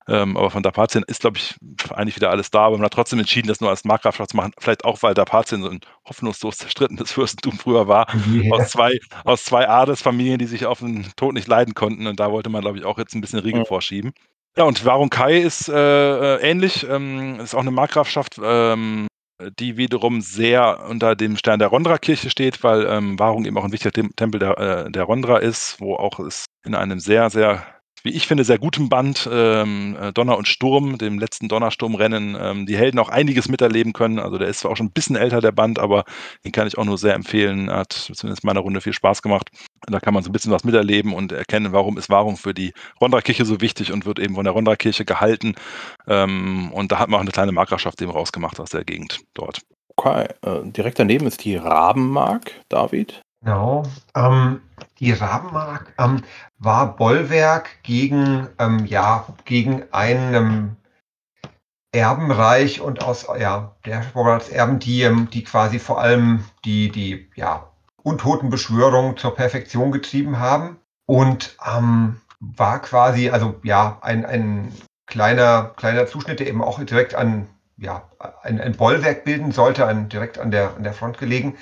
[0.09, 1.55] Ähm, aber von Dapatien ist, glaube ich,
[1.91, 4.53] eigentlich wieder alles da, aber man hat trotzdem entschieden, das nur als Markgrafschaft zu machen.
[4.59, 8.07] Vielleicht auch, weil Dapatien so ein hoffnungslos zerstrittenes Fürstentum früher war.
[8.33, 8.55] Yeah.
[8.55, 12.07] Aus, zwei, aus zwei Adelsfamilien, die sich auf den Tod nicht leiden konnten.
[12.07, 13.67] Und da wollte man, glaube ich, auch jetzt ein bisschen Riegel mhm.
[13.67, 14.13] vorschieben.
[14.57, 16.87] Ja, und Warung Kai ist äh, äh, ähnlich.
[16.89, 18.41] Ähm, ist auch eine Markgrafschaft.
[18.43, 19.07] Ähm,
[19.59, 23.73] die wiederum sehr unter dem Stern der Rondra-Kirche steht, weil ähm, Warung eben auch ein
[23.73, 27.65] wichtiger Tempel der, äh, der Rondra ist, wo auch es in einem sehr, sehr
[28.09, 32.65] wie ich finde, sehr gutem Band, ähm, äh, Donner und Sturm, dem letzten Donnersturmrennen, ähm,
[32.65, 34.19] die Helden auch einiges miterleben können.
[34.19, 36.05] Also der ist zwar auch schon ein bisschen älter, der Band, aber
[36.43, 37.71] den kann ich auch nur sehr empfehlen.
[37.71, 39.51] Hat zumindest meiner Runde viel Spaß gemacht.
[39.87, 42.73] Da kann man so ein bisschen was miterleben und erkennen, warum ist Wahrung für die
[42.99, 45.55] Rondra-Kirche so wichtig und wird eben von der Rondra-Kirche gehalten.
[46.07, 49.61] Ähm, und da hat man auch eine kleine Markgrafschaft eben rausgemacht aus der Gegend dort.
[49.97, 53.21] Okay, äh, direkt daneben ist die Rabenmark, David.
[53.41, 53.85] Genau.
[54.15, 54.63] Ähm,
[54.99, 56.23] Die Rabenmark ähm,
[56.59, 60.77] war Bollwerk gegen, ähm, ja, gegen ein ähm,
[61.93, 64.03] Erbenreich und aus ja, der
[64.53, 67.71] Erben, die, ähm, die quasi vor allem die, die ja,
[68.03, 74.73] Untotenbeschwörung zur Perfektion getrieben haben und ähm, war quasi, also ja, ein, ein
[75.07, 78.09] kleiner, kleiner Zuschnitt, der eben auch direkt an, ja,
[78.43, 81.57] ein, ein Bollwerk bilden sollte, ein, direkt an der, an der Front gelegen.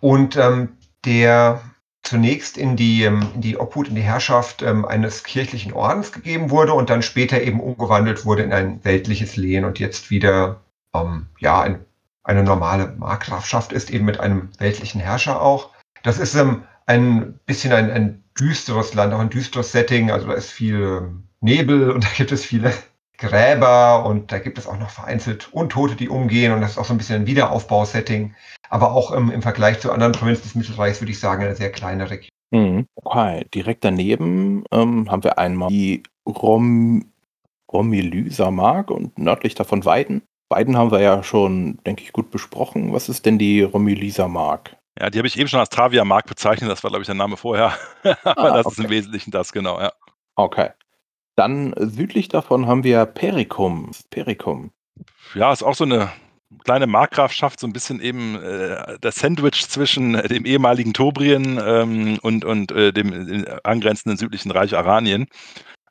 [0.00, 1.60] Und ähm, der
[2.02, 6.50] zunächst in die, ähm, in die Obhut, in die Herrschaft ähm, eines kirchlichen Ordens gegeben
[6.50, 10.60] wurde und dann später eben umgewandelt wurde in ein weltliches Lehen und jetzt wieder
[10.94, 11.84] ähm, ja, ein,
[12.24, 15.70] eine normale Markgrafschaft ist, eben mit einem weltlichen Herrscher auch.
[16.02, 20.10] Das ist ähm, ein bisschen ein, ein düsteres Land, auch ein düsteres Setting.
[20.10, 22.72] Also da ist viel ähm, Nebel und da gibt es viele
[23.18, 26.84] Gräber und da gibt es auch noch vereinzelt Untote, die umgehen und das ist auch
[26.84, 28.34] so ein bisschen ein Wiederaufbausetting.
[28.70, 31.72] Aber auch im, im Vergleich zu anderen Provinzen des Mittelreichs würde ich sagen, eine sehr
[31.72, 32.30] kleine Region.
[32.50, 32.86] Mhm.
[32.94, 37.12] Okay, direkt daneben ähm, haben wir einmal die Rom
[37.70, 40.22] Romelyser Mark und nördlich davon Weiden.
[40.48, 42.94] Weiden haben wir ja schon, denke ich, gut besprochen.
[42.94, 44.76] Was ist denn die Romelyser Mark?
[44.98, 46.70] Ja, die habe ich eben schon als Travia Mark bezeichnet.
[46.70, 47.74] Das war, glaube ich, der Name vorher.
[48.24, 48.72] Aber ah, das okay.
[48.72, 49.92] ist im Wesentlichen das, genau, ja.
[50.34, 50.70] Okay.
[51.36, 53.90] Dann südlich davon haben wir Pericum.
[54.10, 54.72] Pericum.
[55.34, 56.10] Ja, ist auch so eine
[56.64, 62.44] kleine Markgrafschaft, so ein bisschen eben äh, das Sandwich zwischen dem ehemaligen Tobrien ähm, und,
[62.44, 65.26] und äh, dem äh, angrenzenden südlichen Reich Aranien.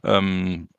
[0.03, 0.69] Ähm,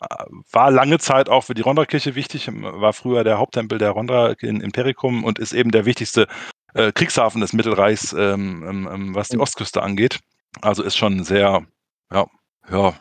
[0.53, 4.61] war lange Zeit auch für die Rondra-Kirche wichtig, war früher der Haupttempel der Rondra in,
[4.61, 6.29] in Pericum und ist eben der wichtigste
[6.74, 9.43] äh, Kriegshafen des Mittelreichs, ähm, ähm, ähm was die mhm.
[9.43, 10.20] Ostküste angeht.
[10.62, 11.66] Also ist schon sehr,
[12.12, 12.26] ja,
[12.71, 12.95] ja,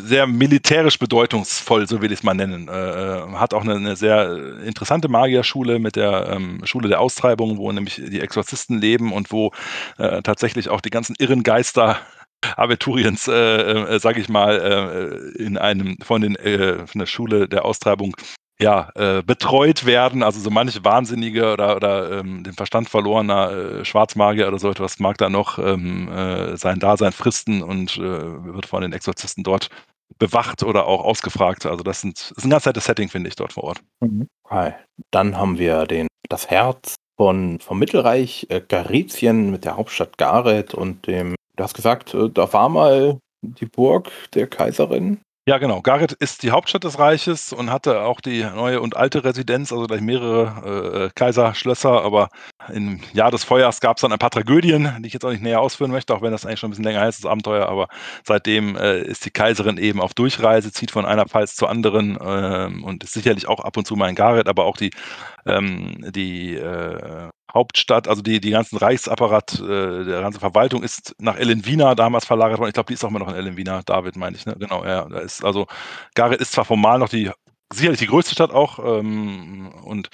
[0.00, 2.68] sehr militärisch bedeutungsvoll, so will ich es mal nennen.
[2.68, 7.58] Äh, äh, hat auch eine, eine, sehr interessante Magierschule mit der ähm, Schule der Austreibung,
[7.58, 9.52] wo nämlich die Exorzisten leben und wo
[9.98, 11.98] äh, tatsächlich auch die ganzen irren Geister
[12.56, 17.48] Aventuriens, äh, äh, sage ich mal, äh, in einem von den äh, von der Schule
[17.48, 18.16] der Austreibung
[18.60, 20.22] ja, äh, betreut werden.
[20.22, 24.98] Also so manche Wahnsinnige oder, oder ähm, den Verstand verlorener äh, Schwarzmagier oder so etwas
[24.98, 29.70] mag da noch ähm, äh, sein Dasein fristen und äh, wird von den Exorzisten dort
[30.18, 31.66] bewacht oder auch ausgefragt.
[31.66, 33.80] Also das, sind, das ist ein ganz nettes Setting, finde ich, dort vor Ort.
[34.00, 34.28] Mhm.
[34.44, 34.74] Okay.
[35.10, 40.74] Dann haben wir den, das Herz von, vom Mittelreich, äh, Garizien mit der Hauptstadt Gareth
[40.74, 45.20] und dem, du hast gesagt, äh, da war mal die Burg der Kaiserin.
[45.48, 45.80] Ja, genau.
[45.80, 49.86] Gareth ist die Hauptstadt des Reiches und hatte auch die neue und alte Residenz, also
[49.86, 52.02] gleich mehrere äh, Kaiserschlösser.
[52.04, 52.28] Aber
[52.70, 55.42] im Jahr des Feuers gab es dann ein paar Tragödien, die ich jetzt auch nicht
[55.42, 57.66] näher ausführen möchte, auch wenn das eigentlich schon ein bisschen länger heißt, das Abenteuer.
[57.66, 57.88] Aber
[58.24, 62.84] seitdem äh, ist die Kaiserin eben auf Durchreise, zieht von einer Pfalz zur anderen äh,
[62.84, 64.90] und ist sicherlich auch ab und zu mal in Gareth, aber auch die,
[65.46, 71.36] ähm, die äh, Hauptstadt, also die, die ganzen Reichsapparat, äh, der ganze Verwaltung ist nach
[71.36, 72.68] Ellenwina damals verlagert worden.
[72.68, 74.46] Ich glaube, die ist auch immer noch in Ellenwina, David meine ich.
[74.46, 74.54] Ne?
[74.58, 75.06] Genau, ja.
[75.08, 75.66] Da ist, also
[76.14, 77.30] Gareth ist zwar formal noch die
[77.72, 80.08] sicherlich die größte Stadt auch, ähm, und,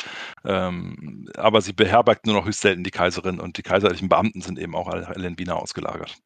[0.45, 4.59] ähm, aber sie beherbergt nur noch höchst selten die Kaiserin und die kaiserlichen Beamten sind
[4.59, 6.16] eben auch alle in Wiener ausgelagert.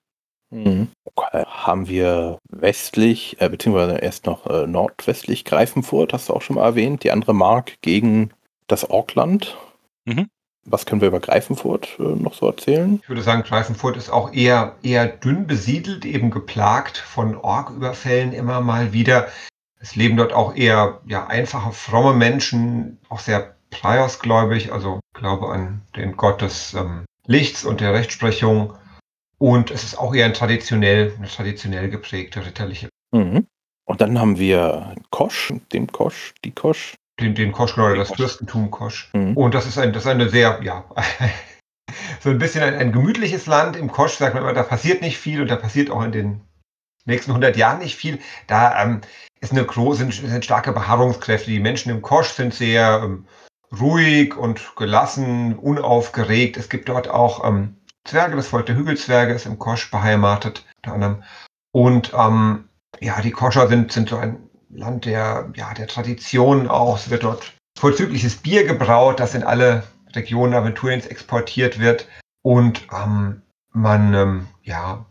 [0.51, 0.89] Mhm.
[1.05, 1.45] Okay.
[1.47, 6.64] Haben wir westlich, äh, beziehungsweise erst noch äh, nordwestlich Greifenfurt, hast du auch schon mal
[6.64, 8.31] erwähnt, die andere Mark gegen
[8.66, 9.59] das Orkland.
[10.07, 10.29] Mhm.
[10.71, 13.01] Was können wir über Greifenfurt äh, noch so erzählen?
[13.03, 18.61] Ich würde sagen, Greifenfurt ist auch eher, eher dünn besiedelt, eben geplagt von Orküberfällen immer
[18.61, 19.29] mal wieder.
[19.81, 25.83] Es leben dort auch eher ja, einfache, fromme Menschen, auch sehr praiosgläubig, also glaube an
[25.97, 28.75] den Gott des ähm, Lichts und der Rechtsprechung.
[29.39, 32.89] Und es ist auch eher ein traditionell, eine traditionell geprägte ritterliche.
[33.12, 33.47] Mhm.
[33.85, 38.71] Und dann haben wir Kosch, den Kosch, die Kosch den, den Kosch, oder das Fürstentum
[38.71, 39.11] Kosch.
[39.12, 39.37] Mhm.
[39.37, 40.85] Und das ist, ein, das ist eine sehr, ja,
[42.21, 43.77] so ein bisschen ein, ein, gemütliches Land.
[43.77, 46.41] Im Kosch sagt man immer, da passiert nicht viel und da passiert auch in den
[47.05, 48.19] nächsten 100 Jahren nicht viel.
[48.47, 49.01] Da ähm,
[49.41, 51.51] ist eine große, sind, sind, starke Beharrungskräfte.
[51.51, 53.27] Die Menschen im Kosch sind sehr ähm,
[53.79, 56.57] ruhig und gelassen, unaufgeregt.
[56.57, 60.95] Es gibt dort auch ähm, Zwerge, das Volk der Hügelzwerge ist im Kosch beheimatet, unter
[60.95, 61.23] anderem.
[61.73, 62.69] Und ähm,
[63.01, 66.97] ja, die Koscher sind, sind so ein Land der, ja, der Tradition auch.
[66.97, 72.07] Es wird dort vorzügliches Bier gebraut, das in alle Regionen Aventuriens exportiert wird.
[72.43, 73.43] Und ähm,
[73.73, 75.05] man ähm, ja,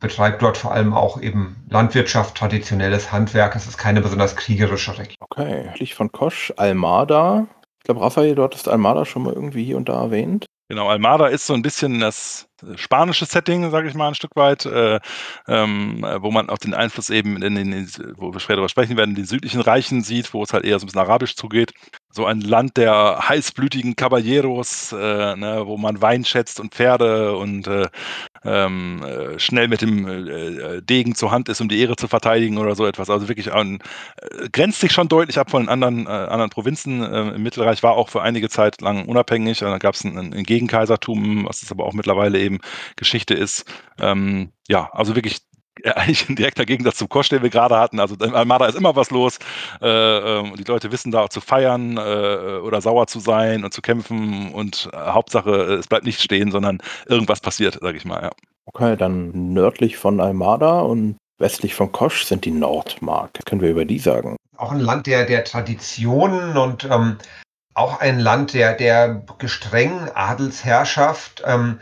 [0.00, 3.56] betreibt dort vor allem auch eben Landwirtschaft, traditionelles Handwerk.
[3.56, 5.16] Es ist keine besonders kriegerische Region.
[5.20, 7.46] Okay, ich von Kosch, Almada.
[7.78, 10.46] Ich glaube, Raphael, dort ist Almada schon mal irgendwie hier und da erwähnt.
[10.68, 12.46] Genau, Almada ist so ein bisschen das
[12.76, 15.00] spanische Setting, sage ich mal, ein Stück weit, äh,
[15.48, 19.10] ähm, wo man auch den Einfluss eben in den, wo wir später darüber sprechen werden,
[19.10, 21.72] in den südlichen Reichen sieht, wo es halt eher so ein bisschen arabisch zugeht.
[22.14, 27.66] So ein Land der heißblütigen Caballeros, äh, ne, wo man Wein schätzt und Pferde und
[27.66, 27.88] äh,
[28.44, 32.58] ähm, äh, schnell mit dem äh, Degen zur Hand ist, um die Ehre zu verteidigen
[32.58, 33.10] oder so etwas.
[33.10, 33.80] Also wirklich an,
[34.18, 37.02] äh, grenzt sich schon deutlich ab von anderen, äh, anderen Provinzen.
[37.02, 39.58] im Mittelreich war auch für einige Zeit lang unabhängig.
[39.58, 42.60] Da gab es ein, ein, Gegenkaisertum, was es aber auch mittlerweile eben
[42.96, 43.64] Geschichte ist.
[43.98, 45.40] Ähm, ja, also wirklich
[45.84, 48.00] eigentlich ein direkter Gegensatz zum Kosch, den wir gerade hatten.
[48.00, 49.38] Also in Almada ist immer was los.
[49.80, 53.82] Äh, ähm, die Leute wissen da zu feiern äh, oder sauer zu sein und zu
[53.82, 54.52] kämpfen.
[54.52, 58.22] Und äh, Hauptsache, es bleibt nicht stehen, sondern irgendwas passiert, sage ich mal.
[58.22, 58.30] Ja.
[58.66, 63.30] Okay, dann nördlich von Almada und westlich von Kosch sind die Nordmark.
[63.34, 64.36] Was können wir über die sagen?
[64.56, 67.18] Auch ein Land der, der Traditionen und ähm,
[67.74, 71.42] auch ein Land der, der gestrengen Adelsherrschaft.
[71.44, 71.80] Ähm,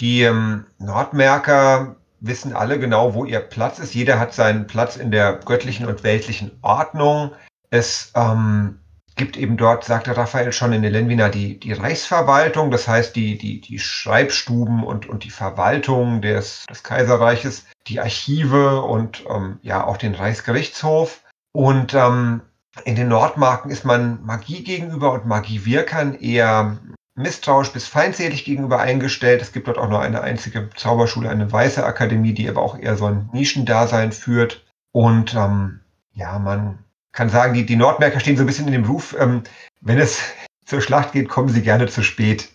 [0.00, 3.94] die ähm, Nordmärker wissen alle genau, wo ihr Platz ist.
[3.94, 7.32] Jeder hat seinen Platz in der göttlichen und weltlichen Ordnung.
[7.70, 8.80] Es ähm,
[9.16, 13.60] gibt eben dort, sagte Raphael schon in Elenvina, die, die Reichsverwaltung, das heißt die, die,
[13.60, 19.96] die Schreibstuben und, und die Verwaltung des, des Kaiserreiches, die Archive und ähm, ja auch
[19.96, 21.22] den Reichsgerichtshof.
[21.52, 22.42] Und ähm,
[22.84, 26.78] in den Nordmarken ist man Magie gegenüber und Magiewirkern eher
[27.20, 29.42] misstrauisch bis feindselig gegenüber eingestellt.
[29.42, 32.96] Es gibt dort auch nur eine einzige Zauberschule, eine weiße Akademie, die aber auch eher
[32.96, 34.64] so ein Nischendasein führt.
[34.92, 35.80] Und ähm,
[36.12, 36.78] ja, man
[37.12, 39.42] kann sagen, die, die Nordmärker stehen so ein bisschen in dem Ruf, ähm,
[39.80, 40.20] wenn es
[40.64, 42.48] zur Schlacht geht, kommen sie gerne zu spät.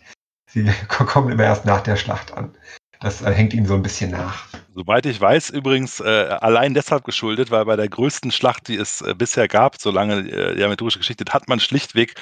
[0.48, 2.56] Sie kommen immer erst nach der Schlacht an.
[3.02, 4.48] Das äh, hängt ihnen so ein bisschen nach.
[4.74, 6.04] Soweit ich weiß, übrigens äh,
[6.42, 10.56] allein deshalb geschuldet, weil bei der größten Schlacht, die es äh, bisher gab, solange äh,
[10.56, 12.16] die aventurische Geschichte, hat man schlichtweg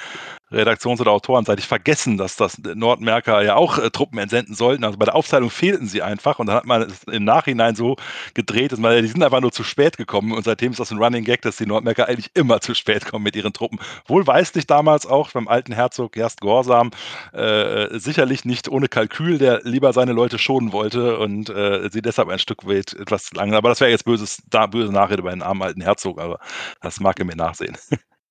[0.54, 4.84] redaktions- oder autorenseitig vergessen, dass das Nordmerker ja auch äh, Truppen entsenden sollten.
[4.84, 7.96] Also bei der Aufteilung fehlten sie einfach und dann hat man es im Nachhinein so
[8.34, 10.98] gedreht, dass man, die sind einfach nur zu spät gekommen und seitdem ist das ein
[10.98, 13.78] Running Gag, dass die Nordmerker eigentlich immer zu spät kommen mit ihren Truppen.
[14.06, 16.90] Wohlweislich damals auch beim alten Herzog Gerst Gorsam,
[17.32, 22.28] äh, sicherlich nicht ohne Kalkül, der lieber seine Leute schonen wollte und äh, sie deshalb
[22.28, 23.54] ein Stück weit etwas lang.
[23.54, 26.38] Aber das wäre jetzt böses, da, böse Nachrede bei einem armen alten Herzog, aber
[26.80, 27.76] das mag er mir nachsehen.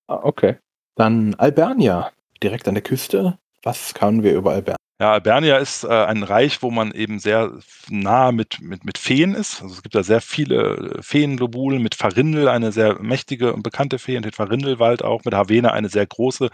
[0.07, 0.57] Ah, okay.
[0.95, 2.11] Dann Albernia,
[2.41, 3.37] direkt an der Küste.
[3.63, 4.77] Was können wir über Albernia?
[5.01, 7.51] Ja, Albernia ist äh, ein Reich, wo man eben sehr
[7.89, 9.61] nah mit, mit, mit Feen ist.
[9.61, 14.17] Also es gibt da sehr viele Feenlobulen, mit Farindel, eine sehr mächtige und bekannte Fee,
[14.17, 16.49] und den Farindelwald auch, mit Havena eine sehr große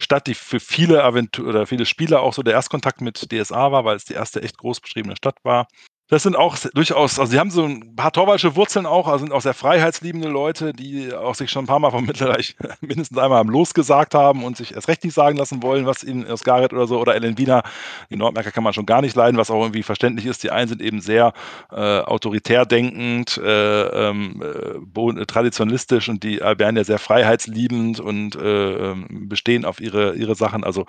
[0.00, 3.84] Stadt, die für viele Aventur oder viele Spieler auch so der Erstkontakt mit DSA war,
[3.84, 5.66] weil es die erste echt groß beschriebene Stadt war.
[6.10, 9.32] Das sind auch durchaus, also sie haben so ein paar Torwaldsche Wurzeln auch, also sind
[9.32, 13.40] auch sehr freiheitsliebende Leute, die auch sich schon ein paar Mal vom Mittelreich mindestens einmal
[13.40, 16.42] am Los gesagt haben und sich erst recht nicht sagen lassen wollen, was ihnen aus
[16.42, 17.62] Gareth oder so oder Ellen Wiener,
[18.10, 20.42] die Nordmerker kann man schon gar nicht leiden, was auch irgendwie verständlich ist.
[20.42, 21.32] Die einen sind eben sehr
[21.70, 29.28] äh, autoritär denkend, äh, ähm, äh, traditionalistisch und die Albernier sehr freiheitsliebend und äh, ähm,
[29.28, 30.64] bestehen auf ihre, ihre Sachen.
[30.64, 30.86] Also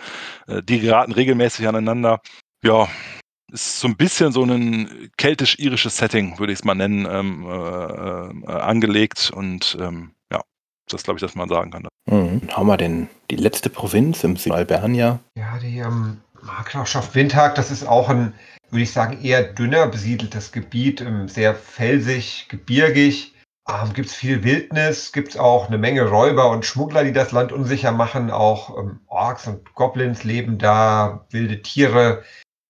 [0.47, 2.21] äh, die geraten regelmäßig aneinander.
[2.63, 2.87] Ja,
[3.51, 8.51] ist so ein bisschen so ein keltisch-irisches Setting, würde ich es mal nennen, ähm, äh,
[8.51, 9.31] äh, angelegt.
[9.35, 10.41] Und ähm, ja,
[10.89, 11.87] das glaube ich, dass man sagen kann.
[12.05, 12.41] Mhm.
[12.49, 15.19] Haben wir denn die letzte Provinz im Süden Albernia?
[15.37, 18.33] Ja, die ähm, Markgrafschaft Windhag, das ist auch ein,
[18.69, 23.35] würde ich sagen, eher dünner besiedeltes Gebiet, ähm, sehr felsig, gebirgig.
[23.69, 27.31] Ähm, gibt es viel Wildnis, gibt es auch eine Menge Räuber und Schmuggler, die das
[27.31, 28.31] Land unsicher machen.
[28.31, 32.23] Auch ähm, Orks und Goblins leben da, wilde Tiere.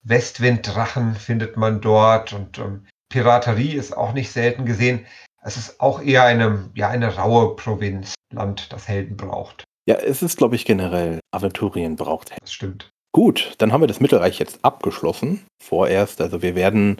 [0.03, 5.05] Westwinddrachen findet man dort und ähm, Piraterie ist auch nicht selten gesehen.
[5.43, 9.63] Es ist auch eher eine, ja, eine raue Provinz, Land, das Helden braucht.
[9.87, 12.43] Ja, es ist, glaube ich, generell Aventurien braucht Helden.
[12.43, 12.89] Das stimmt.
[13.13, 15.45] Gut, dann haben wir das Mittelreich jetzt abgeschlossen.
[15.61, 16.97] Vorerst, also wir werden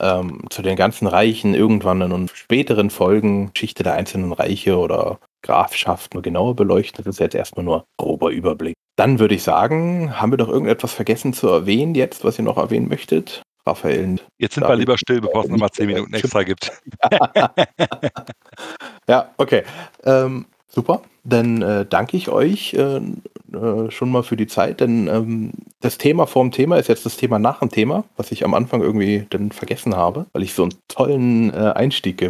[0.00, 6.22] ähm, zu den ganzen Reichen irgendwann in späteren Folgen Geschichte der einzelnen Reiche oder Grafschaften
[6.22, 7.04] genauer beleuchten.
[7.04, 8.74] Das ist jetzt erstmal nur grober Überblick.
[8.98, 12.56] Dann würde ich sagen, haben wir doch irgendetwas vergessen zu erwähnen jetzt, was ihr noch
[12.56, 13.42] erwähnen möchtet?
[13.64, 14.16] Raphael.
[14.38, 16.72] Jetzt sind wir lieber still, bevor es nochmal zehn Minuten extra gibt.
[19.08, 19.62] ja, okay.
[20.02, 21.02] Ähm, super.
[21.22, 25.98] Dann äh, danke ich euch äh, äh, schon mal für die Zeit, denn ähm, das
[25.98, 29.26] Thema vorm Thema ist jetzt das Thema nach dem Thema, was ich am Anfang irgendwie
[29.30, 32.20] dann vergessen habe, weil ich so einen tollen äh, Einstieg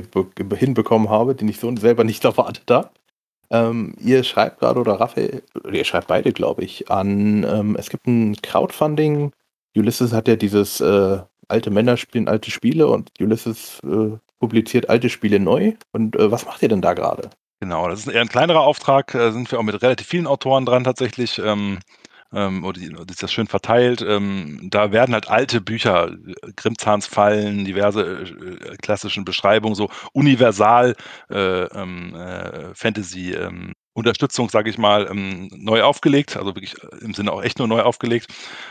[0.55, 2.91] hinbekommen habe, den ich so selber nicht erwartet habe.
[3.51, 5.43] Ähm, ihr schreibt gerade, oder Raphael,
[5.73, 9.33] ihr schreibt beide, glaube ich, an, ähm, es gibt ein Crowdfunding.
[9.77, 11.19] Ulysses hat ja dieses äh,
[11.49, 15.73] alte Männer spielen alte Spiele und Ulysses äh, publiziert alte Spiele neu.
[15.93, 17.31] Und äh, was macht ihr denn da gerade?
[17.61, 20.65] Genau, das ist eher ein kleinerer Auftrag, da sind wir auch mit relativ vielen Autoren
[20.65, 21.39] dran tatsächlich.
[21.39, 21.79] Ähm,
[22.33, 24.03] ähm, oder die, ist das schön verteilt.
[24.03, 30.95] Ähm, da werden halt alte Bücher, äh, Grimmzahns Fallen, diverse äh, klassischen Beschreibungen, so universal
[31.31, 37.05] äh, ähm, äh, Fantasy ähm, Unterstützung, sage ich mal, ähm, neu aufgelegt, also wirklich äh,
[37.05, 38.29] im Sinne auch echt nur neu aufgelegt,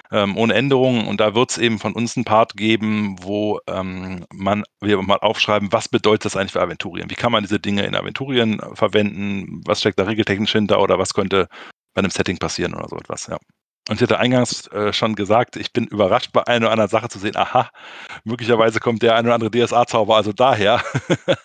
[0.10, 1.06] ohne Änderungen.
[1.06, 5.74] Und da wird es eben von uns einen Part geben, wo man, wir mal aufschreiben,
[5.74, 7.10] was bedeutet das eigentlich für Aventurien?
[7.10, 9.62] Wie kann man diese Dinge in Aventurien verwenden?
[9.66, 11.50] Was steckt da regeltechnisch hinter oder was könnte
[11.98, 13.40] bei einem Setting passieren oder so etwas, ja.
[13.90, 17.08] Und ich hatte eingangs äh, schon gesagt, ich bin überrascht bei einer oder anderen Sache
[17.08, 17.72] zu sehen, aha,
[18.24, 20.84] möglicherweise kommt der eine oder andere DSA-Zauber also daher.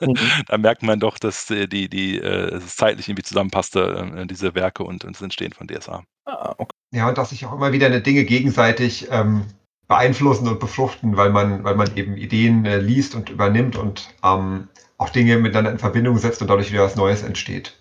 [0.01, 0.15] Mhm.
[0.49, 4.55] da merkt man doch, dass äh, die, die, äh, es zeitlich irgendwie zusammenpasste, äh, diese
[4.55, 6.03] Werke und, und, das Entstehen von DSA.
[6.27, 6.75] Ah, okay.
[6.93, 9.47] Ja, und dass sich auch immer wieder eine Dinge gegenseitig ähm,
[9.89, 14.69] beeinflussen und befruchten, weil man, weil man eben Ideen äh, liest und übernimmt und ähm,
[14.99, 17.81] auch Dinge miteinander in Verbindung setzt und dadurch wieder was Neues entsteht.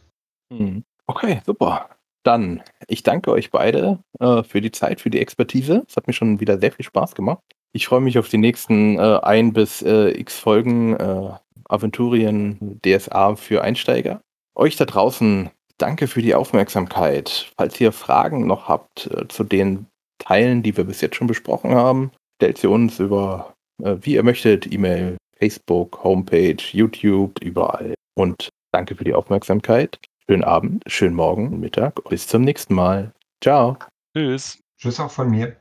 [0.49, 0.85] Mhm.
[1.07, 1.89] Okay, super.
[2.23, 5.84] Dann, ich danke euch beide äh, für die Zeit, für die Expertise.
[5.88, 7.41] Es hat mir schon wieder sehr viel Spaß gemacht.
[7.73, 11.31] Ich freue mich auf die nächsten äh, ein bis äh, x Folgen äh,
[11.65, 14.22] Aventurien DSA für Einsteiger.
[14.56, 17.52] Euch da draußen, danke für die Aufmerksamkeit.
[17.57, 19.88] Falls ihr Fragen noch habt äh, zu den
[20.19, 24.23] Teilen, die wir bis jetzt schon besprochen haben, stellt sie uns über, äh, wie ihr
[24.23, 27.95] möchtet, E-Mail, Facebook, Homepage, YouTube, überall.
[28.15, 29.98] Und danke für die Aufmerksamkeit.
[30.31, 32.07] Schönen Abend, schönen Morgen, Mittag.
[32.07, 33.11] Bis zum nächsten Mal.
[33.43, 33.75] Ciao.
[34.15, 34.63] Tschüss.
[34.77, 35.57] Tschüss auch von mir.